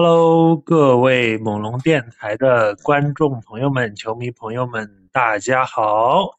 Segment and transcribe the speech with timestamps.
[0.00, 6.36] Hello，各位猛龙电台的观众朋友们、球迷朋友们，大家好。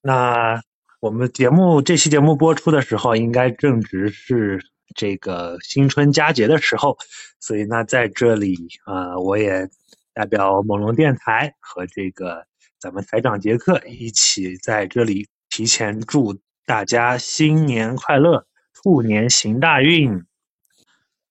[0.00, 0.62] 那
[1.00, 4.64] 我们节目这期节目播出的时候，应该正值是
[4.94, 6.96] 这个新春佳节的时候，
[7.40, 9.68] 所以那在这里啊、我也
[10.14, 12.46] 代表猛龙电台和这个
[12.78, 20.24] 咱们台长杰克一起在这里提前祝大家新年快乐，兔年行大运。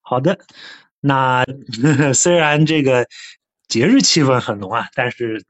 [0.04, 0.38] 好的，
[1.02, 1.44] 那
[2.14, 3.06] 虽然这个
[3.68, 5.44] 节日气氛很浓啊，但是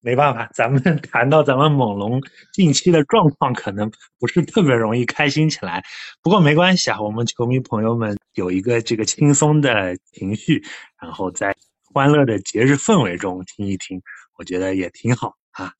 [0.00, 2.20] 没办法，咱们 谈到咱们猛龙
[2.52, 5.82] 近期的状况，可能不是特别容易开心起来。
[6.22, 10.62] 不过没关系啊，我们球迷朋友们有一个这个轻松的情绪，
[11.00, 11.56] 然后在
[11.94, 14.02] 欢乐的节日氛围中听一听，
[14.36, 15.72] 我觉得也挺好啊。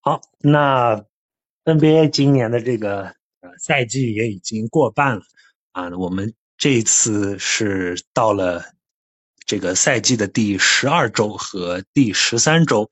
[0.00, 1.04] 好，那
[1.64, 3.02] NBA 今年的这个
[3.40, 5.22] 呃赛季也已经过半了
[5.72, 8.62] 啊，我们这一次是到了
[9.46, 12.90] 这个赛季的第十二周和第十三周。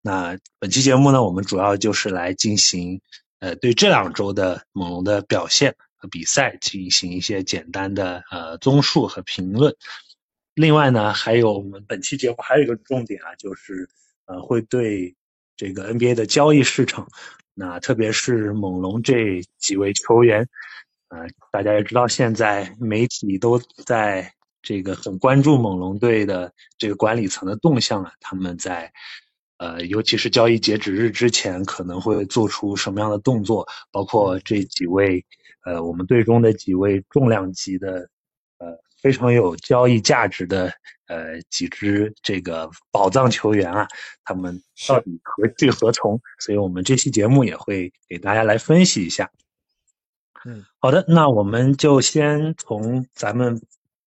[0.00, 3.02] 那本期节目呢，我们主要就是来进行
[3.38, 9.76] 呃对这两周的猛龙的表现和比赛进行一些简单的呃综述和评论。
[10.54, 13.86] 另外呢，还有我们本期节目还有一个重点啊，就是
[14.24, 15.14] 呃会对
[15.58, 17.06] 这个 NBA 的交易市场，
[17.52, 20.48] 那特别是猛龙这几位球员，
[21.10, 24.32] 呃，大家也知道，现在媒体都在
[24.62, 28.92] 这个很关注猛龙队的这个管理层的动向啊，他们在
[29.58, 35.24] 呃，尤其是交易截止日之前可能会做出什么样的动作，包括这几位
[35.64, 38.08] 呃我们队中的几位重量级的
[38.58, 38.68] 呃
[39.02, 40.72] 非常有交易价值的
[41.08, 43.88] 呃几支这个宝藏球员啊，
[44.24, 46.20] 他们到底何去何从？
[46.38, 49.28] 所以我们这期节目也会给大家来分析一下。
[50.46, 53.60] 嗯，好的，那我们就先从咱们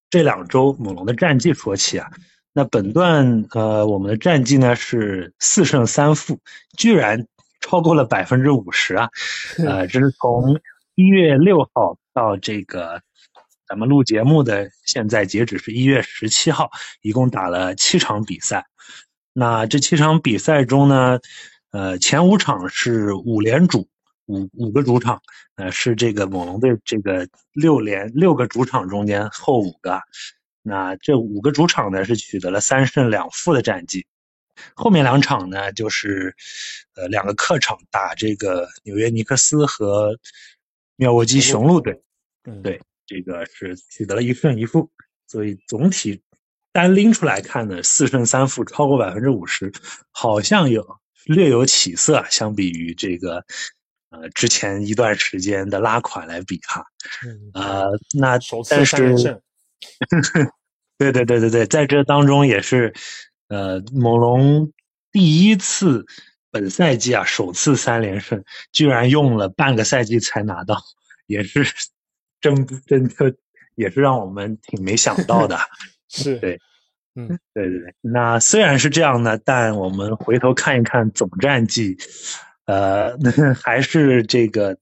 [0.10, 2.10] 这两周猛龙的战绩说起啊。
[2.54, 6.40] 那本段呃，我们的战绩呢是四胜三负，
[6.78, 7.28] 居然
[7.62, 9.10] 超过了百分之五十啊！
[9.66, 10.60] 呃，这是从
[10.96, 13.02] 一月六号到这个
[13.68, 16.70] 咱们录节目的现在截止是一月十七号，
[17.02, 18.68] 一共打了七场比赛。
[19.34, 21.20] 那这七场比赛中呢，
[21.72, 23.88] 呃，前五场是五连主，
[24.26, 25.22] 五五个主场，
[25.56, 29.94] 呃，是这个猛龙队这个六连六个主场中间后五个。
[29.94, 30.02] 啊。
[30.66, 34.08] 那这五个主场呢是取得了三胜两负的战绩，
[34.76, 36.34] 后面两场呢就是，
[36.96, 40.18] 呃，两个客场打这个纽约尼克斯和
[40.96, 42.02] 妙沃基雄鹿队，
[42.46, 44.90] 嗯，对，这个是取得了一胜一负，
[45.28, 46.22] 所以总体
[46.72, 49.70] 单拎出来看呢，四胜三负超过百分之五十，
[50.12, 53.46] 好像有略有起色啊，相比于这个
[54.14, 56.86] 呃之前一段时间的拉垮来比哈，
[57.26, 59.42] 嗯，呃，那但是
[60.98, 62.94] 对对对对对，在这当中也是，
[63.50, 64.72] 呃，猛龙
[65.12, 66.06] 第一次
[66.52, 70.82] 本赛季啊首次三连胜，居然用了半个赛季才拿到，
[71.26, 71.66] 也是
[72.40, 73.36] 真真的
[73.76, 75.58] 也是让我们挺没想到的。
[76.08, 76.60] 是， 对，
[77.16, 81.98] 嗯，对对对，那虽然是这样呢，但我们回头看一看总战绩，
[82.66, 83.18] 呃，
[83.62, 84.78] 还是这个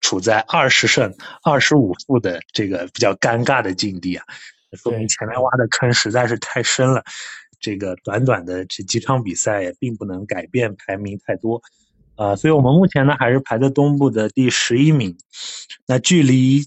[0.00, 4.24] 处在二十胜二十五负的这个比较尴尬的境地啊，
[4.72, 7.04] 说明前面挖的坑实在是太深了。
[7.62, 11.60] 这个短短的这几场比赛也并不能改变排名太多，
[12.16, 15.18] 呃，所以我们目前呢还是排在东部的第十一名，
[15.86, 16.64] 那距离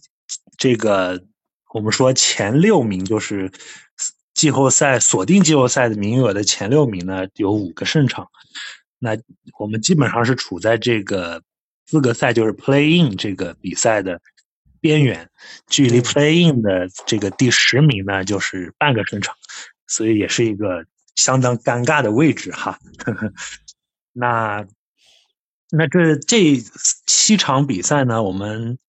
[0.55, 1.23] 这个
[1.73, 3.51] 我们说前六名就是
[4.35, 8.29] 季后赛锁定季后赛的名额的前六名呢有五个胜场，
[9.03, 9.17] 那
[9.59, 11.43] 我们基本上是处在这个
[11.85, 14.21] 资格赛就是 Play In 这个比赛的
[14.79, 15.29] 边缘，
[15.67, 19.35] 距离嗯 Play In 的这个第十名呢就是半个胜场，
[19.87, 20.85] 所以也是一个
[21.15, 22.79] 相当尴尬的位置哈。
[24.13, 24.65] 那
[25.69, 26.63] 那这这
[27.05, 28.79] 七场比赛呢，我们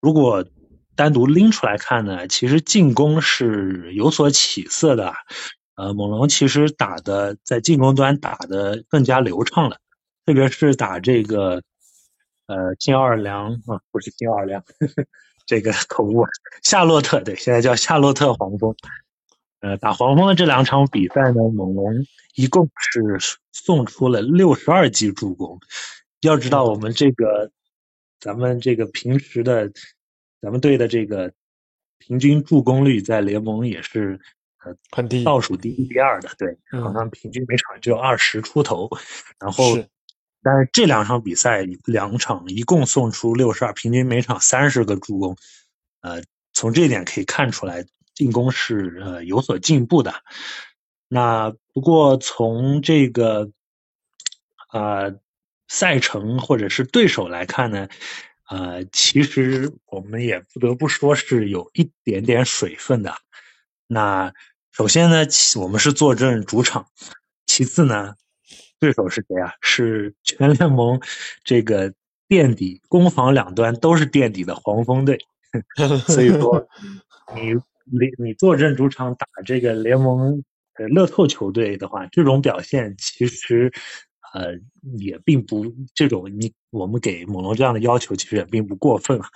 [0.00, 0.46] 如果
[0.94, 5.14] 单独拎出来看呢，其实进攻是有所起色的。
[5.74, 9.78] 呃，猛龙其实打的在进攻端打的更加流畅了，
[10.26, 11.62] 特别是打这个
[12.46, 14.62] 呃新奥尔良啊，不是新奥尔良，
[15.46, 16.26] 这个口误，
[16.62, 18.76] 夏洛特对，现在叫夏洛特黄蜂。
[19.60, 22.04] 呃，打黄蜂的这两场比赛呢，猛龙
[22.34, 25.58] 一共是送出了六十二记助攻。
[26.20, 27.50] 要知道，我们这个
[28.20, 29.72] 咱们这个平时的
[30.40, 31.32] 咱们队的这个
[31.98, 34.20] 平均助攻率在联盟也是。
[34.64, 38.88] 呃，很低，倒数第一、第二的，对，好像平均每场只有二十出头。
[39.40, 39.76] 然后，
[40.42, 45.36] 但是这两场比赛，两场一共送出六十二，平均每场三十个助攻。
[46.00, 46.22] 呃，
[46.52, 50.22] 从这一点可以看出来，进攻是呃有所进步的。
[51.08, 53.50] 那不过从这个
[54.72, 55.18] 呃
[55.66, 57.88] 赛程或者是对手来看呢，
[58.48, 63.16] 呃，其实我们也不得不说是有一点点水分的。
[63.86, 64.32] 那
[64.72, 65.24] 首先呢，
[65.60, 66.86] 我们是坐镇主场。
[67.46, 68.14] 其次呢，
[68.80, 69.52] 对手是谁啊？
[69.60, 70.98] 是全联盟
[71.44, 71.92] 这个
[72.26, 75.18] 垫底、攻防两端都是垫底的黄蜂队。
[76.08, 76.66] 所以说，
[77.36, 77.52] 你
[77.84, 80.42] 你你坐镇主场打这个联盟
[80.74, 83.70] 的乐透球队的话，这种表现其实
[84.34, 84.52] 呃
[84.98, 85.64] 也并不
[85.94, 89.28] 这种你我们给猛龙这样的要求其实也并不过分啊。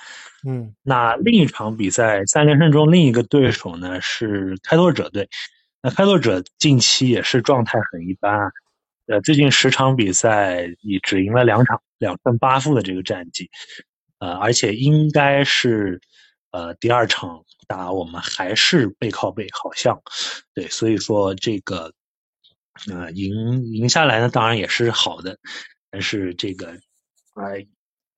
[0.47, 5.29] 嗯，那另一场比赛三连胜中另一个对手呢是开拓者队。
[5.83, 8.51] 那开拓者近期也是状态很一般，
[9.07, 13.49] 呃，最近十场比赛也只赢了两场，两胜八负的这个战绩，
[14.19, 16.01] 呃，而且应该是
[16.51, 20.01] 呃第二场打我们还是背靠背，好像
[20.55, 21.93] 对，所以说这个
[22.91, 25.39] 呃赢赢下来呢，当然也是好的，
[25.91, 26.69] 但是这个
[27.35, 27.67] 哎。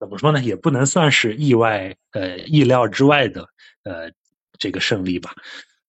[0.01, 0.41] 怎么说呢？
[0.41, 3.49] 也不能算是意外，呃，意料之外的，
[3.83, 4.09] 呃，
[4.57, 5.35] 这个胜利吧。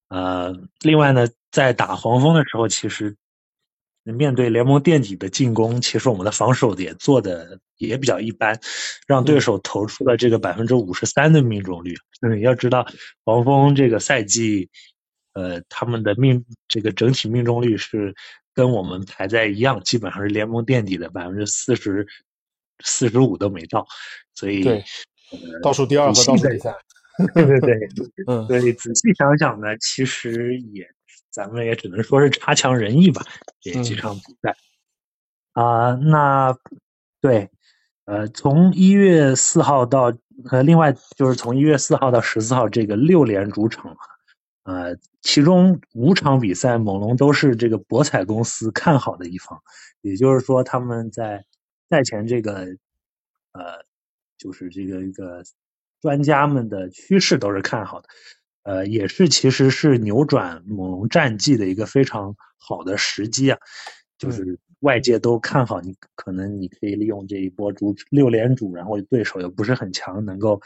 [0.08, 0.52] 呃，
[0.82, 3.16] 另外呢，在打黄蜂的时候，其实
[4.04, 8.60] 面对联盟垫底的进攻，其实我们的防守也做的也比较一般，
[9.06, 11.96] 让对手投出了这个百分之五十三的命中率。
[12.22, 12.88] 嗯，要知道
[13.24, 14.68] 黄蜂这个赛季，
[15.34, 18.16] 呃，他们的命这个整体命中率是
[18.60, 22.06] 跟我们排在一样，基本上是联盟垫底的百分之四十。
[22.82, 23.86] 四十五都没到，
[24.34, 24.82] 所以对
[25.62, 26.74] 倒数第二和倒数第三，
[27.34, 27.78] 对对对，
[28.26, 30.88] 嗯，所以仔细想想呢，其实也
[31.30, 33.22] 咱们也只能说是差强人意吧，
[33.60, 34.56] 这几场比赛
[35.52, 36.56] 啊，那
[37.20, 37.50] 对，
[38.06, 40.14] 呃，从一月四号到
[40.50, 43.98] 呃，另外就是从一月四号到十四号这个六连主场啊，
[44.70, 49.60] 呃，其中五场比赛猛龙都是这个博彩公司看好的一方，
[50.02, 51.44] 也就是说他们在。
[51.92, 52.54] 赛前这个，
[53.52, 53.84] 呃，
[54.38, 55.44] 就是这个一个
[56.00, 58.08] 专家们的趋势都是看好的，
[58.62, 63.58] 呃，也是其实是扭转猛龙战绩的一个非常好的时机啊，
[64.20, 70.62] 就是外界都看好你，可能你可以利用这一波主六连主，然后对手又不是很强，能够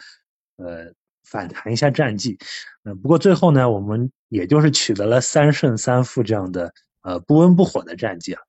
[0.57, 0.91] 呃
[1.23, 2.37] 反弹一下战绩，
[2.83, 8.41] 嗯，不过最后呢，我们也就是取得了三胜三负这样的呃不温不火的战绩啊，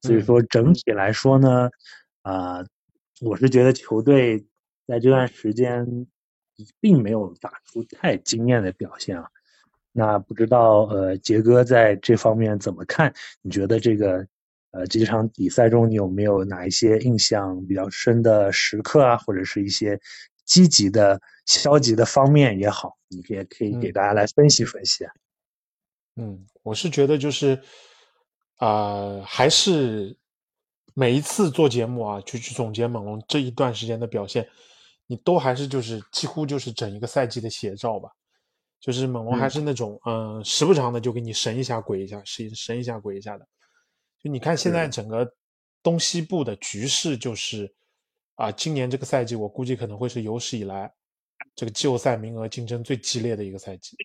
[0.00, 1.70] 所以说整体来说呢。
[2.22, 2.64] 啊，
[3.20, 4.38] 我是觉得球队
[4.86, 6.06] 在这段时间
[6.78, 9.28] 并没有打出太惊艳的表现啊。
[9.90, 13.12] 那不知道呃，杰哥在这方面怎么看？
[13.42, 14.24] 你觉得这个
[14.70, 19.98] 呃这场比赛中你有没有哪一些印象比较深的时刻啊，或者是一些
[20.44, 25.04] 积极的、消极的方面也好，你也可以给大家来分析分析。
[26.16, 27.62] 嗯，我是觉得就是
[28.56, 30.16] 啊，还是。
[30.94, 34.46] 每一次做节目啊，就去总结猛龙这一段时间的表现，
[35.06, 38.10] 你都还是就是几乎就是整一个赛季的写照吧。
[38.78, 43.48] 就是猛龙还是那种嗯，时不常的就给你神一下鬼一下，神神一下鬼一下的。
[44.22, 45.26] 就你看现在整个
[45.82, 47.74] 东西部的局势，就是
[48.36, 50.92] 啊，今年这个赛季我估计可能会是有史以来
[51.54, 53.96] 这个季后赛名额竞争最激烈的一个赛季，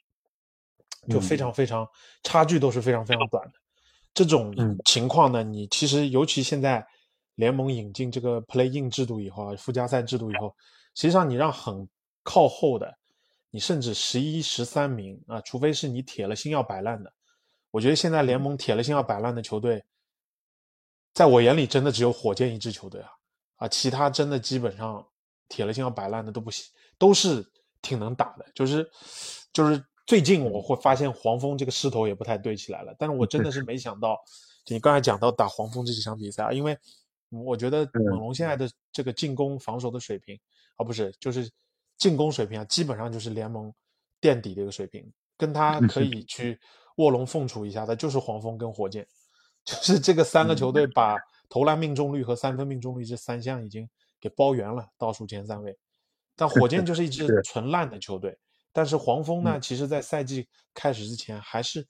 [1.10, 1.88] 就非常非常
[2.24, 3.54] 差距都是非常非常短的。
[4.14, 4.54] 这种
[4.86, 6.86] 情况呢，你其实尤其现在
[7.36, 10.56] 联盟引进这个 Play In 制度以后啊，附加赛制度以后，
[10.96, 11.88] 实际上你让很
[12.24, 12.98] 靠后的，
[13.52, 17.14] 你甚至十一、十三名啊，除非是你铁了心要摆烂的，
[17.70, 19.84] 我觉得现在联盟铁了心要摆烂的球队，
[21.14, 23.12] 在我眼里真的只有火箭一支球队啊，
[23.58, 25.06] 啊，其他真的基本上
[25.50, 26.66] 铁了心要摆烂的都不行，
[26.98, 27.46] 都是
[27.82, 28.90] 挺能打的，就是
[29.54, 29.84] 就是。
[30.08, 34.18] 最近我会发现黄蜂这个势头也不太对起来了，但是我真的是没想到，
[34.70, 36.78] 你刚才讲到打黄蜂这几场比赛啊，因为
[37.30, 40.40] 我觉得嗯猛龙现在的这个进攻防守的水平，
[40.78, 41.52] 啊不是，就是
[41.98, 43.70] 进攻水平啊，基本上就是联盟
[44.22, 45.06] 垫底的一个水平，
[45.38, 46.58] 跟他可以去
[46.96, 49.06] 卧龙凤雏一下的，就是黄蜂跟火箭，
[49.66, 51.18] 就是这个三个球队把
[51.50, 53.90] 投篮命中率和三分命中率这三项已经
[54.20, 55.78] 给包圆了，倒数前三位。
[56.36, 58.38] 但火箭就是一支纯烂的球队，
[58.72, 61.88] 但是黄蜂呢，其实在赛季开始之前还是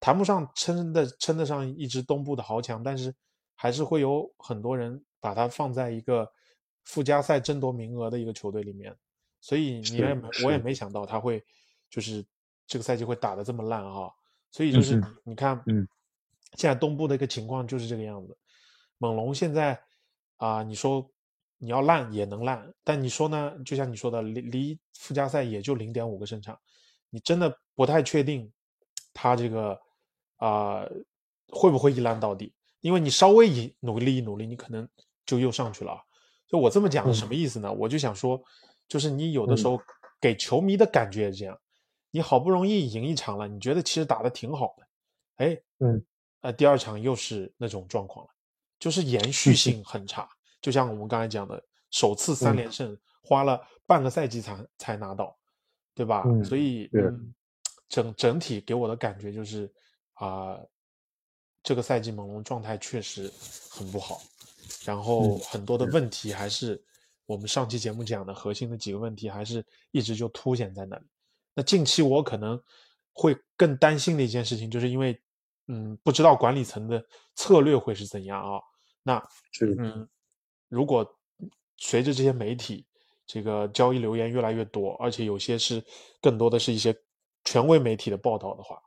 [0.00, 3.14] 谈不上称的称得上一支东部的豪强，但是
[3.54, 6.28] 还是会有很多人把它放在一个
[6.82, 8.94] 附加赛争夺名额的一个球队里面，
[9.40, 11.40] 所以你也没我也没想到他会
[11.88, 12.24] 就是
[12.66, 14.10] 这个赛季会打得这么烂啊，
[14.50, 15.86] 所以就是嗯你看，嗯，
[16.56, 18.36] 现在东部的一个情况就是这个样子，
[18.98, 19.80] 猛龙现在
[20.36, 21.08] 啊、你说
[21.58, 23.56] 你要烂也能烂，但你说呢？
[23.64, 26.58] 就像你说的，离离附加赛也就零点五个胜场，
[27.08, 28.52] 你真的不太确定
[29.14, 29.80] 他这个
[30.36, 30.84] 啊、
[31.48, 34.86] 会不会一烂到底，因为你稍微一努力一努力，你可能
[35.24, 36.00] 就又上去了啊。
[36.46, 37.72] 就我这么讲是什么意思呢？
[37.72, 38.42] 我就想说，
[38.86, 39.80] 就是你有的时候
[40.20, 41.58] 给球迷的感觉也是这样，
[42.10, 44.86] 你好不容易赢一场了，你觉得其实打的挺好的，
[45.36, 46.04] 哎，嗯，
[46.42, 48.33] 呃，第二场又是那种状况了，
[48.84, 50.28] 就是延续性很差。
[50.60, 51.58] 就像我们刚才讲的，
[51.90, 55.34] 首次三嗯连胜花了半个赛季才才拿到，
[55.94, 56.22] 对吧？
[56.26, 57.34] 嗯所以嗯，
[57.88, 59.72] 整整体给我的感觉就是
[60.12, 60.58] 啊、
[61.62, 63.32] 这个赛季猛龙状态确实
[63.70, 64.20] 很不好，
[64.84, 66.78] 然后嗯很多的问题还是
[67.24, 71.06] 我们上期节目讲的核心的几个问题，还是一直就凸显在那里。
[71.54, 72.62] 那近期我可能
[73.14, 75.18] 会更担心的一件事情，就是因为
[75.68, 77.02] 嗯，不知道管理层的
[77.34, 78.60] 策略会是怎样啊？
[79.04, 80.08] 那是嗯，
[80.68, 81.06] 如果
[81.76, 82.86] 随着这些媒体
[83.26, 85.84] 这个交易留言越来越多，而且有些是
[86.20, 86.92] 更多的是一些
[87.44, 88.80] 权威媒体的报道的话，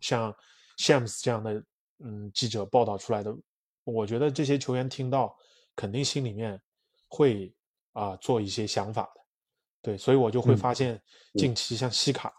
[0.00, 0.32] 像
[0.78, 1.64] Shams 这样的
[1.98, 3.34] 嗯记者报道出来的，
[3.84, 5.36] 我觉得这些球员听到
[5.74, 6.60] 肯定心里面
[7.08, 7.54] 会
[7.92, 9.20] 啊、做一些想法的，
[9.82, 11.00] 对，所以我就会嗯发现
[11.36, 12.32] 近期像西卡，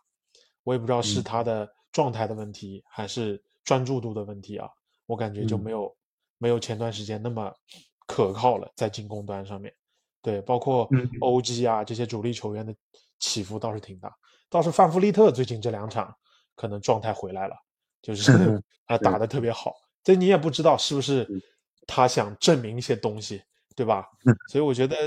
[0.64, 1.24] 我也不知道是嗯。
[1.24, 4.68] 他的状态的问题还是专注度的问题啊，
[5.06, 5.60] 我感觉就嗯。
[5.60, 5.96] 没有、
[6.44, 7.50] 没有前段时间那么
[8.06, 9.74] 可靠了，在进攻端上面。
[10.22, 12.76] 对，包括嗯 OG 啊这些主力球员的
[13.20, 14.14] 起伏倒是挺大，
[14.50, 16.14] 倒是范弗利特最近这两场
[16.54, 17.56] 可能状态回来了，
[18.02, 18.32] 就是
[18.88, 19.74] 啊打得特别好，
[20.04, 21.26] 这你也不知道是不是
[21.88, 23.42] 他想证明一些东西，
[23.74, 24.06] 对吧？
[24.50, 24.98] 所以我觉得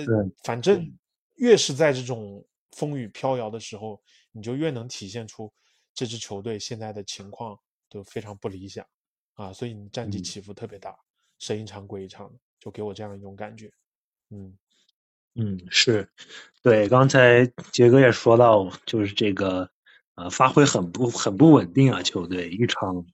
[0.43, 0.91] 反正
[1.35, 4.01] 越是在这种风雨飘摇的时候，
[4.33, 5.53] 你就越能体现出
[5.95, 7.59] 这支球队现在的情况
[7.91, 8.87] 都非常不理想
[9.35, 10.25] 啊，所以你战绩嗯。
[10.25, 10.97] 起伏特别大，
[11.39, 13.71] 神一场鬼一场的，就给我这样一种感觉，
[14.31, 14.57] 嗯。
[15.39, 16.09] 嗯，是，
[16.63, 19.69] 对，刚才杰哥也说到，就是这个，
[20.15, 23.05] 呃，发挥很不很不稳定啊，球队一场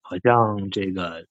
[0.00, 1.26] 好像这个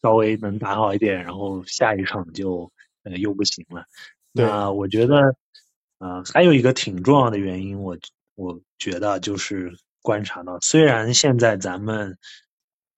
[0.00, 2.70] 稍微能打好一点，然后下一场就
[3.02, 3.86] 呃又不行了。
[4.34, 5.34] 对那我觉得，
[5.98, 7.98] 呃，还有一个挺重要的原因，我
[8.36, 12.16] 我觉得就是观察到，虽然现在咱们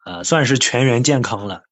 [0.04, 1.62] 呃算是全员健康了，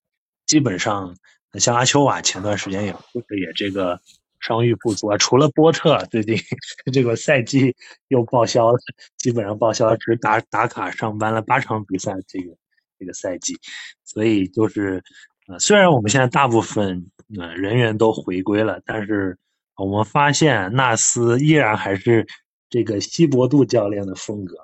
[0.48, 1.14] 基本上
[1.60, 4.00] 像阿丘瓦前段时间也也这个
[4.40, 6.36] 伤愈不足啊，除了波特最近
[6.92, 7.76] 这个赛季
[8.08, 8.78] 又报销了，
[9.18, 12.56] 基本上报销，只打打卡上班了八场比赛这个
[12.98, 13.56] 这个赛季，
[14.04, 15.02] 所以就是
[15.48, 19.36] 呃虽然我们现在大部分呃人员都回归了，但是
[19.76, 22.26] 我们发现纳斯依然还是
[22.70, 24.56] 这个希伯杜教练的风格。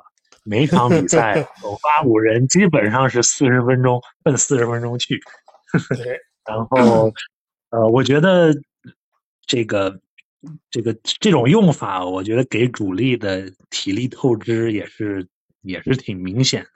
[0.44, 5.20] 每场比赛 首发五人基本上是四十分钟，奔四十分钟去。
[5.96, 7.12] 对，然后，
[7.70, 8.54] 呃，我觉得
[9.46, 10.00] 这个
[10.70, 15.26] 这个这种用法，我觉得给主力的体力透支也是
[15.62, 16.68] 也是挺明显的。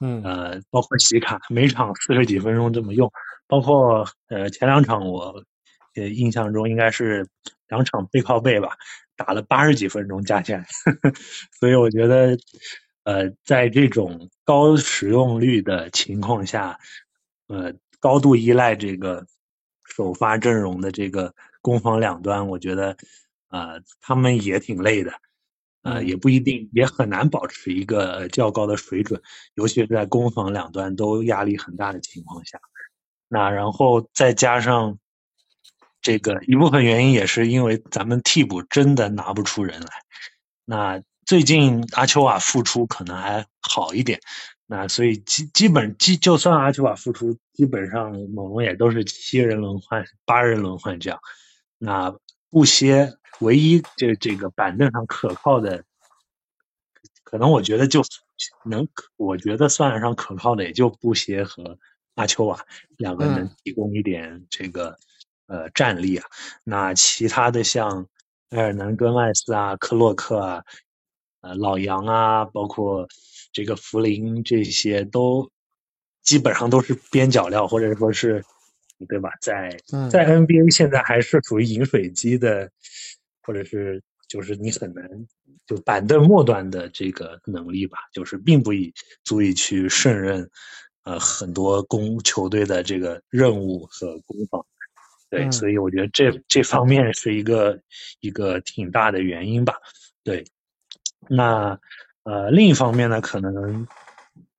[0.00, 3.10] 嗯呃，包括洗卡，每场四十几分钟这么用，
[3.46, 5.42] 包括呃前两场我
[5.94, 7.26] 呃印象中应该是
[7.68, 8.76] 两场背靠背吧，
[9.16, 10.66] 打了八十几分钟加起来，
[11.58, 12.36] 所以我觉得
[13.04, 16.78] 呃在这种高使用率的情况下，
[17.46, 17.72] 呃
[18.04, 19.26] 高度依赖这个
[19.86, 22.94] 首发阵容的这个攻防两端，我觉得
[23.48, 25.10] 呃他们也挺累的。
[25.80, 29.22] 呃，嗯也不一定，也很难保持一个呃较高的水准，
[29.54, 32.60] 尤其是在攻防两端都压力很大的情况下。
[33.28, 34.98] 那然后再加上
[36.02, 39.88] 这个一部分原因，也是因为咱们替补真的拿不出人来。
[40.66, 44.20] 那最近阿丘瓦复出可能还好一点，
[44.66, 51.20] 那所以基基本基就算阿丘瓦复出，基本上猛龙也都是七人轮换、八人轮换这样。
[51.78, 52.16] 那
[52.48, 55.84] 布歇唯一这这个板凳上可靠的，
[57.24, 58.02] 可能我觉得就
[58.64, 61.78] 能，我觉得算得上可靠的也就布歇和
[62.14, 62.64] 阿丘瓦
[62.96, 64.96] 两个能嗯提供一点这个
[65.46, 66.26] 呃战力啊。
[66.64, 68.08] 那其他的像
[68.50, 70.64] 埃尔南戈麦斯啊、克洛克啊、
[71.42, 73.06] 呃老杨啊，包括
[73.54, 75.50] 这个福林这些都
[76.22, 78.44] 基本上都是边角料，或者说是
[79.08, 79.30] 对吧？
[79.40, 82.70] 在嗯在 NBA 现在还是属于饮水机的，
[83.42, 85.08] 或者是就是你很难
[85.66, 88.92] 就板凳末端的这个能力吧，就是并不以
[89.22, 90.50] 足以去胜任
[91.04, 94.64] 呃很多攻球队的这个任务和攻防。
[95.30, 97.80] 对，嗯所以我觉得这这方面是一个
[98.20, 99.74] 一个挺大的原因吧。
[100.22, 100.44] 对，
[101.28, 101.78] 那
[102.24, 103.86] 呃另一方面呢，可能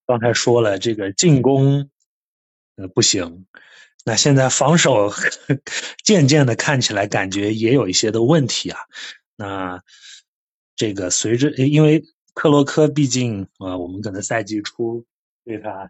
[0.08, 1.90] 刚才说了，这个进攻
[2.78, 3.46] 呃不行，
[4.06, 5.12] 那现在防守
[6.04, 8.80] 渐渐的看起来感觉也有一些的问题啊。
[9.36, 9.84] 那
[10.76, 12.04] 这个随着因为
[12.34, 15.06] 克洛科毕竟呃我们可能赛季初
[15.44, 15.90] 对他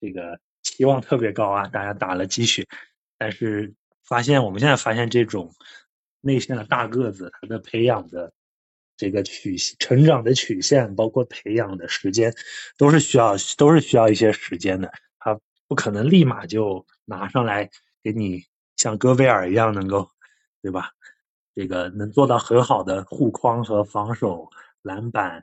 [0.00, 2.66] 这个期望特别高啊，大家打了鸡血，
[3.18, 5.54] 但是发现我们现在发现这种
[6.20, 8.32] 内线的大个子，他的培养的
[8.96, 12.34] 这个曲成长的曲线，包括培养的时间，
[12.76, 14.92] 都是需要都是需要一些时间的。
[15.18, 17.70] 他不可能立马就拿上来
[18.02, 18.44] 给你
[18.76, 20.10] 像戈贝尔一样能够，
[20.62, 20.90] 对吧？
[21.54, 24.50] 这个能做到很好的护框和防守、
[24.82, 25.40] 篮板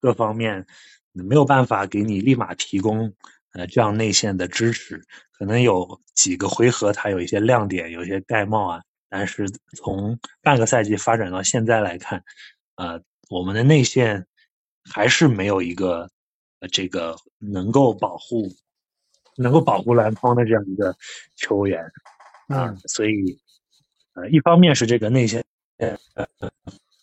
[0.00, 0.66] 各方面，
[1.12, 3.12] 没有办法给你立马提供
[3.52, 5.02] 呃这样内线的支持。
[5.32, 12.24] 可能有几个回合他有一些亮点，有一些盖帽啊，但是从半个赛季发展到现在来看，
[12.80, 14.26] 呃，我们的内线
[14.90, 16.08] 还是没有一个
[16.60, 18.50] 呃这个能够保护
[19.36, 20.96] 能够保护篮筐的这样一个
[21.36, 21.84] 球员
[22.48, 23.38] 啊，嗯所以
[24.14, 25.44] 呃，一方面是这个内线
[25.76, 26.50] 呃呃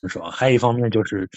[0.09, 1.29] 手，还有一方面就是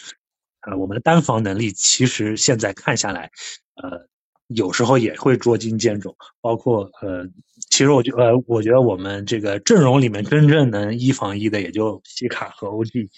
[0.62, 3.30] 呃我们的单防能力，其实现在看下来，
[3.75, 4.09] 呃。
[4.52, 7.25] 有时候也会捉襟见肘，包括呃，
[7.70, 13.08] 其实我觉呃，我觉得我们这个阵容里面真正能一防一的，也就西卡和 OG，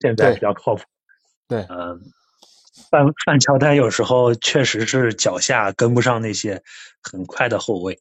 [0.00, 0.82] 现在比较靠谱。
[1.48, 1.98] 对，呃，
[2.90, 6.62] 范范乔丹有时候确实是脚下跟不上那些
[7.02, 7.98] 很快的后卫，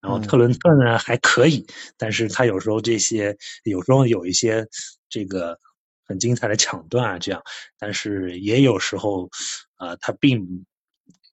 [0.00, 1.66] 然后嗯特伦特呢还可以，
[1.98, 4.66] 但是他有时候这些有时候有一些
[5.08, 5.58] 这个
[6.06, 7.42] 很精彩的抢断啊这样，
[7.78, 9.28] 但是也有时候
[9.78, 10.64] 呃他并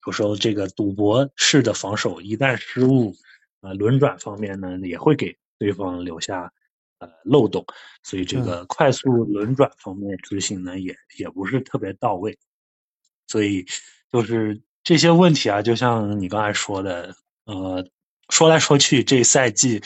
[0.08, 3.14] 有时候这个赌博式的防守一旦失误，
[3.62, 6.52] 呃轮转方面呢也会给对方留下
[7.02, 7.66] 呃漏洞，
[8.04, 12.38] 所以这个快速轮转方面执行呢也也不是特别到位，
[13.28, 13.66] 所以
[14.12, 17.88] 就是这些问题啊，就像你刚才说的，呃，
[18.30, 19.82] 说来说去，这赛季，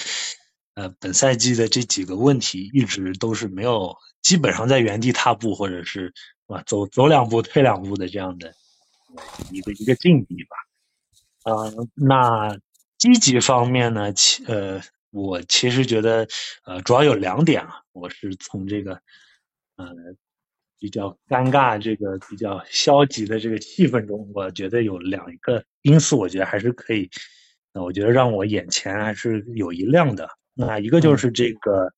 [0.74, 6.14] 呃，本赛季的这几个问题一直都是没有，基本上在原地踏步，或者是
[6.48, 8.50] 啊走走两步退两步的这样的
[9.16, 10.58] 呃一个一个境地吧。
[11.46, 12.58] 呃，那
[12.98, 14.82] 积极方面呢，其呃，
[15.16, 16.28] 我其实觉得
[16.66, 18.96] 呃，主要有两点啊，我是从这个
[19.78, 19.88] 呃
[20.78, 27.10] 比较尴尬、这个比较消极的这个气氛中，我觉得有两个因素，我觉得还是可以，
[27.72, 30.28] 呃，我觉得让我眼前还是有一亮的。
[30.54, 31.94] 那一个就是这个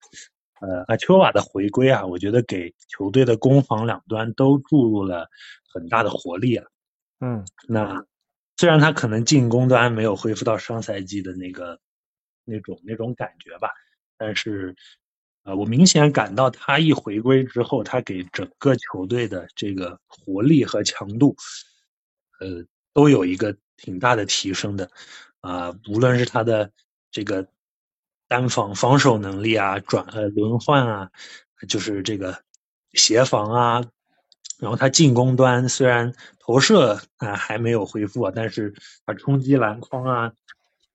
[0.61, 5.27] 呃阿丘瓦的回归啊，我觉得给球队的攻防两端都注入了
[5.73, 6.65] 很大的活力啊。
[7.19, 8.05] 嗯那
[8.57, 11.79] 虽然他可能进攻端没有恢复到上赛季的那个
[12.47, 13.69] 那种那种感觉吧，
[14.17, 14.75] 但是
[15.43, 21.35] 呃，我明显感到他一回归之后，他给整个球队的这个活力和强度，
[22.39, 24.89] 呃，都有一个挺大的提升的。
[25.39, 26.71] 啊、无论是他的
[27.11, 27.47] 这个
[28.27, 31.11] 单防防守能力啊，转呃轮换啊，
[31.69, 32.43] 就是这个
[32.91, 33.85] 协防啊，
[34.59, 38.73] 然后他进攻端虽然投射啊、还没有恢复啊，但是
[39.05, 40.33] 他冲击篮筐啊，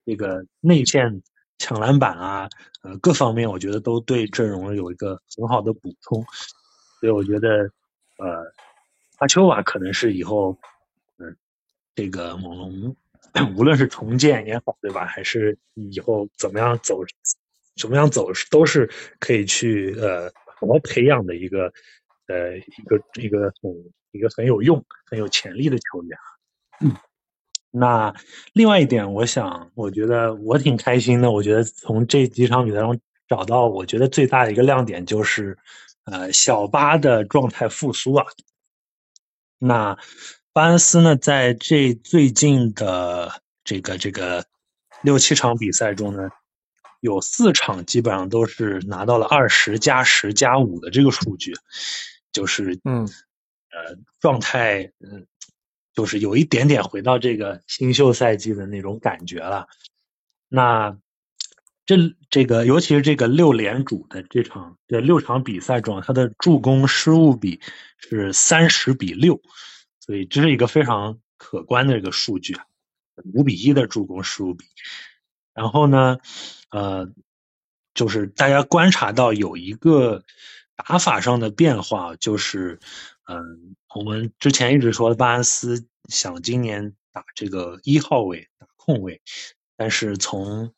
[0.05, 1.23] 这个内线
[1.63, 2.49] 抢篮板啊，
[2.81, 6.21] 呃各方面我觉得都对阵容有一个很好的补充，
[6.99, 7.71] 所以我觉得
[8.17, 8.51] 呃
[9.19, 10.57] 阿丘瓦可能是以后
[11.19, 11.37] 嗯、
[11.95, 12.95] 这个猛龙
[13.55, 15.05] 无论是重建也好，对吧？
[15.05, 16.99] 还是以后怎么样走，
[17.79, 21.71] 怎么样走，都是可以去呃好好培养的一个
[22.27, 23.71] 呃一个一个很
[24.11, 26.17] 一个很有用、很有潜力的球员。
[26.81, 26.91] 嗯，
[27.75, 28.13] 那
[28.53, 31.31] 另外一点，我想，我觉得我挺开心的。
[31.31, 35.57] 我觉得从这几场比赛中找到，我觉得最大的一个亮点就是，
[36.03, 38.27] 呃，小巴的状态复苏啊。
[39.57, 39.97] 那
[40.51, 44.45] 巴恩斯呢，在这最近的这个这个
[45.01, 46.29] 六七场比赛中呢，
[46.99, 51.53] 有四场基本上都是拿到了二十加十加五的这个数据，
[52.31, 53.07] 就是嗯
[53.71, 55.25] 呃状态嗯，
[55.93, 59.67] 就是有一点点回到这个新秀赛季的那种感觉了。
[60.49, 60.97] 那
[61.85, 61.97] 这
[62.29, 67.59] 这个，尤其是这个六连主的这场这六场比赛中，他的助攻失误比
[67.97, 69.41] 是三十比六，
[69.99, 72.65] 所以这是一个非常可观的一个数据啊，
[73.33, 74.65] 五比一的助攻失误比。
[75.53, 76.19] 然后呢，
[76.71, 77.11] 呃，
[77.93, 80.23] 就是大家观察到有一个
[80.75, 82.79] 打法上的变化，就是
[83.27, 89.21] 嗯，我们之前一直说巴恩斯想今年打这个一号位打控卫，
[89.77, 90.73] 但是从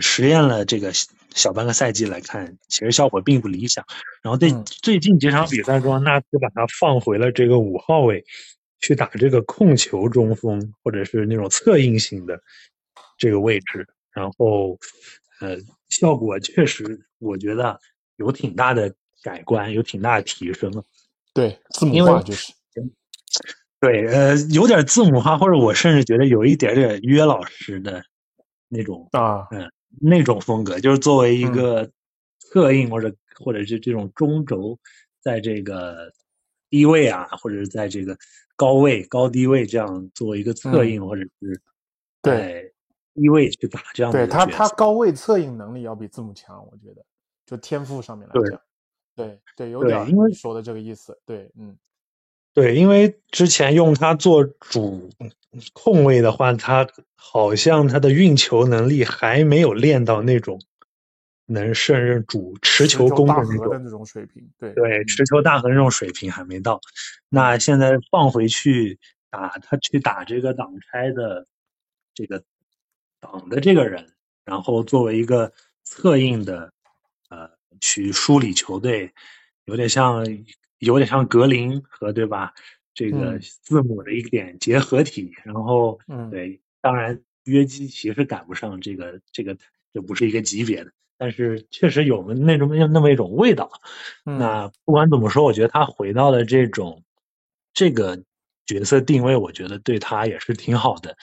[0.00, 0.92] 实验了这个
[1.34, 3.84] 小半个赛季来看，其实效果并不理想。
[4.22, 4.48] 然后在
[4.82, 8.24] 最近几场比赛中，纳斯把他放回了这个五号位，
[8.80, 12.42] 去打这个控球中锋或者是那种策应型的
[13.16, 13.86] 这个位置。
[14.12, 14.76] 然后，
[15.40, 15.56] 呃，
[15.88, 17.80] 效果确实我觉得
[18.16, 20.84] 有挺大的改观，有挺大的提升。
[21.40, 22.52] 对，字母化就是。
[23.80, 28.02] 对，呃，有点字母化，或者我甚至觉得有一点点约老师的
[28.68, 29.70] 那种啊，嗯。
[30.00, 31.90] 那种风格就是作为一个
[32.38, 34.78] 侧应或者或者是这种中轴，
[35.20, 36.12] 在这个
[36.68, 38.16] 低位啊，或者是在这个
[38.54, 41.60] 高位高低位这样作为一个侧应，或者是
[42.22, 42.72] 对
[43.14, 44.24] 低位去打这样的。
[44.24, 47.04] 对他他高位侧应能力要比字母强，我觉得
[47.44, 48.60] 就天赋上面来讲，
[49.24, 51.76] 对对有点因为说的这个意思，对嗯。
[52.52, 55.08] 对，因为之前用他做主
[55.72, 60.60] 控位的话，他好像他的运球能力还没有练到那种
[61.46, 63.34] 能胜任主持球攻的
[63.78, 64.50] 那种水平。
[64.58, 66.80] 对对，持球大和那种水平还没到。
[67.28, 68.98] 那现在放回去
[69.30, 71.46] 打他去打这个挡拆的
[72.14, 72.42] 这个
[73.20, 74.08] 挡的这个人，
[74.44, 75.52] 然后作为一个
[75.84, 76.79] 策应的呃
[77.80, 79.12] 去梳理球队，
[79.64, 80.24] 有点像。
[80.80, 82.54] 有点像格林和对吧？
[82.94, 89.54] 这个字母的一点结合体，然后对，当然约基奇是赶不上这个这个，
[89.92, 93.70] 这不是一个级别的，但是确实有那种那么一种味道。
[94.24, 97.04] 那不管怎么说，我觉得他回到了这种
[97.74, 98.24] 这个
[98.64, 101.14] 角色定位，我觉得对他也是挺好的。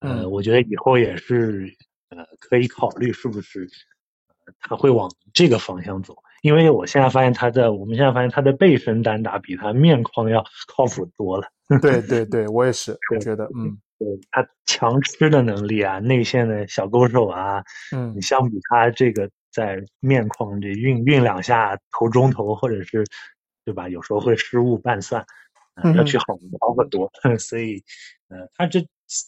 [0.00, 1.72] 呃，我觉得以后也是
[2.08, 3.70] 呃可以考虑是不是
[4.60, 6.16] 他会往这个方向走。
[6.42, 11.48] 因为我现在发现他的，我们现在发现他的背身单打比他面框要靠谱多了。
[11.82, 23.04] 对对对，我也是， 我觉得，嗯，对他强吃的能力啊，内线的小勾手啊，嗯，你相比他这个在面框这运运两下投中投，或者是
[23.64, 23.88] 对吧？
[23.88, 25.26] 有时候会失误半算，
[25.96, 26.24] 要去好
[26.60, 27.10] 好很多。
[27.40, 27.82] 所以，
[28.28, 28.80] 呃，他这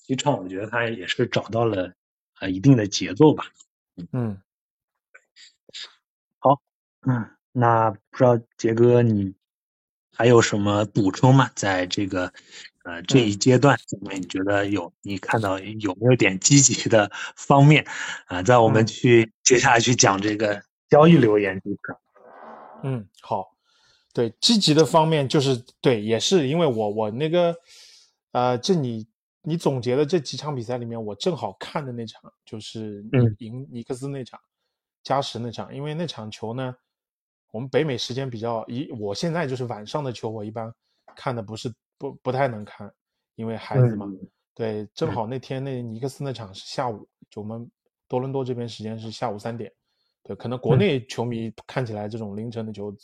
[0.06, 1.92] 几场我觉得他也是找到了
[2.38, 3.44] 啊一定的节奏吧。
[4.12, 4.40] 嗯。
[7.06, 9.34] 嗯，那不知道杰哥你
[10.14, 11.50] 还有什么补充吗？
[11.54, 12.30] 在这个
[12.84, 13.78] 呃这一阶段，
[14.12, 17.86] 你觉得有你看到有没有点积极的方面
[18.26, 18.42] 啊？
[18.42, 22.00] 在我们去接下来去讲这个交易留言这个。
[22.82, 23.56] 嗯，好，
[24.12, 27.56] 对积极的方面就是对，也是因为我我那个
[28.32, 29.08] 呃，这你
[29.40, 33.02] 你总结的这几场比赛里面，我正好看的那场就是
[33.38, 34.38] 赢尼克斯那场
[35.02, 36.76] 加时那场，因为那场球呢。
[37.50, 40.72] 我们北美时间比较一，我现在就是晚上的球，我一般
[41.16, 42.92] 看的不是不不太能看，
[43.34, 44.06] 因为孩子嘛。
[44.54, 47.68] 对，正好那天那尼克斯那场是下午，就我们
[48.06, 49.72] 多伦多这边时间是下午三点。
[50.22, 52.94] 对，可能国内球迷看起来这种凌晨的球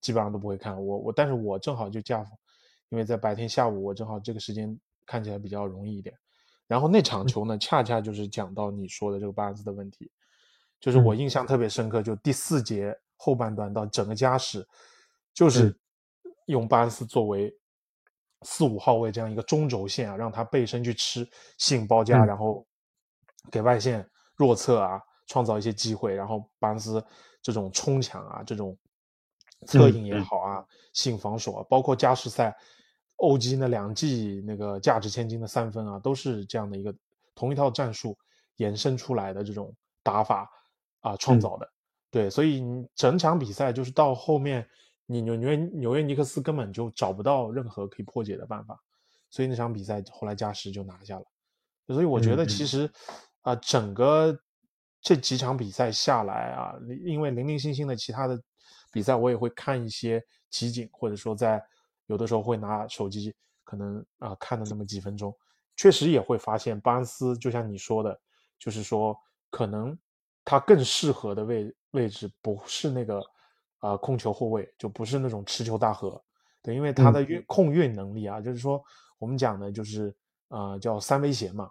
[0.00, 0.74] 基本上都不会看。
[0.74, 2.24] 我我，但是我正好就架，
[2.90, 6.14] 因为在白天下午，我正好这个时间看起来比较容易一点。
[6.66, 10.10] 然后那场球呢，恰恰就是讲到你说的这个巴斯的问题，
[10.78, 12.96] 就是我印象特别深刻，就第四节。
[13.22, 14.66] 后半段到整个加时，
[15.34, 15.78] 就是
[16.46, 17.54] 用巴恩斯作为
[18.46, 21.28] 四五号位这样一个中轴线啊，让他背身去吃
[21.58, 22.66] 吸引包夹，然后
[23.50, 27.04] 给外线弱侧啊创造一些机会，然后巴恩斯
[27.42, 28.74] 这种冲抢啊，这种
[29.66, 32.56] 策应也好啊，吸引防守啊，包括加时赛
[33.16, 36.94] 欧基那两记那个价值千金的三分啊，都是这样的一个
[37.34, 38.16] 同一套战术
[38.56, 40.50] 延伸出来的这种打法
[41.00, 41.70] 啊创造的。
[42.10, 44.68] 对，所以你整场比赛就是到后面，
[45.06, 48.76] 你纽约纽约尼克斯根本就找不到任何可以破解的办法，
[49.30, 51.24] 所以那场比赛后来加时就拿下了。
[51.86, 52.90] 所以我觉得其实
[53.42, 54.36] 啊，整个
[55.00, 58.40] 这几场比赛下来啊，因为零零星星的其他的
[58.92, 60.20] 比赛我也会看一些
[60.50, 61.62] 集锦，或者说在
[62.06, 65.32] 有的时候会拿手机可能啊看了那么几分钟，
[65.76, 68.20] 确实也会发现巴恩斯就像你说的，
[68.58, 69.16] 就是说
[69.48, 69.96] 可能
[70.44, 71.72] 他更适合的位。
[71.92, 73.22] 位置不是那个
[73.78, 76.22] 啊控球后卫，就不是那种持球大核，
[76.62, 78.82] 对，因为他的运控运能力啊，就是说
[79.18, 80.14] 我们讲的就是
[80.48, 81.70] 啊叫三威胁嘛，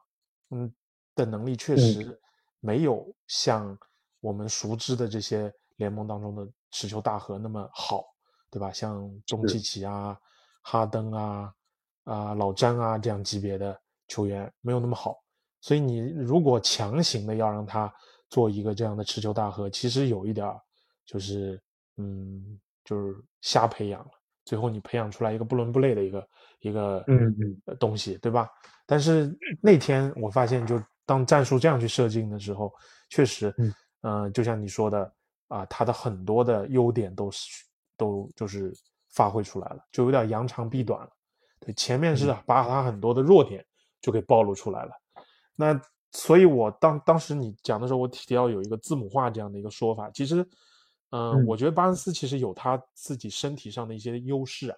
[0.50, 0.72] 嗯
[1.16, 2.20] 的能力确实
[2.60, 3.78] 没有像
[4.20, 8.04] 我们熟知的这些联盟当中的持球大核那么好，
[8.50, 8.72] 对吧？
[8.72, 10.18] 像东契奇啊、
[10.62, 11.54] 哈登啊、
[12.04, 15.24] 啊老詹啊这样级别的球员没有那么好，
[15.62, 17.94] 所以你如果强行的要让他
[18.30, 20.60] 做一个这样的持球大核，其实有一点儿
[21.06, 21.62] 就是
[21.98, 24.12] 嗯，就是瞎培养了。
[24.46, 26.28] 最后你培养出来一个不伦不类的一个
[26.62, 28.50] 一个嗯嗯呃东西，对吧？
[28.86, 32.74] 但是那天我发现，就当战术这样去设计的时候，
[33.10, 35.14] 确实，嗯呃，就像你说的
[35.50, 37.66] 啊，他的很多的优点都是
[37.96, 38.74] 都就是
[39.12, 41.12] 发挥出来了，就有点扬长避短了。
[41.60, 43.64] 对，前面是把他很多的弱点
[44.02, 44.92] 就给暴露出来了。
[45.56, 45.80] 那
[46.12, 50.42] 所以，我当当时你讲的时候，我提到有一个字母化这样的一个说法，其实，
[51.12, 51.46] 嗯、嗯。
[51.46, 54.78] 我觉得巴恩斯其实有他自己身体上的一些优势啊，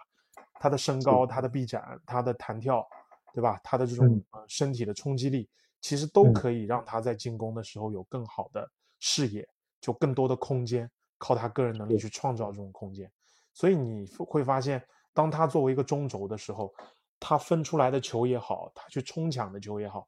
[0.59, 2.85] 他的身高、他的臂展、他的弹跳，
[3.33, 3.59] 对吧？
[3.63, 4.23] 他的这种、嗯。
[4.31, 6.33] 呃身体的冲击力，其实都嗯。
[6.33, 9.47] 可以让他在进攻的时候有更好的视野，
[9.79, 13.09] 就更多的空间，靠他个人能力去创造这种空间。
[13.53, 14.81] 所以你会发现，
[15.13, 16.73] 当他作为一个中轴的时候，
[17.19, 20.07] 他分出来的球也好，他去冲抢的球也好，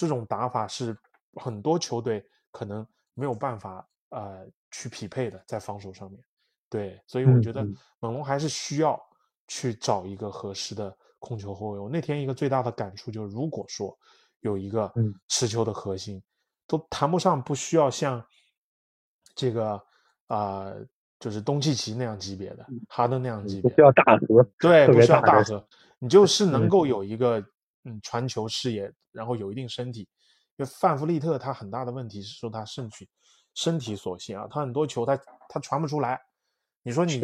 [0.00, 0.96] 这种打法是
[1.34, 6.18] 很多球队可能没有办法呃去匹配的，在防守上面。
[6.70, 8.98] 对，所以我嗯觉得嗯猛龙还是需要
[9.46, 11.78] 去找一个合适的控球后卫。
[11.78, 13.94] 我那天一个最大的感触就是，如果说
[14.40, 16.22] 有一个嗯持球的核心，
[16.66, 18.24] 都谈不上不需要像
[19.34, 19.72] 这个
[20.28, 20.86] 啊、呃
[21.18, 25.62] 就是东契奇那样级别的，哈登那样级别不需，要大核，对，不需要大核，
[25.98, 27.44] 你就是能嗯够有一个
[27.84, 30.00] 嗯传球视野，然后有一定身体。
[30.56, 33.08] 因为范弗利特他很大的问题是说他身体
[33.54, 35.16] 身体所限啊，他很多球他
[35.48, 36.20] 他传不出来。
[36.82, 37.20] 你说你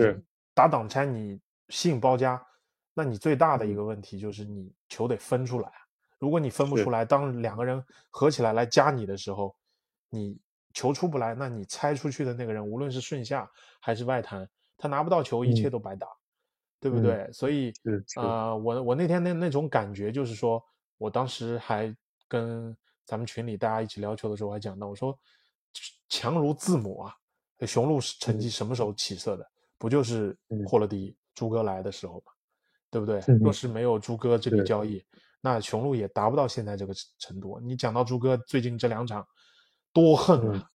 [0.55, 2.43] 打挡拆你吸引包夹，
[2.95, 5.81] 那你最大的一嗯个问题就是你球得分出来啊。
[6.19, 9.55] 如果你分不出来，当两个人合起来来夹你的时候，
[10.09, 10.39] 你
[10.73, 16.07] 球出不来，那你拆出去的那个人，无论是顺下还是外弹，他拿不到球，一切嗯都白打，
[16.87, 17.33] 对不嗯对？
[17.33, 20.63] 所以是是呃，我我那天那那种感觉就是说，
[20.99, 21.93] 我当时还
[22.29, 25.19] 跟咱们群里大家一起聊球的时候，还讲到，我说
[26.09, 27.13] 强如字母啊，
[27.67, 29.45] 雄鹿是成绩什么时候起色的？
[29.79, 32.33] 不就是嗯霍勒迪、朱哥来的时候嘛，
[32.89, 33.19] 对不对？
[33.27, 35.05] 嗯若是没有朱哥这笔交易，
[35.41, 37.59] 那雄鹿也达不到现在这个程度。
[37.61, 39.27] 你讲到朱哥最近这两场
[39.93, 40.71] 多恨嗯啊，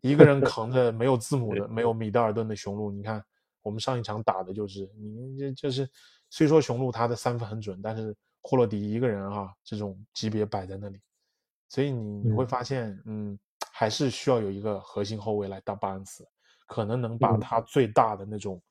[0.00, 3.22] 一个人扛着没有字母的、 没有米德尔顿的雄鹿，你看
[3.62, 5.88] 我们上一场打的就是你这就是，
[6.30, 10.98] 虽说雄鹿他的三分很准，但是霍洛迪一个人啊，这种级别摆在那里，
[11.68, 12.46] 所以你你会嗯。
[12.46, 13.38] 发现，嗯，
[13.72, 16.26] 还是需要有一个核心后卫来当巴恩斯，
[16.66, 17.38] 可能能把嗯。
[17.38, 18.62] 他最大的那种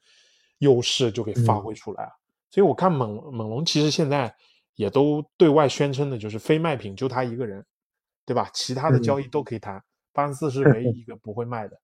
[0.59, 1.61] 优势就给发嗯。
[1.61, 2.11] 挥出来啊。
[2.49, 4.35] 所以我看猛猛龙其实现在
[4.75, 7.63] 也都对外宣称的就是非卖品就他一个人，
[8.25, 8.49] 对吧？
[8.53, 8.99] 其他的嗯。
[8.99, 9.81] 交易都可以谈，
[10.13, 11.79] 巴恩斯是 唯一一个不会卖的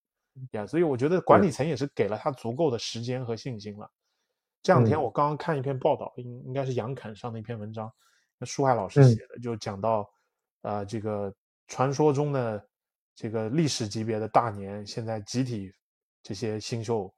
[0.52, 0.66] 呀。
[0.66, 3.90] 所以我觉得管理层也是给了他足够的时间和信心了。
[4.62, 7.92] 这两天嗯我刚刚看一篇报道，应应该是杨侃上的一篇文章，
[8.38, 10.10] 那舒海老师嗯写的，就讲到，
[10.62, 11.34] 呃，这个
[11.68, 12.68] 传说中的
[13.14, 15.72] 这个历史级别的大年，现在集体
[16.24, 17.14] 这些新秀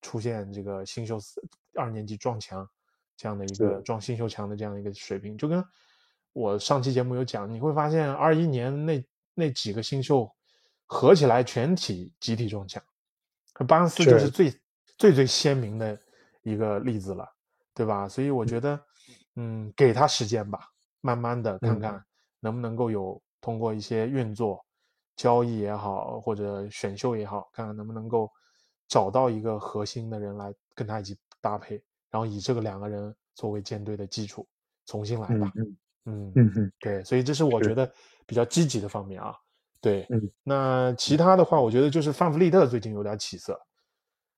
[0.00, 1.42] 出现这个新秀四
[1.74, 2.66] 二年级撞墙
[3.16, 5.62] 这样的一个撞新秀墙的这样一个水平，就跟
[6.32, 10.34] 我上期节目有讲，你会发现二一年那那几个新秀
[10.90, 12.82] 合起来全体集体中奖，
[13.68, 14.52] 巴恩斯就是是最
[14.96, 15.96] 最最鲜明的
[16.42, 17.28] 一个例子了，
[17.74, 18.08] 对吧？
[18.08, 18.80] 所以我觉得，
[19.36, 20.60] 嗯，给他时间吧，
[21.02, 22.04] 慢慢的看嗯看
[22.40, 24.64] 能不能够有通过一些运作、
[25.14, 28.30] 交易也好，或者选秀也好，看看能不能够
[28.88, 31.74] 找到一个核心的人来跟他一起搭配，
[32.10, 34.48] 然后以这个两个人作为舰队的基础，
[34.86, 35.52] 重新来吧。
[35.54, 37.92] 嗯嗯嗯嗯嗯对，所以这是我觉得
[38.26, 39.36] 比较积极的方面啊。
[39.80, 43.58] 对，嗯那其他的话，我觉得就是范弗利特最近有点起色，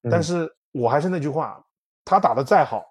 [0.03, 0.22] 但嗯。
[0.22, 1.64] 是我还是那句话，
[2.05, 2.85] 他打的再好，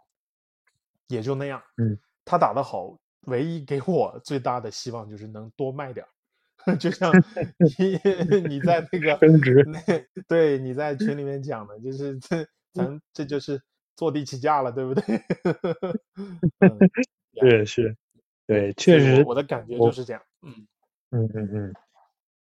[1.07, 1.61] 也就那样。
[1.77, 6.05] 嗯，他打的好，唯一给我最大的希望就是能多卖点
[6.65, 7.13] 儿， 就像
[7.77, 7.99] 你
[8.47, 9.17] 你在那个
[10.27, 13.61] 对你在群里面讲的，就是这 咱这就是
[13.95, 15.03] 坐地起价了，对不对？
[16.59, 16.79] 嗯
[17.39, 17.97] 是是，
[18.47, 20.21] 对，确实我我的感觉就是这样。
[20.41, 20.67] 嗯，
[21.11, 21.73] 嗯嗯嗯，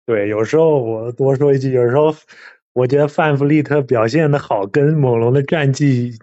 [0.09, 2.15] 对，有时候我多说一句，有时候
[2.73, 6.17] 我觉得范弗利特表现的好，跟猛龙的战绩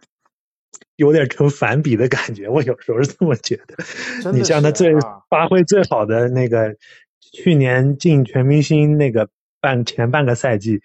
[0.96, 2.48] 有点成反比的感觉。
[2.48, 3.76] 我有时候是这么觉得。
[4.34, 4.92] 你像他最
[5.30, 6.74] 发挥最好的那个，
[7.20, 9.28] 去年进全明星那个
[9.60, 10.80] 半前半个赛季，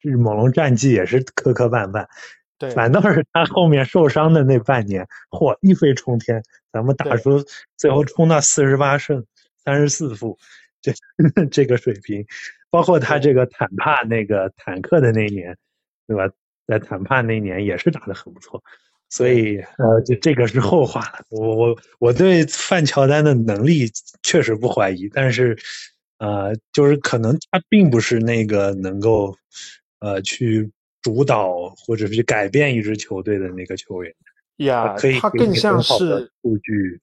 [0.00, 2.06] 就是猛龙战绩也是磕磕绊绊。
[2.56, 7.44] 对，反倒是他后面受伤的那半年，嚯，一飞冲天，咱们打出
[7.76, 9.26] 最后冲到四十八胜、
[9.62, 10.38] 三十四负，
[10.84, 10.92] 这
[11.50, 12.26] 这个水平，
[12.68, 15.56] 包括他这个坦帕那个坦克的那一年，
[16.06, 16.28] 对吧？
[16.66, 18.62] 在坦帕那一年也是打得很不错，
[19.10, 21.24] 所以呃，就这个是后话了。
[21.30, 23.86] 我我我对范乔丹的能力
[24.22, 25.56] 确实不怀疑，但是
[26.18, 29.36] 呃，就是可能他并不是那个能够
[30.00, 30.70] 呃去
[31.02, 34.14] 主导或者是去改变一支球队的那个球员。
[34.56, 37.00] 呀，他更像是数据。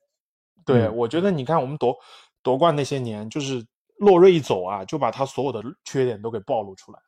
[0.66, 1.96] 对，嗯我觉得你看我们夺
[2.42, 3.64] 夺冠那些年，就是
[4.02, 7.06] 洛瑞一走啊，就把他所有的缺点都给暴露出来了。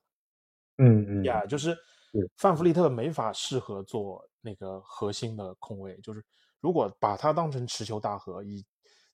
[0.78, 1.72] 嗯嗯呀，就是
[2.12, 6.24] 是范弗利特没法适合做那个核心的控卫，就是
[6.60, 8.64] 如果把他当成持球大核，以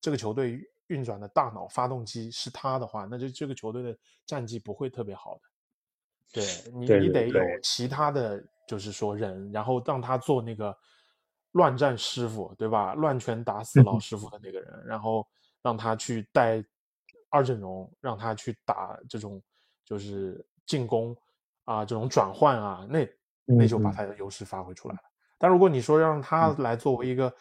[0.01, 5.41] 这个球队运转的大脑发动机是他的话，那就这个球队的战绩不会特别好的。
[6.33, 10.77] 对你，你得有其他的就是说人，然后让他做那个
[11.53, 12.93] 乱战师傅，对吧？
[12.93, 15.25] 乱拳打死老师傅的那个人，然后
[15.61, 16.63] 让他去带
[17.29, 19.41] 二阵容，让他去打这种
[19.85, 21.15] 就是进攻
[21.65, 23.07] 啊，这种转换啊，那
[23.45, 25.01] 那就把他的优势发挥出来了。
[25.37, 27.33] 但如果你说让他来作为一个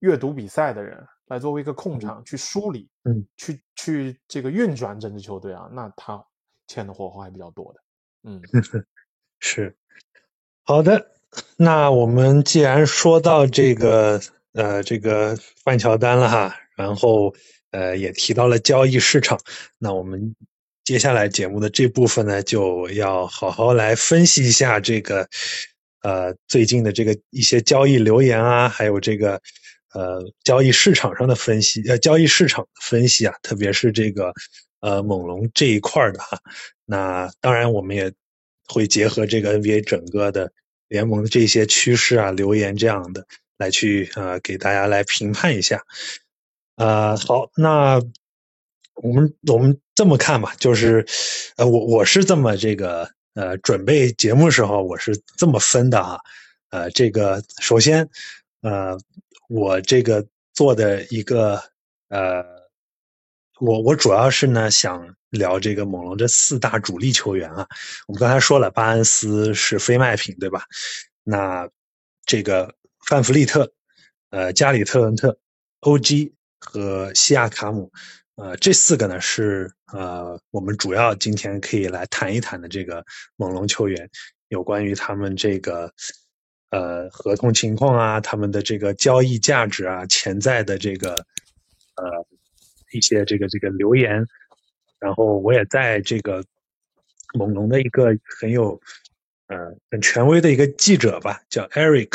[0.00, 6.24] 阅读比赛的人，来作为一个控场去梳理，嗯，去去这个运转整支球队啊，那他
[6.66, 7.80] 欠的火候还比较多的。
[8.24, 8.42] 嗯，
[9.40, 9.76] 是
[10.62, 11.12] 好的。
[11.56, 14.20] 那我们既然说到这个
[14.52, 17.34] 呃这个范乔丹了哈，然后
[17.78, 19.38] 呃也提到了交易市场，
[19.78, 20.34] 那我们
[20.84, 25.28] 接下来节目的这部分呢，就要好好来分析一下这个
[26.02, 29.40] 呃最近的这个一些交易留言啊，还有这个
[29.94, 34.32] 呃交易市场上的分析，呃交易市场的分析啊，特别是这个
[34.80, 36.40] 呃猛龙这一块的哈。
[36.84, 38.12] 那当然，我们也
[38.66, 40.50] 会结合这个 NBA 整个的
[40.88, 43.26] 联盟的这些趋势啊、留言这样的
[43.58, 45.82] 来去呃给大家来评判一下。
[46.78, 48.00] 呃，好，那
[48.94, 51.04] 我们我们这么看吧，就是
[51.56, 56.20] 呃我我是这么这个呃准备节目时候我是这么分的啊，
[56.70, 58.08] 呃这个首先
[58.62, 58.96] 呃
[59.48, 61.60] 我这个做的一个
[62.10, 62.44] 呃
[63.58, 67.66] 我我主要是呢想聊这个猛龙这四大主力球员啊，
[68.06, 70.62] 我们刚才说了，巴恩斯是非卖品，对吧？
[71.24, 71.68] 那
[72.24, 72.72] 这个
[73.04, 73.72] 范弗利特、
[74.30, 75.36] 呃加里特伦特、
[75.80, 77.90] OG 和西亚卡姆，
[78.36, 83.04] 呃这四个呢是呃我们主要今天可以来谈一谈的这个
[83.36, 84.08] 猛龙球员，
[84.48, 85.92] 有关于他们这个
[86.70, 91.14] 呃合同情况啊，他们的这个交易价值啊，潜在的这个
[91.96, 92.26] 呃
[92.92, 94.26] 一些这个这个留言，
[94.98, 96.44] 然后我也在这个
[97.34, 98.80] 猛龙的一个很有
[99.46, 99.56] 呃
[99.90, 102.10] 很权威的一个记者吧，叫 Eric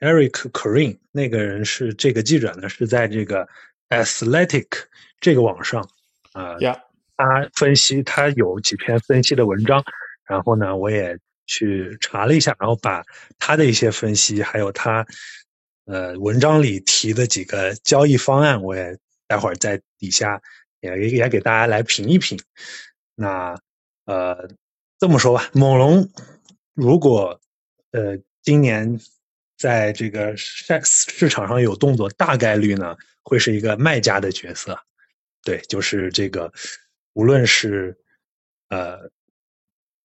[0.00, 3.48] Eric Corin，那个人是这个记者呢是在这个
[3.92, 4.66] Athletic
[5.20, 5.82] 这个网上
[6.32, 6.82] 啊、呃呀，
[7.16, 9.84] 他分析他有几篇分析的文章，
[10.24, 13.04] 然后呢，我也去查了一下，然后把
[13.38, 15.06] 他的一些分析，还有他
[15.84, 20.40] 呃文章里提的几个交易方案，我也待会儿在底下
[20.80, 22.40] 也也给大家来评一评。
[23.14, 23.54] 那
[24.06, 24.48] 呃
[24.98, 26.08] 这么说吧，猛龙
[26.74, 27.40] 如果
[27.90, 28.98] 呃今年
[29.62, 34.76] 在这个市市场上有动作，大概率呢会是一个卖家的角色。
[35.44, 36.52] 对，就是这个，
[37.12, 37.96] 无论是
[38.70, 38.98] 呃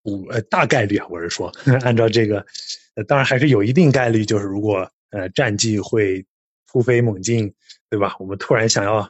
[0.03, 2.45] 五呃大概率啊，我是说， 按照这个，
[2.93, 6.23] 呃，当然还是有一定概率，就是如果呃战绩会
[6.67, 7.51] 突飞猛进，
[7.89, 8.15] 对吧？
[8.19, 9.09] 我们突然想要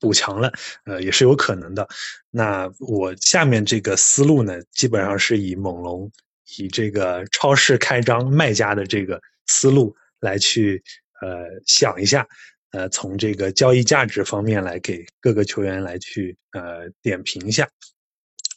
[0.00, 0.50] 补强了，
[0.86, 1.86] 呃，也是有可能的。
[2.30, 6.10] 那我下面这个思路呢，基本上是以猛龙
[6.56, 10.82] 以这个超市开张卖家的这个思路来去
[11.20, 12.26] 呃想一下。
[12.72, 17.66] 呃，从这个交易价值方面来给各个球员来去呃点评一下。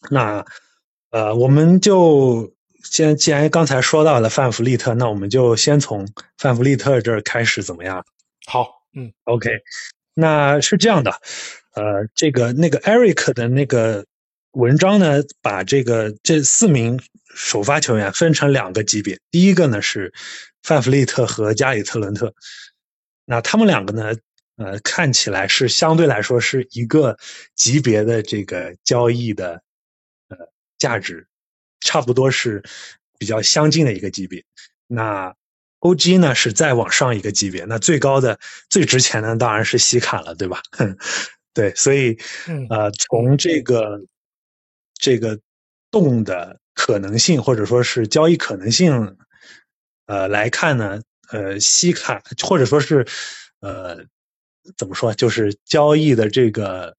[0.10, 0.46] 那
[1.12, 6.06] 呃，我们就先既然刚才说到了范弗利特，那我们就先从
[6.38, 8.06] 范弗利特这儿开始，怎么样
[8.46, 9.52] 好，嗯？OK，
[10.16, 11.12] 那是这样的，
[11.76, 14.06] 呃，这个那个 Eric 的那个
[14.52, 17.00] 文章呢，把这个这四名
[17.34, 20.12] 首发球员分成两个级别，第一个呢是
[20.64, 22.34] 范弗利特和加里特伦特。
[23.26, 24.16] 那他们两个呢，
[24.58, 27.18] 呃，看起来是相对来说是一个
[27.56, 29.62] 级别的这个交易的
[30.30, 30.38] 呃
[30.78, 31.28] 价值，
[31.80, 32.64] 差不多是
[33.18, 34.44] 比较相近的一个级别。
[34.88, 35.34] 那
[35.82, 38.40] OG 呢是再往上一个级别，那最高的
[38.70, 40.62] 最值钱的当然是西卡了，对吧？
[41.54, 44.02] 对，所以嗯呃，从这个
[44.96, 45.40] 这个
[45.92, 49.18] 动的可能性或者说是交易可能性
[50.10, 51.00] 呃来看呢，
[51.32, 53.06] 呃，西卡或者说是
[53.62, 53.96] 呃
[54.76, 56.96] 怎么说，就是交易的这个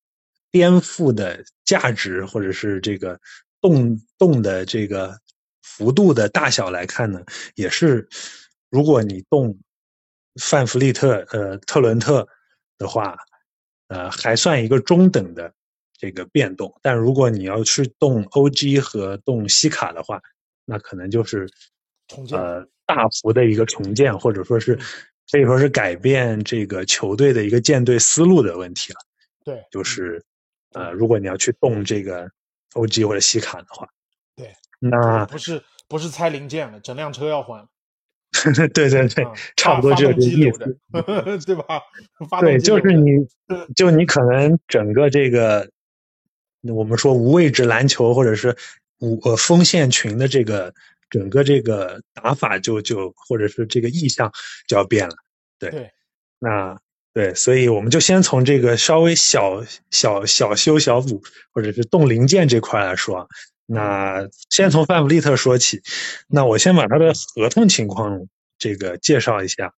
[0.52, 3.18] 颠覆的价值或者是这个
[3.60, 5.18] 动动的这个
[5.62, 7.20] 幅度的大小来看呢，
[7.56, 8.08] 也是
[8.70, 9.58] 如果你动
[10.40, 12.28] 范弗利特呃特伦特
[12.78, 13.16] 的话，
[13.88, 15.52] 呃还算一个中等的
[15.98, 20.22] 这个变动，但如果你要去动 OG 和动西卡的话，
[20.64, 21.50] 那可能就是
[22.30, 22.64] 呃
[22.94, 24.76] 大幅的一个重建，或者说是
[25.30, 28.98] 可以说是改变这个球队的一个建队思路的问题了。
[29.44, 30.24] 对，就是
[30.72, 32.28] 呃，如果你要去动这个
[32.74, 33.88] OG 或者西卡的话，
[34.34, 37.64] 对，那不是不是拆零件了，整辆车要换，
[38.74, 40.78] 对对对啊，差不多就是这意思。
[41.46, 41.80] 对吧？
[42.40, 43.10] 对，就是你，
[43.76, 45.70] 就你可能整个这个，
[46.62, 48.56] 我们说无位置篮球或者是
[48.98, 50.74] 无呃锋线群的这个
[51.10, 54.32] 整个这个打法就就或者是这个意向
[54.66, 55.16] 就要变了。
[55.58, 55.90] 对，对
[56.38, 56.78] 那
[57.12, 63.28] 对，所以我们就先从这个稍微小小小修小补或者是动零件这块来说。
[63.66, 65.82] 那先从范弗利特说起，
[66.28, 68.26] 那我先把他的合同情况
[68.58, 69.74] 这个介绍一下。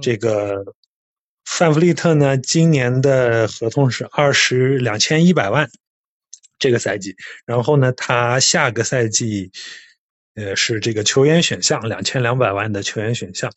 [0.00, 0.74] 这个
[1.44, 5.68] 范弗利特呢，今年的合同是二十两千一百万，
[6.58, 7.14] 这个赛季。
[7.44, 9.50] 然后呢，他下个赛季，
[10.36, 13.50] 呃，是这个球员选项两千两百万的球员选项。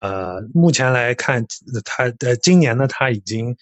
[0.00, 1.46] 呃，目前来看，
[1.84, 3.56] 他的今年呢，他已经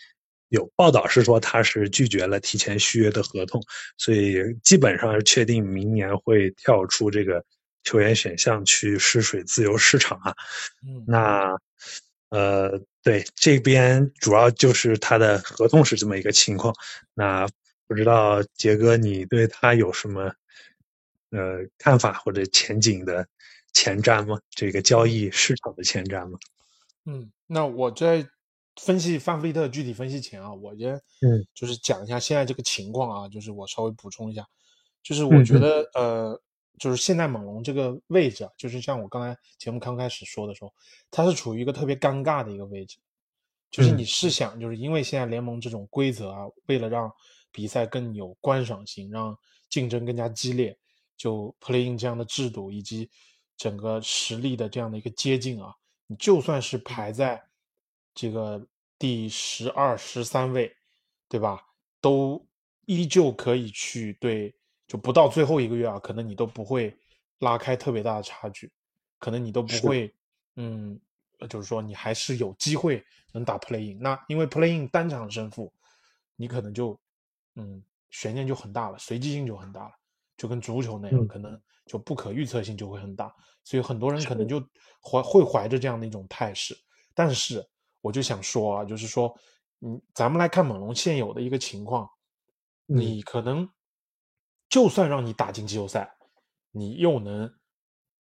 [0.48, 3.62] 有报道是说他是拒绝了提前续约的合同，
[3.96, 7.44] 所以基本上是确定明年会跳出这个
[7.84, 10.34] 球员选项去试水自由市场啊。
[10.84, 11.56] 嗯，那
[12.30, 16.74] 呃，对这边主要就是他的合同是这么一个情况。
[17.14, 17.46] 那
[17.86, 20.32] 不知道杰哥你对他有什么
[21.32, 23.26] 呃看法或者前景的
[23.74, 24.38] 前瞻吗？
[24.50, 26.38] 这个交易市场的前瞻吗？
[27.04, 28.24] 嗯，那我在
[28.80, 31.44] 分析范弗利特具体分析前啊，我先嗯。
[31.54, 34.46] 就是讲一下现在这个情况啊，就是我稍微补充一下，
[35.02, 36.40] 就是嗯我觉得、呃，
[36.78, 40.72] 就是现在猛龙这个位置啊，就是像我刚才节目刚开始说的时候，
[41.10, 42.98] 它是处于一个特别尴尬的一个位置，
[43.70, 47.10] 就是嗯你试想，就是因为现在联盟这种规则啊，为了让
[47.50, 49.36] 比赛更有观赏性，让
[49.68, 50.78] 竞争更加激烈，
[51.22, 53.08] 就 playing 这样的制度以及
[53.56, 55.72] 整个实力的这样的一个接近啊，
[56.08, 57.40] 你就算是排在
[58.12, 58.66] 这个
[58.98, 60.74] 第十二、十三位，
[61.28, 61.62] 对吧？
[62.00, 62.44] 都
[62.86, 64.52] 依旧可以去对，
[64.88, 66.92] 就不到最后一个月啊，可能你都不会
[67.38, 68.68] 拉开特别大的差距，
[69.20, 70.12] 可能你都不会，
[70.56, 71.00] 嗯，
[71.38, 73.00] 呃就是说你还是有机会
[73.30, 74.00] 能打 playing。
[74.00, 75.72] 那因为 playing 单场胜负，
[76.34, 77.00] 你可能就，
[77.54, 79.94] 嗯，悬念就很大了，随机性就很大了，
[80.42, 83.32] 就跟足球那样，嗯可能就不可预测性就会很大，
[83.62, 84.58] 所以很多人可能就
[85.00, 86.76] 怀会怀着这样的一种态势。
[87.14, 87.64] 但是
[88.00, 89.32] 我就想说啊，就是说，
[89.82, 92.10] 嗯，咱们来看猛龙现有的一个情况，
[92.88, 93.70] 嗯你可能
[94.68, 96.12] 就算让你打进季后赛，
[96.72, 97.48] 你又能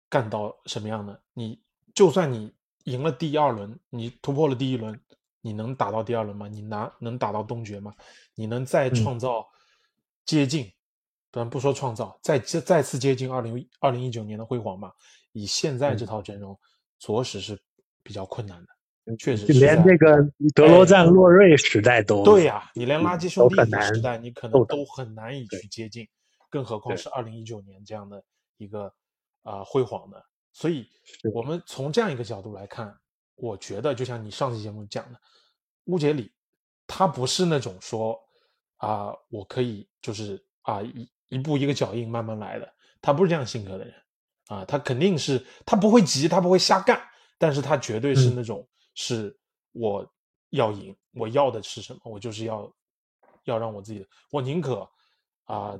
[0.09, 1.15] 干到什么样呢？
[1.35, 1.61] 你
[1.93, 2.51] 就算你
[2.85, 4.99] 赢了第二轮，你突破了第一轮，
[5.41, 6.47] 你能打到第二轮吗？
[6.47, 7.93] 你拿能打到东决吗？
[8.33, 9.47] 你能再嗯创造
[10.25, 10.71] 接近，
[11.31, 14.91] 咱不说创造，再再再次接近二零二零一九年的辉煌嘛？
[15.33, 16.59] 以现在这嗯套阵容，
[16.99, 17.59] 着实是
[18.01, 19.15] 比较困难的。
[19.19, 20.17] 确实是连在这个
[20.53, 26.05] 德罗赞、洛瑞时代都对呀、你连嗯垃圾兄弟时代，你可能都很难以去接近，
[26.49, 28.21] 更何况是二零一九年这样的
[28.57, 28.85] 一个
[29.43, 30.21] 啊、呃辉煌的。
[30.51, 30.89] 所以，
[31.33, 32.93] 我们从这样一个角度来看，
[33.35, 35.19] 我觉得就像你上期节目讲的，
[35.85, 36.31] 乌杰里
[36.87, 38.19] 他不是那种说
[38.77, 43.93] 啊、我可以就是啊、一一步一个脚印慢慢来的，他不是这样性格的人
[44.47, 47.01] 啊，他肯定是他不会急，他不会瞎干，
[47.37, 49.37] 但是他绝对是嗯那种、是
[49.73, 50.09] 我
[50.51, 52.73] 要赢，我要的是什么，我就是要
[53.43, 54.87] 要让我自己的，我宁可
[55.45, 55.77] 啊、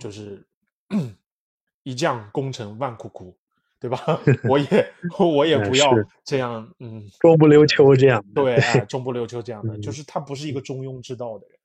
[0.00, 0.46] 就是
[1.84, 3.36] 一将功成万骨枯，
[3.78, 3.98] 对吧？
[4.48, 5.90] 我也 我也嗯不要
[6.24, 8.24] 这样，嗯，中不溜秋这样。
[8.34, 11.58] 对，哎，中不溜 秋这样的，就嗯是他不是一个中庸之道的人。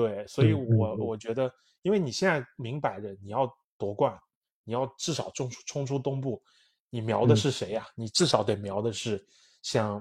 [0.00, 0.98] 对，所以我嗯。
[0.98, 3.46] 我觉得，因为你现在明摆着你要
[3.76, 4.18] 夺冠，
[4.64, 6.42] 你要至少冲出冲出东部，
[6.88, 7.36] 你瞄的嗯。
[7.36, 9.22] 是谁呀、你至少得瞄的是
[9.62, 9.98] 像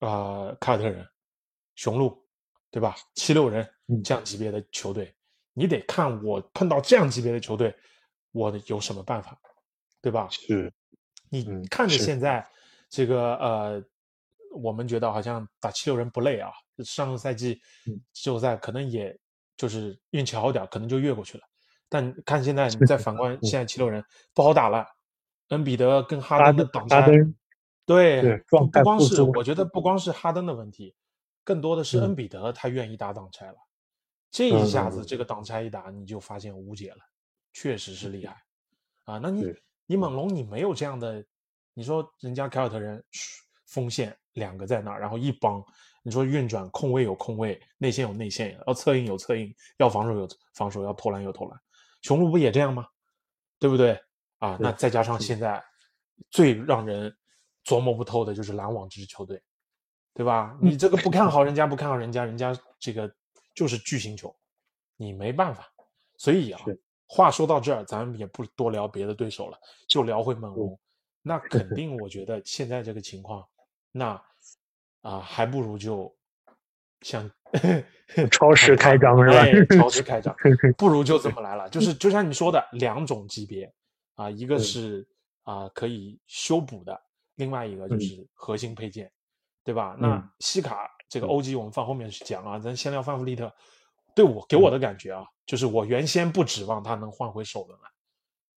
[0.00, 1.06] 啊、呃凯尔特人、
[1.76, 2.20] 雄鹿，
[2.70, 2.96] 对吧？
[3.14, 4.02] 七六人嗯。
[4.02, 5.14] 这样级别的球队，
[5.52, 7.72] 你得看我碰到这样级别的球队，
[8.32, 9.40] 我有什么办法，
[10.00, 10.26] 对吧？
[10.30, 10.72] 是，
[11.30, 12.44] 你嗯看着现在
[12.88, 13.84] 这个呃，
[14.52, 16.50] 我们觉得好像打七六人不累啊，
[16.84, 18.00] 上个赛季嗯。
[18.12, 19.16] 季后赛可能也
[19.58, 21.44] 就是运气好点儿，可能就越过去了。
[21.90, 24.02] 但看现在，你再反观现在七六人
[24.32, 24.86] 不好打了，
[25.48, 27.32] 恩比德跟哈哈登的挡拆，对不
[27.86, 30.94] 对不光是我觉得不光是哈登的问题，
[31.44, 33.56] 更多的是嗯恩比德他愿意打挡拆了。
[34.30, 36.98] 这一下嗯子这个挡拆一打，你就发现无解了，
[37.52, 38.36] 确实是厉 害
[39.04, 39.18] 啊。
[39.18, 39.46] 那你
[39.86, 41.24] 你猛龙你没有这样的，
[41.72, 43.02] 你说人家凯尔特人
[43.66, 45.64] 锋线两个在那儿，然后一帮，
[46.08, 51.60] 你说运转控位有控位，内线有内线，要策应有策应，要防守有防守，要投篮有投篮，
[52.00, 52.88] 雄鹿不也这样吗？
[53.58, 54.00] 对不对
[54.38, 54.56] 啊？
[54.58, 55.62] 那再加上现在
[56.30, 57.14] 最让人
[57.62, 59.42] 琢磨不透的就是篮网这支球队，
[60.14, 60.56] 对吧？
[60.62, 63.14] 你这个不看好人家，不看好人家，人家这个
[63.54, 64.34] 就是巨星球，
[64.96, 65.70] 你没办法。
[66.16, 66.60] 所以啊，
[67.06, 70.80] 话说到这儿，咱们也不多聊别的对手了，就聊回猛龙。
[71.20, 73.46] 那肯 定，我觉得现在这个情况，
[73.92, 74.18] 那
[75.02, 76.14] 啊，还不如就
[77.02, 77.30] 像
[78.30, 79.38] 超市开张是吧？
[79.40, 80.34] 哎，超市开张，
[80.76, 81.68] 不如就这么来了。
[81.70, 83.72] 就是就像你说的，两种级别
[84.16, 85.08] 啊，一个嗯是
[85.44, 87.00] 啊可以修补的，
[87.36, 89.10] 另外一个就是核心配件，
[89.64, 89.96] 对吧？
[89.98, 93.52] 那嗯西卡这个嗯 OG 我们放后面去讲啊，咱先聊范弗利特。
[94.14, 97.88] 对我给我的感觉啊，就是我原先不指望他能换回首轮来，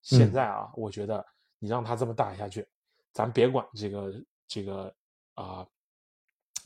[0.01, 1.23] 现嗯在啊，我觉得
[1.59, 2.65] 你让他这么打下去，
[3.13, 4.11] 咱别管这个
[4.47, 4.91] 这个
[5.35, 5.63] 啊、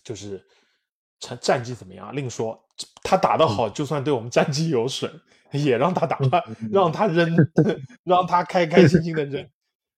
[0.06, 0.42] 就是
[1.20, 2.58] 战战绩怎么样，另说。
[3.04, 5.10] 他打得好，就算对我们战绩有损，
[5.52, 6.20] 也让他打，
[6.72, 7.34] 让他扔，
[8.04, 9.50] 让他开开心心的扔，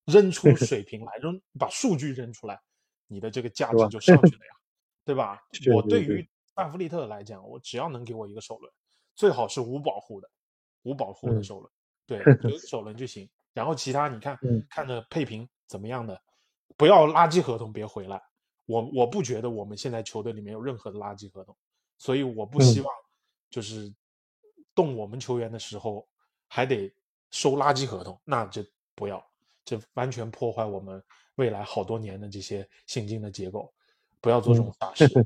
[0.06, 2.60] 扔出 水平来，扔把数据扔出来，
[3.08, 4.54] 你的这个价值就上去了呀，
[5.06, 5.42] 对吧？
[5.74, 8.72] 我对于范弗利特来讲，我只要能给我一个首轮，
[9.16, 10.30] 最好是无保护的，
[10.84, 11.72] 无保护的嗯首轮，
[12.06, 13.28] 对，有首轮就行。
[13.54, 16.22] 然后其他你看嗯看着配平怎么样的，
[16.78, 18.22] 不要垃圾合同别回来。
[18.68, 21.56] 我我不觉得我们现在球队里面有任何的垃圾合同，
[21.98, 22.94] 所以我不希嗯望
[23.50, 23.92] 就是
[24.76, 26.08] 动我们球员的时候
[26.48, 26.94] 还得
[27.32, 28.64] 收垃圾合同，那就
[28.94, 29.26] 不要，
[29.66, 31.04] 这完全破坏我们
[31.36, 33.74] 未来好多年的这些薪金的结构，
[34.22, 35.08] 不要做这种傻 事。
[35.08, 35.26] 对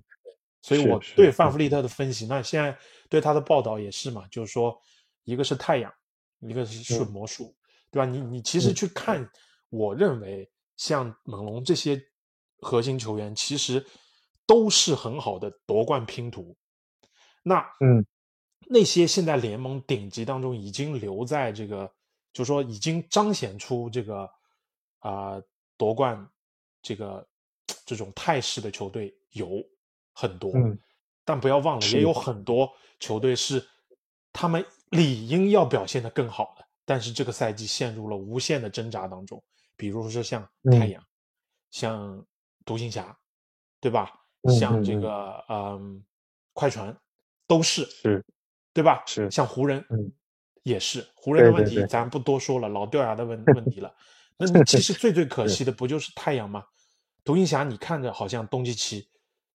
[0.62, 2.78] 所以我对范弗利特的分析，那现在
[3.10, 4.80] 对他的报道也是嘛，就是说
[5.24, 5.92] 一个是太阳，
[6.40, 7.56] 一个是顺魔术，
[7.90, 8.06] 对吧？
[8.06, 9.28] 你你其实嗯去看，
[9.70, 12.00] 我认为像猛龙这些
[12.62, 13.86] 核心球员，其实
[14.46, 16.56] 都是很好的夺冠拼图。
[17.44, 18.06] 那嗯，
[18.68, 21.92] 那些现在联盟顶级当中已经留在这个，
[22.32, 24.30] 就说已经彰显出这个
[25.00, 25.42] 啊、
[25.76, 26.30] 夺冠
[26.82, 27.28] 这个
[27.86, 29.64] 这种态势的球队有
[30.14, 30.78] 很多，嗯
[31.26, 33.66] 但不要忘了，也有很多球队是
[34.32, 39.44] 他们理应要表现的更好的，但是这个赛季陷入了无限的挣扎当中，
[39.76, 40.90] 比如说像太嗯。
[40.90, 41.04] 阳，
[41.70, 42.28] 像
[42.66, 43.18] 独行侠，
[43.80, 44.12] 对吧？
[44.44, 46.04] 嗯像这个嗯
[46.54, 46.96] 快船
[47.48, 48.26] 都是是
[48.74, 49.04] 对吧？
[49.06, 50.12] 是像湖人，嗯，
[50.64, 53.94] 也是湖人的问题咱不多说了，老掉牙的问问题了。
[54.38, 56.64] 那你其实最最可 惜的不就是太阳吗？
[57.24, 59.08] 独行侠你看着好像东契奇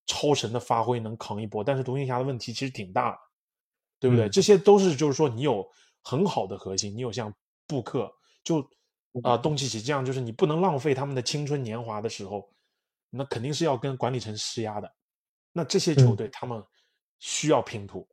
[0.06, 3.18] 超神的发挥能扛一波，但是独行侠的问题其实挺大的，
[3.98, 4.28] 对不对？
[4.28, 5.68] 嗯这些都是就是说你有
[6.02, 7.34] 很好的核心，你有像
[7.66, 8.08] 布克
[8.44, 8.60] 就
[9.24, 12.48] 啊、嗯东契奇这样，就是你不能浪费他们的青春年华的时候，
[13.10, 14.92] 那肯定是要跟管理层施压的。
[15.52, 16.62] 那这些球嗯队他们
[17.18, 18.06] 需要拼图，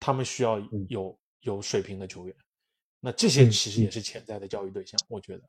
[0.00, 2.34] 他们需要嗯有有水平的球员。
[3.00, 5.42] 那这些其实也是潜在的教育对象，我觉得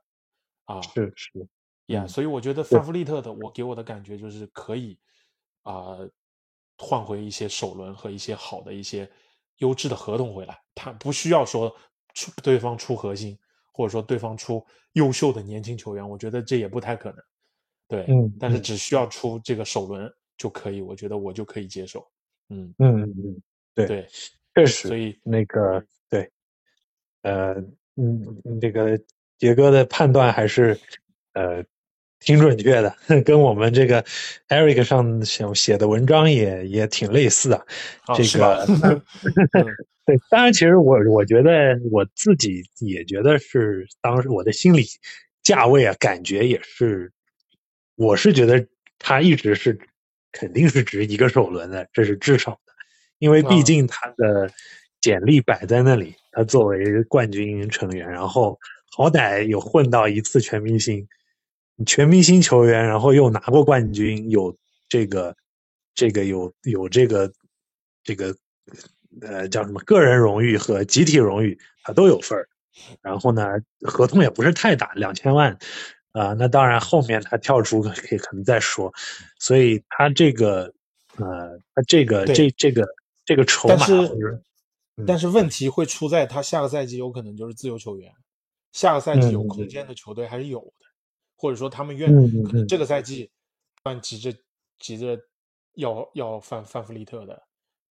[0.65, 1.47] 啊，是是，
[1.87, 4.99] 呀，嗯所以我觉得范弗利特的，我给我的感觉就是可以
[5.63, 5.97] 啊、
[6.77, 9.09] 换回一些首轮和一些好的一些
[9.57, 11.73] 优质的合同回来，他不需要说
[12.13, 13.39] 出对方出核心，
[13.73, 17.23] 或者说对方出优秀的年轻球员，我觉得这也不太可能。
[17.87, 22.05] 对，嗯嗯但是只需要出这个首轮就可以，我觉得我就可以接受。
[22.49, 23.41] 嗯，嗯嗯嗯，
[23.75, 24.07] 对对，
[24.55, 26.29] 确实，所以那个对，
[27.23, 27.53] 呃，
[27.95, 28.99] 嗯，嗯这个
[29.37, 30.79] 杰哥的判断还是
[31.33, 31.63] 呃
[32.19, 34.03] 挺准确的， 跟我们这个
[34.49, 37.63] Eric 上写写的文章也也挺类似啊。
[38.15, 38.65] 这个
[39.53, 39.65] 嗯
[40.05, 44.83] 对，当然，其实我我觉得我自己也觉得是当时我的心理
[45.43, 47.11] 价位啊，感觉也是，
[47.97, 48.67] 我是觉得
[48.99, 49.77] 他一直是
[50.31, 52.73] 肯定是值一个首轮的，这是至少的，
[53.17, 54.51] 因为毕啊竟他的
[55.01, 58.59] 简历摆在那里，他作为冠军成员，然后
[58.95, 61.07] 好歹有混到一次全明星，
[61.87, 64.55] 全明星球员，然后又拿过冠军，有
[64.87, 65.35] 这个
[65.95, 67.33] 这个有有这个
[68.03, 68.35] 这个
[69.21, 72.47] 呃叫什么个人荣誉和集体荣誉，他都有份儿。
[73.01, 73.47] 然后呢，
[73.81, 75.57] 合同也不是太大，两千万
[76.11, 78.91] 啊、那当然后面他跳出可以可能再说，
[79.37, 80.73] 所以他这个
[81.17, 82.87] 呃他这个这这个
[83.23, 83.93] 这个筹码但是
[84.97, 85.05] 嗯。
[85.05, 88.11] 但是问题会出在他下个赛季有可能就是自由球员，
[88.71, 90.87] 下个赛季有空间的球队还是有的，
[91.35, 92.11] 或者说他们愿
[92.43, 93.29] 可能这个赛季，
[93.83, 94.33] 但急着
[94.79, 95.15] 急着
[95.75, 97.39] 要要范范弗利特的，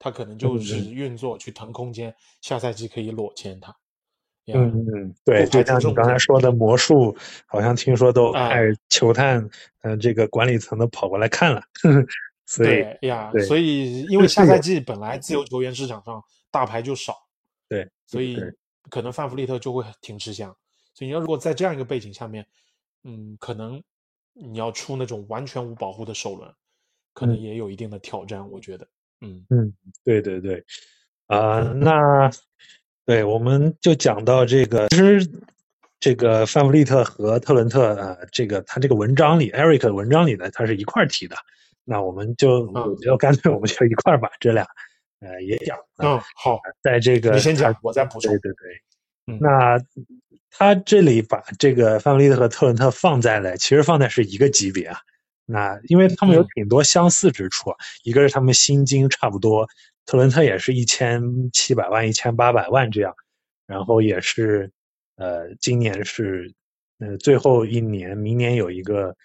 [0.01, 0.93] 他可能就是嗯。
[0.93, 3.73] 运作去腾空间，下赛季可以裸签他。
[4.47, 7.16] 呀嗯嗯，对，就像你刚才说的魔术，
[7.47, 9.49] 好像听说都啊派球探，
[9.82, 11.62] 嗯、这个管理层都跑过来看了，
[12.47, 17.14] 所以对呀对，所以因为下赛季本来自由球员市场上大牌就少，
[17.68, 18.38] 对，所以
[18.88, 20.55] 可能范弗利特就会挺吃香。
[20.94, 22.47] 所以你要如果在这样一个背景下面，
[23.05, 23.82] 嗯，可能
[24.32, 26.51] 你要出那种完全无保护的首轮，
[27.12, 27.40] 可能嗯。
[27.42, 28.86] 也有一定的挑战，我觉得。
[29.20, 29.44] 嗯。
[29.51, 29.74] 嗯，
[30.05, 30.64] 对对对，
[31.26, 32.30] 啊、那
[33.07, 35.25] 对，我们就讲到这个，其实
[36.01, 41.37] 这个范弗利特和特伦特，呃，这个他这个文章里，Eric 的文章里呢，他是一块儿提的。
[41.85, 44.67] 那我们就，嗯我觉得干脆我们就一块儿把这俩，
[45.21, 45.79] 呃，也讲。
[45.99, 48.39] 嗯，好，在这个你先讲，我再补充对。
[48.41, 49.79] 对对，嗯那
[50.51, 54.99] 他这里把这个范弗利特和特伦特放在了，其实放在是一个级别啊。
[55.47, 56.49] 那因为他们有嗯。
[56.55, 59.66] 挺多相似之处啊，一个是他们薪金差不多，
[60.05, 61.22] 特伦特也是一千
[61.53, 63.14] 七百万、一千八百万这样，
[63.66, 64.70] 然后也是，
[65.16, 66.53] 呃，今年是，
[66.99, 69.16] 呃，最后一年，明年有一个，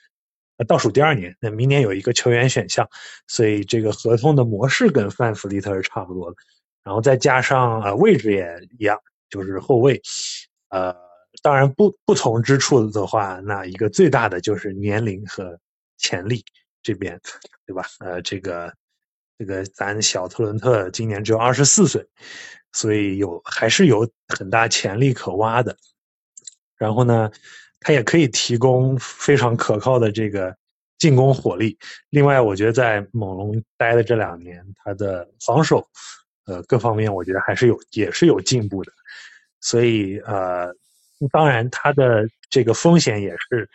[0.57, 2.87] 呃，倒数第二年，那明年有一个球员选项，
[3.27, 6.37] 所以这个合同的模式跟范弗利特是差不多的，
[6.83, 8.47] 然后再加上呃位置也
[8.77, 8.99] 一样，
[9.29, 10.01] 就是后卫，
[10.69, 10.95] 呃，
[11.41, 15.57] 当然不不同之处的话，那一个最大的就是年龄和
[16.01, 16.43] 潜力
[16.83, 17.19] 这边，
[17.65, 17.85] 对吧？
[17.99, 18.73] 呃，这个
[19.37, 22.05] 这个咱小特伦特今年只有二十四岁，
[22.73, 25.77] 所以有还是有很大潜力可挖的。
[26.77, 27.31] 然后呢，
[27.79, 30.57] 他也可以提供非常可靠的这个
[30.97, 31.77] 进攻火力。
[32.09, 35.87] 另外，我觉得在猛龙待的这两年，他的防守，
[36.45, 38.91] 呃，各方面我觉得还是有也是有进步的。
[39.59, 40.73] 所以呃，
[41.31, 43.69] 当然他的这个风险也是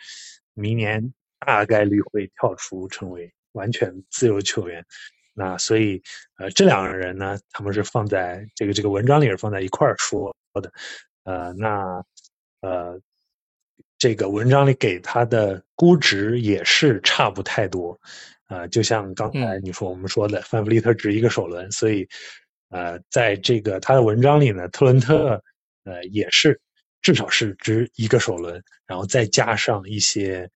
[0.53, 4.85] 明年大概率会跳出成为完全自由球员。
[5.33, 6.01] 那所以
[6.37, 10.71] 呃，这两个人呢，他们是放在这个这个文章里是放在一块儿说的。
[11.23, 12.03] 呃，那
[12.61, 12.99] 呃，
[13.99, 17.99] 这个文章里给他的估值也是差不太多。
[18.47, 22.07] 呃，就像刚才嗯你说我们说的，范弗利特值一个首轮，所以
[22.69, 25.43] 呃，在这个他的文章里呢，特伦特
[25.83, 26.59] 呃也是
[27.01, 30.49] 至少是值一个首轮，然后再加上一些呃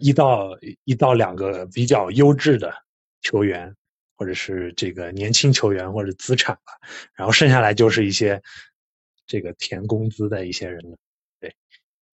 [0.00, 0.50] 一到
[0.84, 2.74] 一到两个比较优质的
[3.22, 3.74] 球员，
[4.16, 6.72] 或者是这个年轻球员或者资产吧，
[7.14, 8.42] 然后剩下来就是一些
[9.26, 10.96] 这个填工资的一些人了，
[11.40, 11.54] 对，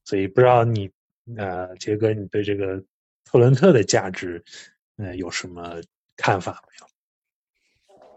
[0.05, 0.91] 所以不知道你
[1.37, 2.83] 呃杰哥你对这个
[3.25, 4.43] 特伦特的价值
[4.97, 5.81] 呃有什么
[6.17, 6.87] 看法没有？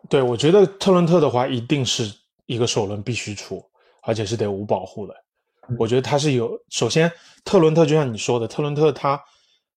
[0.10, 2.04] 对，我觉得特伦特的话，一定是
[2.46, 3.64] 一个首轮必须出，
[4.04, 5.16] 而且是得无保护的。
[5.80, 7.10] 我觉得他是有，首先
[7.46, 9.24] 特伦特就像你说的，特伦特他、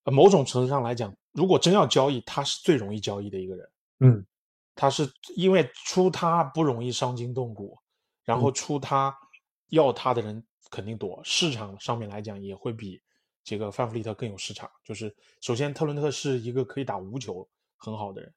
[0.06, 3.70] 呃某种程度上来讲，如果真要交易，他是最容易交易的一个人。
[4.00, 4.26] 嗯
[4.74, 7.78] 他是因为出他不容易伤筋动骨，
[8.24, 9.16] 然后出他
[9.70, 13.00] 要他的人肯定多，市场上面来讲也会比
[13.42, 14.70] 这个范弗利特更有市场。
[14.84, 17.48] 就是首先特伦特是一个可以打无球
[17.78, 18.34] 很好的人，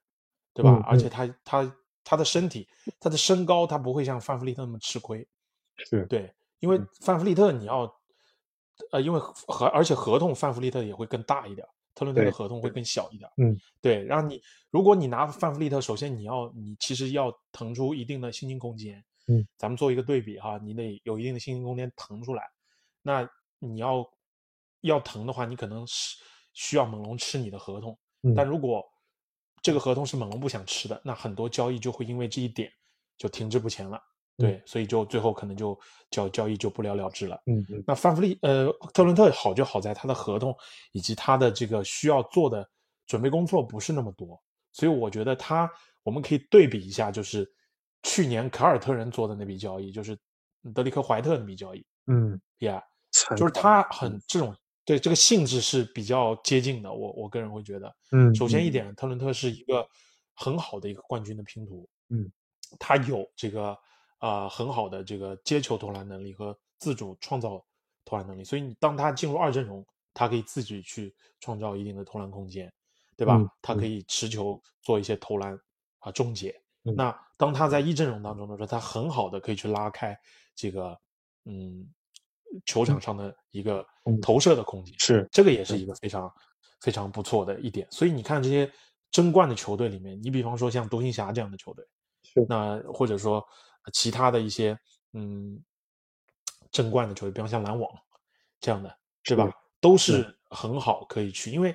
[0.54, 0.72] 对吧？
[0.76, 2.66] 嗯而且他他他的身体，
[2.98, 5.28] 他的身高，他不会像范弗利特那么吃亏。
[5.76, 7.99] 是对，因为范弗利特你要，
[8.92, 13.30] 呃，因为合而且合同范弗利特也会更大一点，特伦特的合同会更小一点。
[13.36, 19.02] 嗯，对，然后你如果你拿范弗利特，首先你要你其实要腾出一定的薪金空间。
[19.28, 22.42] 嗯，咱们做一个对比哈，你得有一定的薪金空间腾出来。
[23.02, 23.28] 那
[23.58, 24.04] 你要
[24.80, 26.16] 要腾的话，你可能是
[26.52, 27.96] 需要猛龙吃你的合同。
[28.22, 28.84] 嗯但如果
[29.62, 32.72] 这个合同是猛龙不想吃的，那很多交易就会因为这一点
[33.16, 34.02] 就停滞不前了。
[34.40, 35.78] 对，所以就最后可能就
[36.10, 37.40] 交交易就不了了之了。
[37.46, 37.64] 嗯。
[37.68, 37.84] 嗯。
[37.86, 40.54] 那范弗利呃特伦特好就好在他的合同
[40.92, 42.68] 以及他的这个需要做的
[43.06, 44.40] 准备工作不是那么多，
[44.72, 45.70] 所以我觉得他
[46.02, 47.46] 我们可以对比一下，就是
[48.02, 50.18] 去年凯尔特人做的那笔交易，就是
[50.74, 52.82] 德里克怀特那笔交易嗯，，Yeah，
[53.36, 58.34] 就是他很这种对这个性质是比较接近的，我我个人会觉得，嗯。
[58.34, 59.86] 首先一点，特伦特是一个
[60.34, 62.30] 很好的一个冠军的拼图，嗯，
[62.78, 63.76] 他有这个
[64.20, 67.62] 呃很好的这个接球投篮能力和自主创造
[68.04, 72.72] 投篮能力，所以你当他进入二阵容，他可以自己去创造一定的投篮空间，
[73.16, 73.36] 对吧？
[73.36, 73.48] 嗯？
[73.60, 75.58] 他可以持球做一些投篮
[75.98, 76.50] 啊终结。
[76.84, 76.94] 嗯。
[76.94, 80.18] 那当他在一阵容当中的时候，他很好的可以去拉开
[80.54, 80.98] 这个
[81.44, 81.86] 嗯
[82.66, 84.20] 球场上的一个嗯。
[84.20, 85.28] 投射的空间，是。
[85.30, 86.32] 这个也是一个非常
[86.80, 87.86] 非常不错的一点。
[87.90, 88.70] 所以你看这些
[89.10, 91.86] 争冠的球队里面，你比方说像独行侠这样的球队，
[92.22, 92.44] 是。
[92.48, 93.44] 那或者说呃
[93.90, 94.78] 其他的一些
[95.12, 95.62] 嗯
[96.70, 97.90] 争冠的球队，比方像篮网
[98.60, 99.50] 这样的，对吧？
[99.80, 101.74] 都是很好可以去，因为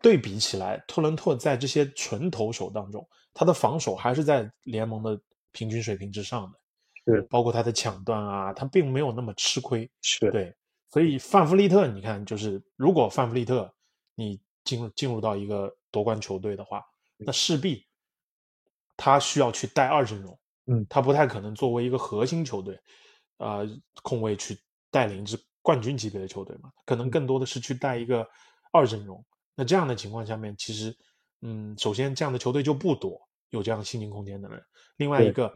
[0.00, 5.20] 对比起来，特伦特在这些纯投手当中，他的防守还是在联盟的
[5.52, 6.58] 平均水平之上的，
[7.04, 9.88] 是包括他的抢断啊，他并没有那么吃亏。
[10.00, 10.54] 是，对，
[10.88, 13.72] 所以范弗利特，你看，就是如果范弗利特
[14.14, 16.82] 你进入进入到一个夺冠球队的话，
[17.18, 17.86] 那势必
[18.96, 22.78] 他需要去带二阵容，嗯他不太可能作为一个核心球队，
[23.38, 23.66] 呃，
[24.02, 24.58] 控卫去
[24.90, 28.26] 带领一支冠军级别的球队嘛，可能更多的是去带一个
[28.72, 29.24] 二阵容。
[29.54, 30.96] 那这样的情况下面，其实，
[31.42, 34.62] 嗯，首先这样的球队就不多，有这样薪金空间的人。
[34.96, 35.54] 另外一个，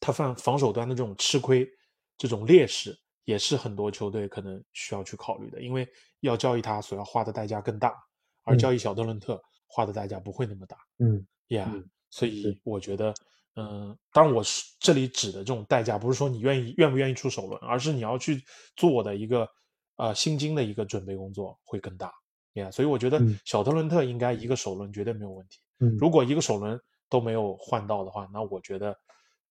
[0.00, 1.68] 他防防守端的这种吃亏、
[2.16, 5.88] 这种劣势，也是很多球队可能需要去考虑的，因为
[6.20, 7.94] 要交易他所要花的代价更大，
[8.44, 10.76] 而嗯交易小德伦特花的代价不会那么大。
[10.98, 13.14] 嗯呀、嗯所以我觉得，嗯、
[14.12, 18.42] 当然我是这里指的这种代价，不是说你愿意愿不愿意出首轮，而是你要去
[18.76, 19.48] 做的一个
[19.96, 22.12] 呃薪金的一个准备工作会更大。
[22.54, 25.60] 呀、所以我觉得嗯小特伦特应该一个首轮绝对没有问题。
[25.78, 28.96] 嗯，如果一个首轮都没有换到的话，那我觉得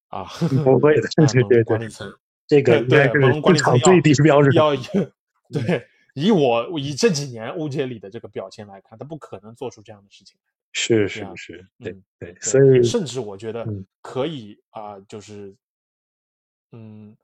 [0.09, 0.25] 啊，
[0.63, 2.13] 不会的， 对对对，管理层
[2.47, 3.07] 这个对
[3.39, 4.53] 管理层最低标准。
[4.53, 4.75] 要
[5.51, 10.37] 对以我以这几年欧杰里的这个表现来看，他不可能做出这样的事情。
[10.79, 13.83] 是是是，对嗯对，所以甚至我觉得嗯。
[13.99, 15.53] 可以啊、就是
[16.71, 17.17] 嗯，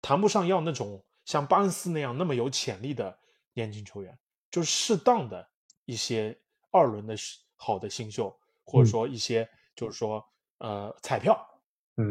[0.00, 3.18] 谈不上要那种像巴恩斯那样那么有潜力的
[3.54, 4.16] 年轻球员，
[4.52, 5.46] 就是适当的
[5.84, 6.38] 一些
[6.70, 7.14] 二轮的
[7.56, 8.34] 好的新秀，
[8.64, 8.88] 或者嗯。
[8.88, 10.24] 说一些就是说
[10.58, 11.36] 呃彩票，
[11.96, 12.08] 嗯，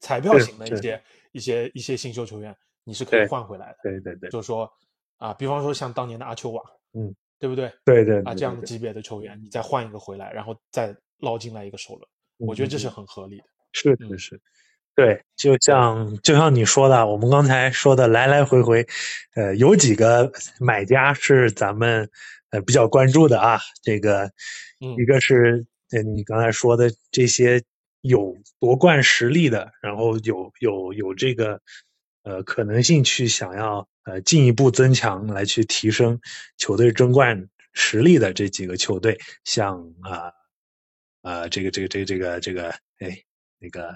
[0.00, 3.78] 彩票 型的一些一些一些新秀球员，你是可以换回来的。
[3.84, 4.28] 对对对。
[4.28, 4.70] 就是说
[5.18, 6.60] 啊，比方说像当年的阿丘瓦，
[6.94, 7.72] 嗯，对不对？
[7.84, 13.44] 对对啊，这样的级别的球员，你再换一个回来，然后再捞进来一个首轮，我觉得这是嗯很合理的。
[13.72, 14.40] 是是嗯是，
[14.94, 18.86] 对，就像就像你说的，我们刚才说的来来回回，
[19.34, 20.30] 呃，有几个
[20.60, 22.08] 买家是咱们
[22.50, 23.58] 呃比较关注的啊。
[23.82, 24.30] 这个
[24.80, 27.60] 嗯一个是呃你刚才说的这些
[28.02, 31.60] 有夺冠实力的，然后有有有这个
[32.22, 36.20] 呃可能性去想要呃进一步增强来去提升
[36.56, 40.32] 球队争冠实力的这几个球队，像啊。
[41.24, 43.22] 呃，这个这个这个这个这个，哎，
[43.60, 43.94] 那个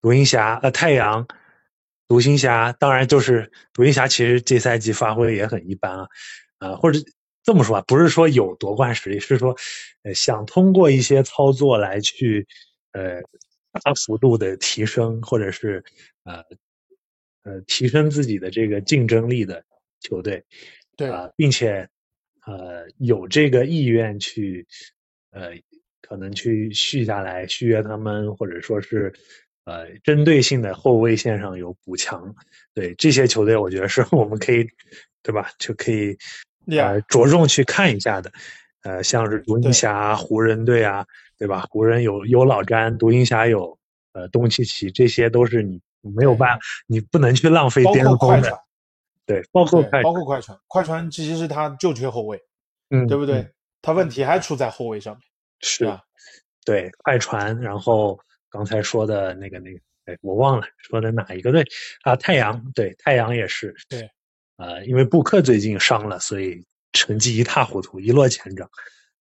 [0.00, 1.28] 独行侠呃太阳，
[2.06, 6.08] 独行侠，当然就是独行侠，其实这赛季发挥也很一般啊，
[6.60, 6.98] 呃，或者
[7.42, 9.54] 这么说吧，不是说有夺冠实力，是说
[10.04, 12.46] 呃想通过一些操作来去
[12.92, 13.20] 呃
[13.84, 15.84] 大幅度的提升，或者是
[16.24, 16.42] 呃
[17.48, 19.64] 呃提升自己的这个竞争力的
[20.00, 20.44] 球队，
[20.98, 21.88] 对啊、并且
[22.44, 24.66] 呃有这个意愿去
[25.30, 25.52] 呃
[26.02, 29.14] 可能去续下来续约他们，或者说是
[29.64, 32.34] 呃针对性的后卫线上有补强，
[32.74, 34.68] 对这些球队，我觉得是我们可以
[35.22, 35.50] 对吧？
[35.58, 36.18] 就可以
[36.66, 38.30] 呃 Yeah 着重去看一下的。
[38.82, 41.04] 呃，像是独行侠啊、湖人队啊，
[41.36, 41.66] 对吧？
[41.70, 43.78] 湖人有有老詹，独行侠有
[44.12, 48.60] 呃东契奇，这些都是你没有办法，你不能去浪费包巅峰的
[49.26, 52.40] 对，包括，快包括快船，快船其实是他就缺后卫，
[52.90, 53.40] 嗯，对不对？
[53.40, 55.22] 嗯他问题还出在后卫上面，
[55.60, 56.02] 是对吧？
[56.64, 58.18] 对，快船，然后
[58.50, 61.64] 刚才说的那个那个，哎，我忘了说的哪一个队
[62.02, 62.16] 啊？
[62.16, 64.10] 太阳，对，太阳也是，对，
[64.56, 68.68] 呃，因为布克最近伤了，所以成绩一塌糊涂，一落千丈。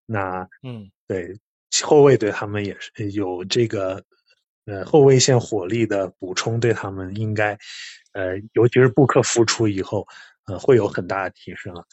[0.07, 1.37] 那嗯，对
[1.83, 4.03] 后卫对他们也是有这个
[4.67, 7.57] 呃后卫线火力的补充，对他们应该
[8.13, 10.07] 呃，尤其是布克复出以后，
[10.45, 11.83] 呃，会有很大的提升啊。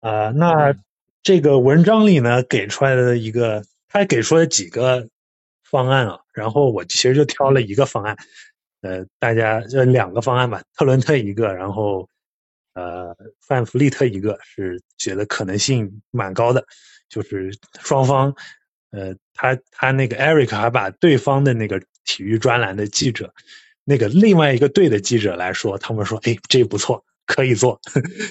[0.00, 0.84] 啊、那嗯
[1.22, 5.06] 这个文章里呢给出来的一个，他给出了几个
[5.64, 8.16] 方案啊，然后我其实就挑了一个方案，
[8.80, 12.08] 呃，大家就两个方案吧，特伦特一个，然后
[12.74, 13.14] 呃
[13.46, 16.64] 范弗利特一个，是觉得可能性蛮高的，
[17.10, 17.50] 就是
[17.80, 18.34] 双方，
[18.92, 23.34] 呃，他他那个 Eric 还把对方的那个体育专栏的记者，
[23.84, 27.78] 那个另外一个队的记者来说，他们说，哎，这不错，可以做，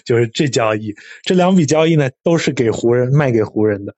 [0.03, 3.95] 就是这交易，这两笔交易呢都是给湖人卖给湖人的，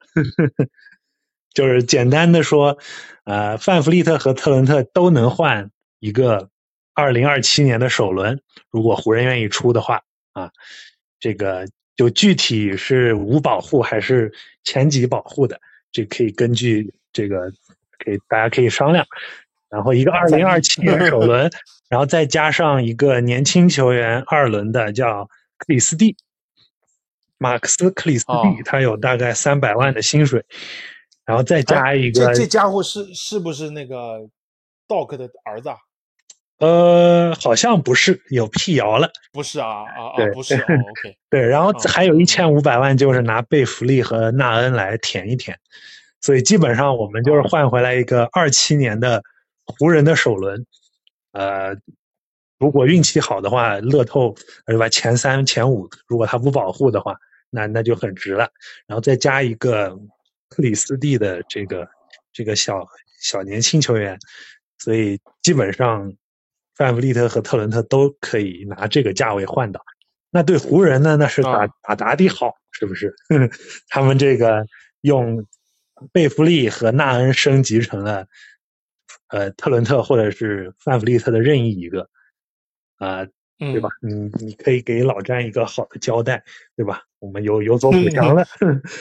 [1.56, 2.78] 就是简单的说，
[3.24, 6.50] 呃，范弗利特和特伦特都能换一个
[6.94, 10.02] 二零二七年的首轮，如果湖人愿意出的话
[10.34, 10.52] 啊，
[11.22, 11.66] 这个
[11.96, 14.34] 就具体是无保护还是
[14.66, 15.62] 前几保护的，
[15.94, 17.50] 这可以根据这个
[17.98, 19.06] 可以大家可以商量。
[19.70, 21.50] 然后一个二零二七年首 轮，
[21.90, 25.26] 然后再加上一个年轻球员二轮的叫
[25.58, 26.16] 克里斯蒂，
[27.38, 30.44] 马克思克里斯蒂，哦他有大概三百万的薪水，
[31.26, 34.20] 然后再加哎一个这这家伙是是不是那个
[34.88, 35.78] Doc 的儿子啊？
[36.60, 39.10] 呃，好像不是，有辟谣了。
[39.32, 45.58] 不是啊啊啊对，不是哦，OK， 对，然后哦还有一千五百万就是拿贝弗利和纳恩来填一填，
[46.20, 49.24] 所以基本上我们就是换回来一个二七年的
[49.78, 50.66] 湖人的首轮，
[51.32, 51.76] 呃，
[52.58, 54.90] 如果运气好的话，乐透对吧？
[54.90, 57.16] 前三前五，如果他不保护的话，
[57.50, 58.50] 那那就很值了。
[58.88, 59.98] 然后再加一个
[60.50, 61.88] 克里斯蒂的这个
[62.34, 62.86] 这个小
[63.22, 64.18] 小年轻球员，
[64.78, 66.14] 所以基本上
[66.76, 69.82] 范弗利特和特伦特都可以拿这个价位换到。
[70.32, 71.16] 那对湖人呢？
[71.18, 73.16] 那是打打打的好，是不是？
[73.90, 74.66] 他们这个
[75.02, 75.46] 用
[76.12, 78.28] 贝弗利和纳恩升级成了
[79.30, 82.10] 呃特伦特或者是范弗利特的任意一个
[82.98, 83.26] 啊，
[83.58, 83.90] 对吧？
[84.02, 84.14] 你
[84.46, 86.44] 你可以给老詹一个好的交代，
[86.76, 87.04] 对吧？
[87.20, 88.46] 我们有有所补偿了。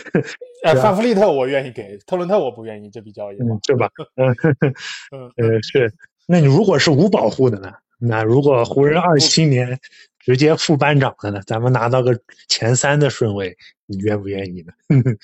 [0.65, 3.91] 呃，范弗利特我愿意给，特伦特我不愿意这笔交易，对吧？
[4.17, 4.35] 嗯
[5.15, 5.93] 嗯呃是。
[6.27, 7.73] 那你如果是无保护的呢？
[8.01, 9.79] 那如果湖人二七年
[10.19, 11.41] 直接副班长的呢？
[11.47, 13.57] 咱们拿到个前三的顺位，
[13.87, 14.73] 你愿不愿意呢？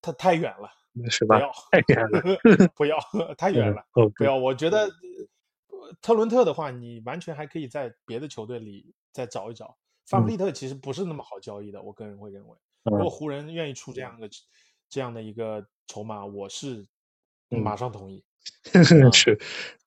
[0.00, 0.70] 他太远了，
[1.10, 1.38] 是吧？
[1.38, 2.22] 不要，太远了，
[2.74, 2.98] 不要，
[3.36, 3.84] 太远了，
[4.16, 4.36] 不要。
[4.36, 4.90] 我觉得
[6.00, 9.76] 特伦特的话，你完全还可以在别的球队里再找一找。
[10.06, 12.56] 范弗利特其实不是那么好交易的，我个人会认为。
[12.84, 14.28] 如果湖人愿意出这样的
[14.90, 16.86] 这样的一个筹码，我是
[17.48, 18.22] 马上同意。
[19.12, 19.38] 是，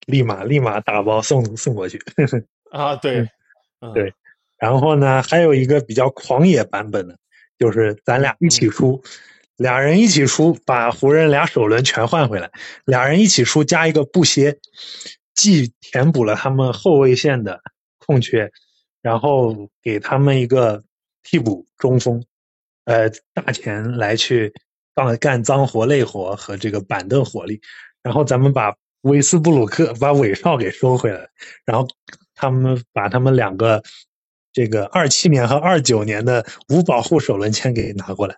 [0.08, 2.00] 立马立马打包送送过去。
[2.72, 3.30] 啊，对，
[3.94, 4.12] 对。
[4.58, 7.16] 然后呢，还有一个比较狂野版本的，
[7.60, 9.00] 就是咱俩一起出，
[9.58, 12.52] 俩人一起出，把湖人俩首轮全换回来，
[12.86, 14.60] 俩人一起出加一个布歇，
[15.34, 17.60] 既填补了他们后卫线的
[17.98, 18.52] 空缺，
[19.02, 20.84] 然后给他们一个
[21.24, 22.24] 替补中锋，
[22.86, 24.54] 呃，大钱来去
[24.94, 27.60] 干干脏活累活和这个板凳火力。
[28.04, 31.28] 然后咱们把威斯布鲁克、把韦少给收回来，
[31.66, 31.88] 然后
[32.36, 33.84] 他们把他们两个
[34.54, 38.36] 这个二七年和二九年的无保护首轮签给拿过来，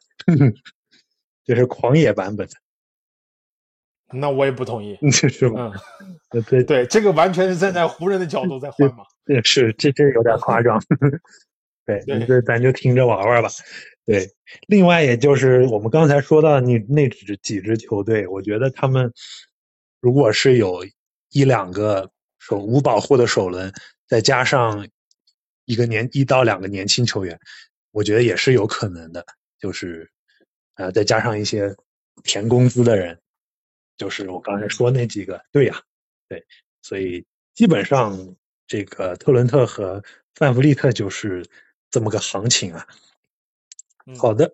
[1.49, 2.53] 这是狂野版本的。
[4.13, 5.73] 那我也不同意， 是吗？
[6.31, 9.03] 嗯，对对，这个完全是站在湖人的角度在换嘛。
[9.25, 10.79] 对，是这这有点夸张。
[11.87, 13.49] 对，这咱就听着玩玩吧。
[14.05, 14.29] 对，
[14.67, 19.11] 另外也就是我们刚才说到你那支几支球队，我觉得他们。
[19.99, 20.85] 如果是有
[21.31, 23.73] 一两个首无保护的首轮，
[24.07, 24.87] 再加上
[25.65, 27.39] 一个年一到两个年轻球员，
[27.89, 29.25] 我觉得也是有可能的。
[29.59, 30.09] 就是
[30.79, 31.75] 呃，再加上一些
[32.23, 33.19] 填工资的人，
[33.97, 35.81] 就是我刚才说那几个，对呀，
[36.29, 36.45] 对，
[36.81, 38.17] 所以基本上
[38.65, 40.01] 这个特伦特和
[40.35, 41.45] 范弗利特就是
[41.91, 42.87] 这么个行情啊。
[44.17, 44.51] 好的。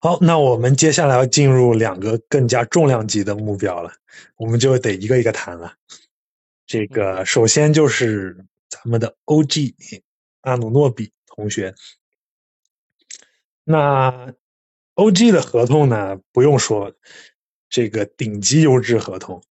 [0.00, 3.94] 好，那我们接下来要进入两个更加重量级的目标了，
[4.36, 5.74] 我们就得一个一个谈了。
[6.66, 8.36] 这个首先就是
[8.68, 10.02] 咱们的 OG
[10.42, 11.74] 阿努诺比同学。
[13.64, 14.34] 那
[14.94, 16.94] OG 的合同呢，不用说，
[17.68, 19.42] 这个顶级优质合同，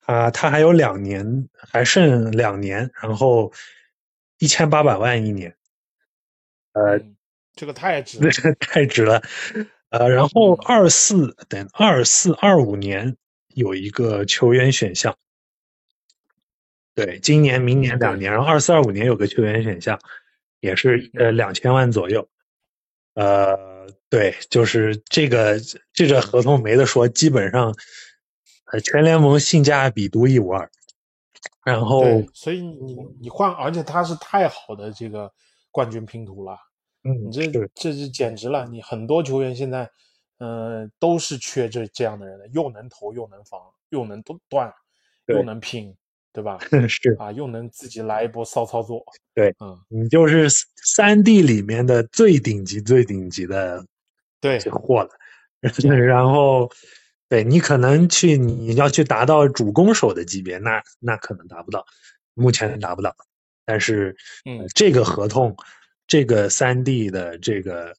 [0.00, 3.52] 啊，他还有两年，还剩两年，然后
[4.38, 5.56] 一千八百万一年，
[6.72, 7.00] 呃，
[7.54, 8.18] 这个太值，
[8.58, 9.22] 太值了。
[9.90, 13.16] 呃，然后二四等二四二五年
[13.54, 15.16] 有一个球员选项，
[16.96, 20.00] 对，今年明年两年，然后二四二五年有个球员选项，
[20.58, 22.28] 也是呃两千万左右，
[23.14, 23.56] 呃，
[24.10, 25.58] 对，就是这个
[25.92, 27.74] 这个合同没得说，基本上
[28.72, 30.70] 呃全联盟性价比独一无二，
[31.64, 35.32] 然后所以你你换，而且他是太好的这个
[35.70, 36.56] 冠军拼图了。
[37.02, 38.66] 嗯，你这这是简直了！
[38.66, 39.90] 你很多球员现在，
[40.38, 44.72] 呃，都是缺这这样的人的，又能投又能防，又能断，
[45.26, 45.94] 又能拼，
[46.32, 46.58] 对吧？
[46.88, 49.04] 是啊，又能自己来一波骚操作。
[49.34, 53.84] 对，嗯，你就是三 D 里面的最顶级、最顶级的
[54.44, 55.10] 对货了。
[56.06, 56.70] 然后，
[57.28, 61.84] 对你可能去你要去达到主攻手的级别，那那可能达不到，
[62.34, 63.14] 目前达不到。
[63.64, 64.14] 但是，
[64.44, 65.56] 嗯，这个合同。
[66.06, 67.96] 这个三 D 的这个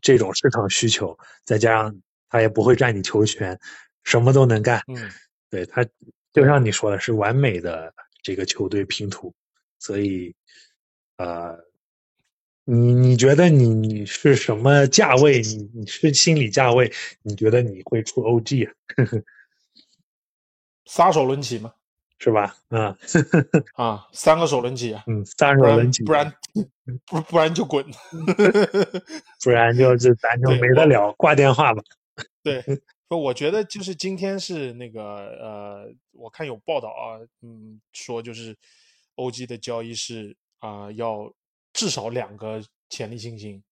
[0.00, 3.58] 这种市场需求，再加上他也不会占你球权，
[4.04, 4.80] 什么都能干。
[4.86, 5.10] 嗯，
[5.50, 5.84] 对他
[6.32, 7.92] 就像你说的，是完美的
[8.22, 9.34] 这个球队拼图。
[9.80, 10.32] 所以，
[11.16, 11.58] 呃，
[12.70, 15.40] 你你觉得你你是什么价位？
[15.40, 16.92] 你你是心理价位？
[17.22, 18.74] 你觉得你会出 OG 啊？
[20.84, 21.72] 撒手轮起吗？
[22.18, 22.56] 是吧？
[22.68, 22.94] 嗯，
[23.74, 26.30] 啊，三个手轮起啊，嗯，三个首轮起，不然
[27.06, 27.82] 不不然就滚，
[29.42, 31.82] 不然就就咱就没得了，挂电话吧。
[32.42, 32.62] 对，
[33.08, 35.02] 不，我觉得就是今天是那个
[35.40, 38.54] 呃，我看有报道啊，嗯，说就是
[39.16, 41.32] OG 的交易是啊，要
[41.78, 43.62] 至少两个潜力新星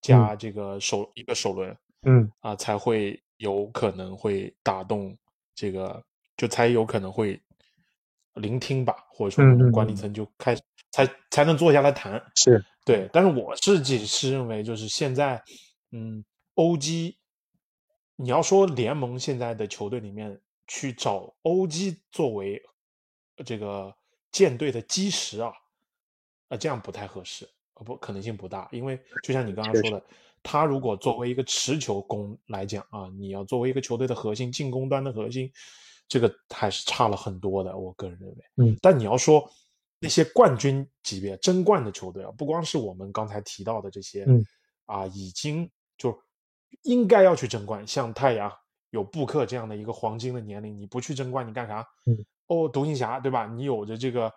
[0.00, 2.28] 加这个首一个首轮，嗯。
[2.40, 5.16] 啊才会有可能会打动
[5.54, 6.04] 这个，
[6.36, 7.40] 就才有可能会
[8.34, 10.12] 聆听吧，或者说管理嗯层。
[10.12, 12.20] 就开始才才能坐下来谈。
[12.34, 12.60] 是。
[12.84, 15.40] 对，但是我自己是认为，就是现在，
[15.92, 17.16] 嗯，欧基，
[18.16, 22.60] 你要说联盟现在的球队里面去找欧基作为
[23.36, 23.94] 呃这个
[24.32, 25.52] 舰队的基石啊，
[26.52, 30.04] 啊，这样不太合适，呃不可能性不大，因为就像你刚刚说的，
[30.42, 35.50] 他如果作为一个持球攻来讲啊，你要作为一个球队的核心，进攻端的核心，
[36.06, 38.36] 这个还是差了很多的，我个人认为。
[38.58, 39.50] 嗯，但你要说
[39.98, 44.44] 那些冠军级别争冠的球队啊，不光是我们刚才提到的这些，嗯，
[44.84, 46.14] 啊，已经就
[46.82, 48.52] 应该要去争冠，像太阳
[48.90, 51.86] 有布克这样的一个黄金的年龄，你不去争冠，你干啥？
[52.04, 53.46] 嗯，哦，独行侠对吧？
[53.46, 54.30] 你有着这个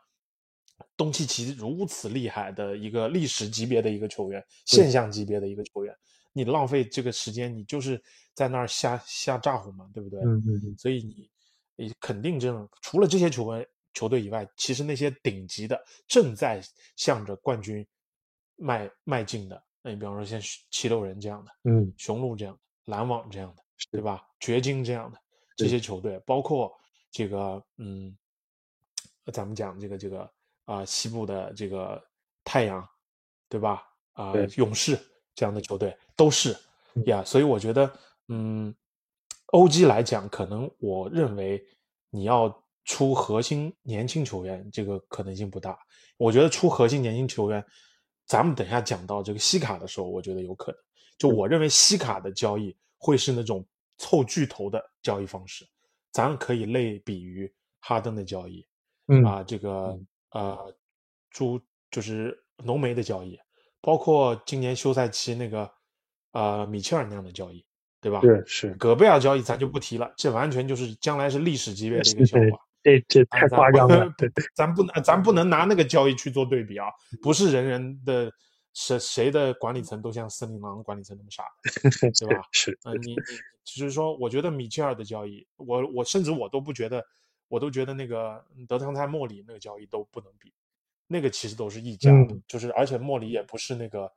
[0.97, 5.95] 东契奇如此厉害的一个历史级别的一个球员，现象级别的一个球员，
[6.33, 8.01] 你浪费这个时间，你就是
[8.33, 10.19] 在那儿瞎瞎咋呼嘛，对不对？
[10.21, 11.29] 嗯嗯嗯所以你
[11.75, 16.61] 你肯定这种除了这些球员球队以外，其实那些顶级的正在
[16.95, 17.85] 向着冠军
[18.57, 24.21] 迈迈进的，那你比方说像七六人这样的，嗯雄鹿这样的，篮网这样的，对吧？
[24.39, 25.17] 掘金这样的
[25.55, 26.73] 这些球队，包括
[27.11, 28.15] 这个嗯，
[29.31, 30.29] 咱们讲这个这个
[30.65, 32.03] 啊、西部的这个
[32.43, 32.87] 太阳，
[33.47, 33.83] 对吧？
[34.13, 34.99] 啊、对勇士
[35.33, 36.55] 这样的球队都是
[36.93, 37.91] 嗯呀，所以我觉得
[38.27, 38.73] 嗯，
[39.47, 41.61] 欧基来讲，可能我认为
[42.09, 45.77] 你要出核心年轻球员，这个可能性不大。
[46.17, 47.63] 我觉得出核心年轻球员，
[48.25, 50.81] 咱们等一下讲到这个西卡的时候，我觉得有可能。
[51.17, 53.65] 就我认为西卡的交易会是那种
[53.97, 55.67] 凑巨头的交易方式，
[56.11, 58.65] 咱可以类比于哈登的交易
[59.07, 59.99] 嗯啊，这个
[60.35, 60.75] 呃，
[61.29, 63.39] 猪就是浓眉的交易，
[63.79, 65.71] 包括今年休赛期那个
[66.33, 67.65] 呃米切尔那样的交易，
[68.01, 68.19] 对吧？
[68.19, 72.59] 是是，戈贝尔交易咱就不提了，这完全就是将来是历史级别的一个笑话。
[72.83, 76.87] 这这太夸张了，对对，咱不能咱不能拿那个交易去做对比啊！
[77.23, 78.29] 不是人人的
[78.73, 82.43] 谁谁的管理层都像森林狼管理层那么傻的， 对吧？
[82.51, 83.17] 是嗯、你你
[83.63, 87.03] 只是说，我觉得米切尔的交易，我我甚至我都不觉得，
[87.47, 90.53] 我都觉得那个德汤泰莫里那个交易都不能比，
[91.07, 94.11] 那个其实都是溢价的，嗯就是而且莫里也不是那个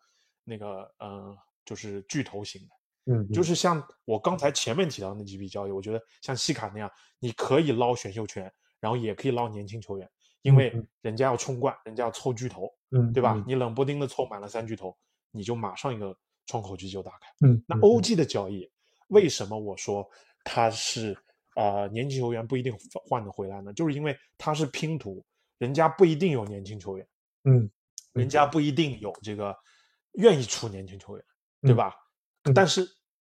[0.44, 2.68] 那个呃，就是巨头型的。
[3.10, 10.06] 嗯就是像我刚才前面提到那几笔交易，我觉得像西卡那样，你可以捞选秀权，然后也可以捞年轻球员，
[10.42, 13.32] 因为嗯人家要冲冠，人家要凑巨头，嗯对吧？
[13.34, 14.94] 嗯你冷不丁的凑满了三巨头，
[15.30, 16.14] 你就马上一个
[16.44, 17.28] 窗口期就打开。
[17.46, 18.70] 嗯，嗯那欧 G 的交易，
[19.08, 20.06] 为什么我说
[20.44, 21.16] 它是
[21.58, 22.72] 呃年轻球员不一定
[23.08, 23.72] 换得回来呢？
[23.72, 25.24] 就是因为他是拼图，
[25.58, 27.06] 人家不一定有年轻球员，
[27.44, 27.68] 嗯
[28.12, 29.54] 人家不一定有这个
[30.12, 31.24] 愿意出年轻球员，
[31.62, 31.94] 对嗯吧？
[32.44, 32.88] 嗯但是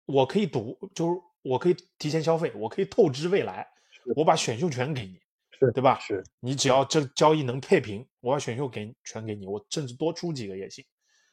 [0.05, 3.67] 我可以赌，就是我可以提前消费，我可以透支未来，
[4.15, 5.19] 我把选秀权给你，
[5.51, 5.99] 是对吧？
[5.99, 10.83] 是你只要这交易能配平，我把选秀给全给你，我甚至多出几个也行。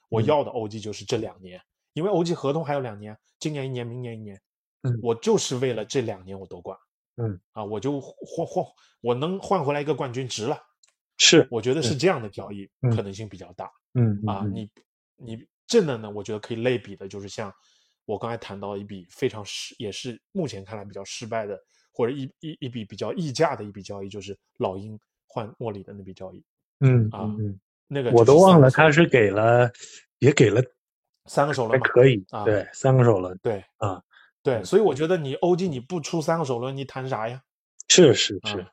[0.08, 1.60] 我嗯要的 OG 就是这两年，
[1.92, 4.40] 因为 OG 合同还有两年，今年一年，明年一年，
[4.82, 6.78] 嗯我就是为了这两年我夺冠，
[7.16, 8.64] 嗯啊，我就换换，
[9.00, 10.58] 我能换回来一个冠军值了。
[11.18, 13.70] 是我觉得是这样的交易嗯可能性比较大。
[13.94, 14.70] 嗯啊，嗯你
[15.16, 17.52] 你这的呢，我觉得可以类比的，就是像
[18.06, 21.60] 我刚才谈到一笔非常失，也是目前看来比较失败的，
[21.92, 26.42] 或者一一一笔比较溢价的一笔交易，就是老鹰换莫里的那笔交易。
[26.80, 29.70] 嗯啊嗯嗯，那个我都忘了他他是给了
[30.20, 30.62] 也给了
[31.26, 31.86] 三个首轮嘛？
[31.86, 34.02] 可以啊对三个手轮对啊，
[34.42, 37.42] 对，所以我觉得你欧 g 你不出三个首轮，你谈啥呀？
[37.88, 38.66] 是是啊是，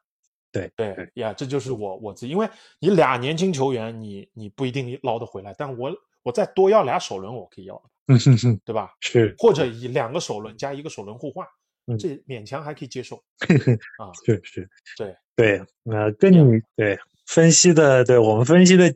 [0.51, 2.47] 对对呀，这就是我我自己，因为
[2.79, 5.91] 你俩年轻球员，你你不一定捞得回来，但我
[6.23, 8.93] 我再多要俩首轮，我可以要的，嗯哼哼对吧？
[9.01, 11.45] 是或者以两个首轮加一个首轮互换，
[11.87, 13.17] 嗯这勉强还可以接受
[13.99, 14.11] 啊。
[14.25, 15.61] 是是，对对，
[15.91, 18.93] 呃，跟你对分析的，对我们分析的，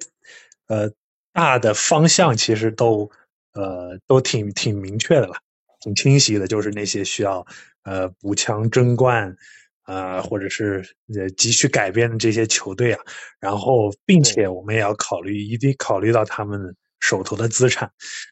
[0.67, 0.91] 呃，
[1.33, 3.09] 大的方向其实都
[3.53, 5.33] 呃都挺挺明确的了，
[5.81, 7.45] 挺清晰的，就是那些需要
[7.83, 9.35] 呃补强争冠。
[9.87, 13.03] 呃，或者是呃急需改变的这些球队啊，
[13.39, 17.91] 然后并且我们也要考虑，一定考虑到他们手头的资产。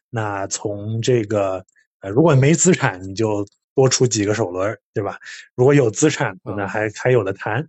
[0.09, 1.65] 那从这个
[2.01, 3.45] 呃，如果没资产，你就
[3.75, 5.17] 多出几个首轮，对吧？
[5.55, 7.67] 如果有资产，可能还还有的谈。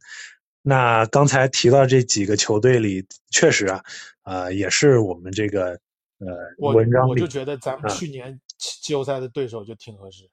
[0.62, 3.82] 那刚才提到这几个球队里，确实啊，
[4.24, 5.70] 呃，也是我们这个
[6.18, 6.28] 呃
[6.58, 10.28] 我文章里我就觉得咱们啊去年季季后赛的对手就挺合适，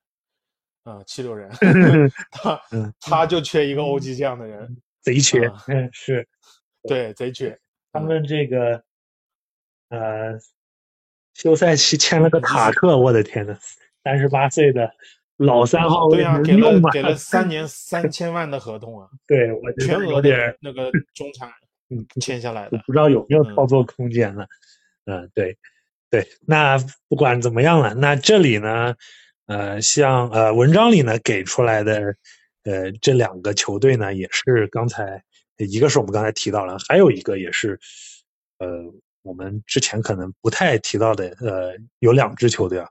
[0.83, 1.49] 啊，七六人，
[2.29, 6.27] 他嗯他就缺一个欧 g 这样的人，贼缺啊，嗯，是
[6.83, 7.57] 对，贼缺。
[7.93, 8.83] 他们这个
[9.89, 10.37] 呃
[11.33, 13.57] 休赛期签了个 塔克，我的天呐，
[14.03, 14.91] 三十八岁的
[15.37, 16.91] 老三号位对呀、给了？
[16.91, 21.49] 给了三年 三千万的合同啊，对，我全额的那个中产
[21.89, 22.77] 嗯签下来的。
[22.85, 24.45] 不知道有没有操作空间了。
[25.05, 25.57] 嗯、对
[26.09, 26.77] 对，那
[27.09, 28.95] 不管怎么样了，那这里呢，
[29.47, 32.15] 呃，像呃文章里呢给出来的
[32.63, 35.21] 呃这两个球队呢，也是刚才
[35.57, 37.77] 一个是我们刚才提到了，还有一个也是
[38.59, 38.83] 呃
[39.21, 42.87] 我们之前可能不太提到的，呃，有两支球队啊，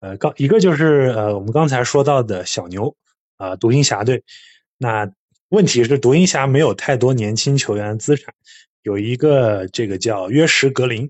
[0.00, 2.96] 呃，刚一个就是呃我们刚才说到的小牛
[3.36, 4.24] 啊、独行侠队，
[4.76, 5.08] 那
[5.50, 8.34] 问题是独行侠没有太多年轻球员资产，
[8.82, 11.08] 有一个这个叫约什格林，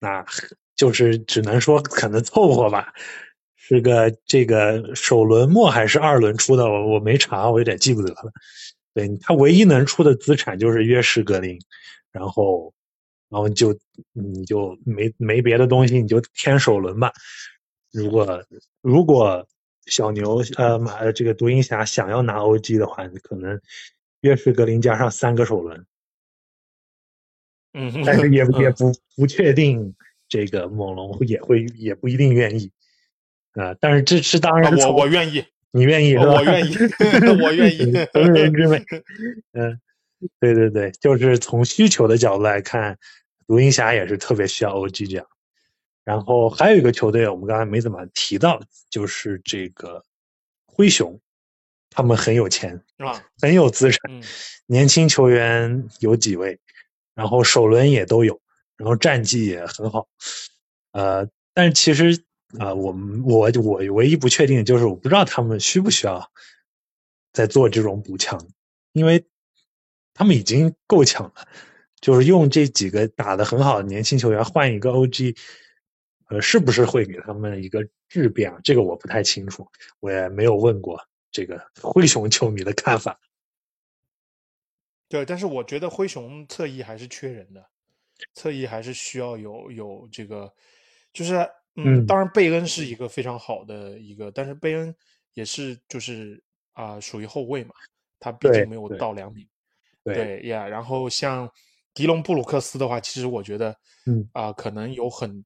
[0.00, 0.24] 那
[0.76, 2.92] 就是只能说可能凑合吧，
[3.56, 8.32] 是个这个首轮末还是二轮出的，我我没查，我有点记不得了。
[8.94, 11.58] 对他唯一能出的资产就是约什格林，
[12.10, 12.72] 然后
[13.28, 13.76] 然后就
[14.12, 17.12] 你就没没别的东西，你就添首轮吧。
[17.92, 18.42] 如果
[18.80, 19.46] 如果
[19.86, 23.60] 小牛呃马这个独行侠想要拿 OG 的话，可能
[24.20, 25.86] 约什格林加上三个首轮，
[27.78, 29.94] 嗯，但是也 也嗯不不确定
[30.28, 32.70] 这个猛龙也会也不一定愿意
[33.54, 36.34] 啊、但是这是当然啊我我愿意，你愿意是吧？
[36.34, 36.76] 我愿意
[37.42, 38.84] 我愿意 成人之美。
[39.52, 39.80] 嗯，
[40.38, 42.98] 对对对，就是从需求的角度来看，
[43.48, 45.26] 独行侠也是特别需要 OG 这样。
[46.04, 48.60] 然后还有一个球队，我们刚才没怎么提到，
[48.90, 50.04] 就是这个
[50.66, 51.20] 灰熊，
[51.90, 54.22] 他们很有钱，是吧，很有资产，嗯
[54.66, 56.60] 年轻球员有几位，
[57.18, 58.40] 然后首轮也都有，
[58.76, 60.06] 然后战绩也很好。
[60.92, 62.22] 呃，但是其实
[62.60, 66.30] 啊、呃我们我我唯一不确定的就是我不知道他们需不需要
[67.32, 68.40] 再做这种补强，
[68.92, 69.26] 因为
[70.14, 71.48] 他们已经够强了，
[72.00, 75.36] 就是用这几个打得很好的年轻球员换一个 OG，
[76.28, 78.60] 呃，是不是会给他们一个质变啊？
[78.62, 79.66] 这个我不太清楚，
[79.98, 81.00] 我也没有问过
[81.32, 83.18] 这个灰熊球迷的看法。
[85.08, 87.64] 对，但是我觉得灰熊侧翼还是缺人的，
[88.34, 90.52] 侧翼还是需要有有这个，
[91.12, 91.36] 就是
[91.76, 92.06] 嗯，嗯。
[92.06, 94.94] 当然贝恩是一个非常好的一个，但是贝恩
[95.32, 96.42] 也是就是
[96.74, 97.74] 啊、属于后卫嘛，
[98.20, 99.12] 他毕竟没有到。
[99.12, 99.48] 两米，
[100.04, 100.14] 对。
[100.14, 100.68] 对呀。
[100.68, 101.50] 然后像
[101.94, 103.74] 迪隆布鲁克斯的话，其实我觉得，
[104.06, 104.28] 嗯。
[104.32, 105.44] 啊、可能有很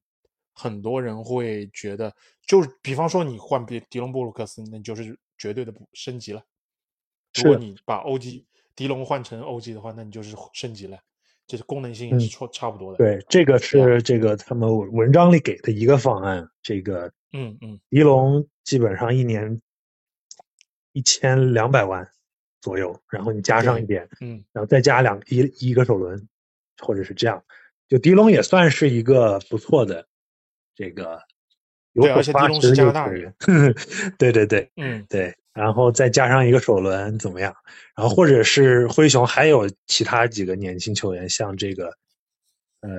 [0.53, 2.13] 很多人会觉得，
[2.45, 6.45] 就是比方说你换迪迪隆布鲁克斯，那你就是绝对的补升级了。
[7.35, 8.45] 如果你把 OG
[8.75, 10.97] 迪龙换成 OG 的话，那你就是升级了，
[11.47, 16.47] 就是功能性也是嗯差差不多的。，对，这个是这个他们文章里给的一个方案。
[16.61, 19.61] 这个嗯嗯，迪龙基本上一年
[20.91, 22.09] 一千两百万
[22.61, 26.27] 左右，然后你加上一点，嗯然后再加两一一个首轮，
[26.81, 27.43] 或者是这样，
[27.89, 30.07] 就迪龙也算是一个不错的
[30.75, 31.21] 这个
[31.91, 33.35] 有首对而且迪发实力龙是加拿大的球员。
[34.17, 37.55] 对对对，嗯对，然后再加上一个首轮怎么样？
[37.95, 41.85] 然后或者是灰熊还有其他几个年轻球员，像这个
[42.81, 42.89] 呃，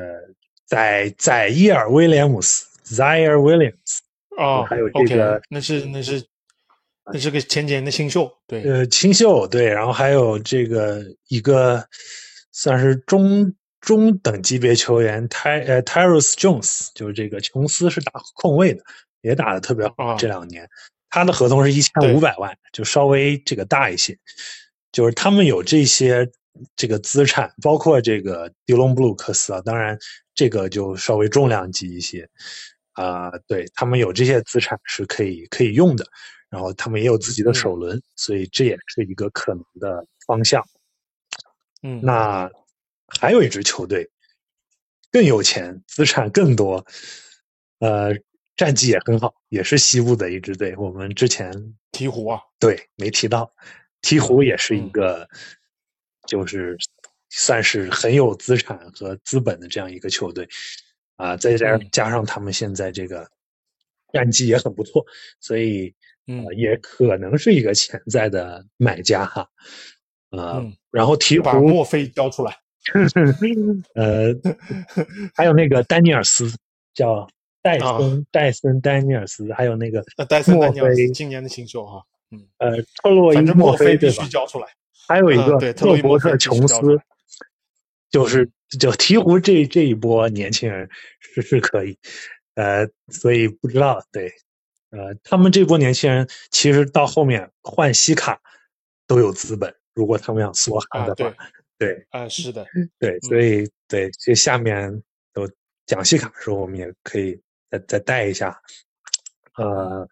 [0.65, 3.99] 在在伊尔威廉姆斯 （Zaire Williams），
[4.37, 6.25] 哦，还有这个那是那是
[7.13, 11.85] 那是个前几年的新秀，对，呃，新秀对，然后还有这个一个
[12.53, 18.83] 算是中中等级别球员泰呃 Tyrus Jones，就是这个琼斯是打控卫的，
[19.23, 20.69] 也打的特别好啊这两年。
[21.15, 24.19] 他的合同是一千五百万，就稍微这个大一些。
[24.91, 26.29] 就是他们有这些
[26.75, 29.97] 这个资产，包括这个迪隆布鲁克斯啊，当然
[30.35, 32.29] 这个就稍微重量级一些。
[32.95, 36.05] 啊、对他们有这些资产是可以可以用的，
[36.51, 40.67] 然后他们也有自己的首轮，所以这也是一个可能的方向。
[41.85, 42.51] 嗯，那
[43.21, 44.11] 还有一支球队
[45.13, 46.85] 更有钱，资产更多，
[47.79, 48.13] 呃，
[48.57, 50.75] 战绩也很好，也是西部的一支队。
[50.77, 51.53] 我们之前
[51.93, 53.53] 鹈鹕啊，对没提到，
[54.03, 55.29] 鹈鹕也是一嗯个，
[56.29, 56.77] 就是
[57.31, 60.49] 算是很有资产和资本的这样一个球队
[61.17, 63.29] 啊、再加嗯加上他们现在这个
[64.13, 65.05] 战绩也很不错，
[65.41, 65.95] 所以
[66.27, 69.49] 嗯呃也可能是一个潜在的买家哈。
[70.31, 72.57] 呃，嗯然后鹈鹕把墨菲交出来，
[73.95, 74.35] 呃，
[75.35, 76.53] 还有那个丹尼尔斯，
[76.95, 77.29] 叫
[77.65, 84.29] 戴森、啊戴森丹尼尔斯，还有那个那戴森丹尼尔斯菲今年的新秀哈，嗯，呃特洛伊墨墨菲必须？
[84.29, 84.67] 交出来，
[85.09, 87.01] 还有一个嗯对特洛伊伯特琼斯，
[88.11, 91.99] 就是就鹈鹕这这一波年轻人是是可以，
[92.55, 94.31] 呃，所以不知道对，
[94.91, 98.43] 呃，他们这波年轻人其实到后面换西卡
[99.07, 101.35] 都有资本，如果他们想梭哈啊，的话，
[101.79, 102.67] 对，对啊，是的，
[102.99, 105.49] 对，所以对这下面都
[105.87, 107.41] 讲西卡的时候，我们也可以
[107.75, 108.61] 再再带一下，
[109.57, 110.09] 呃，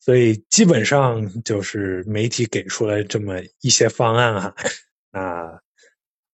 [0.00, 4.54] 所以基本上就是媒体给出了这么一些方案啊，
[5.10, 5.60] 那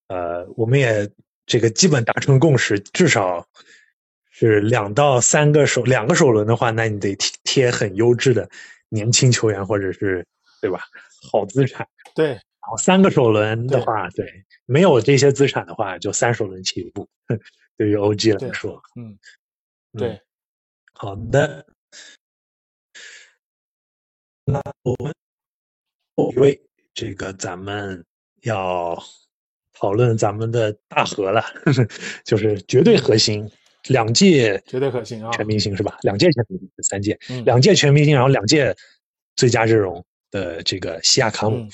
[0.07, 1.09] 呃，我们也
[1.45, 3.47] 这个基本达成共识，至少
[4.29, 8.49] 是两到三个首两个首轮的话，那你得贴贴很优质的
[8.89, 10.25] 年轻球员或者是
[10.61, 10.81] 对吧？
[11.31, 11.87] 好资产。
[12.15, 14.25] 对，然后三个首轮的话，对，
[14.65, 17.07] 没有这些资产的话，就三首轮起步。
[17.75, 19.17] 对于 OG 来说，嗯，
[19.93, 20.21] 嗯对，
[20.93, 21.65] 好的。
[24.45, 25.13] 那我们
[26.15, 26.61] 后一位，
[26.93, 28.05] 这个咱们
[28.41, 29.01] 要
[29.73, 31.41] 讨论咱们的大核了，
[32.25, 33.49] 就是绝对核心，
[33.87, 35.31] 两届绝对核心啊。
[35.31, 35.97] 全明星是吧？
[36.01, 38.75] 两届全明星，三届，嗯两届全明星，然后两届
[39.35, 41.71] 最佳阵容的这个西亚卡姆，嗯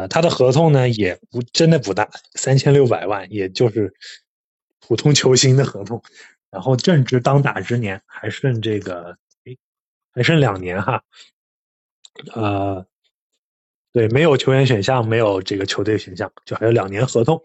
[0.00, 3.94] 呃，他的合同呢也不真的不大，三千六百万，也就是
[4.80, 6.02] 普通球星的合同。
[6.50, 9.58] 然后正值当打之年，还剩这个，诶，
[10.12, 11.02] 还剩两年哈。
[12.34, 12.86] 呃，
[13.92, 17.42] 对，没有球员选项，没有这个球队选项，就还有两年合同。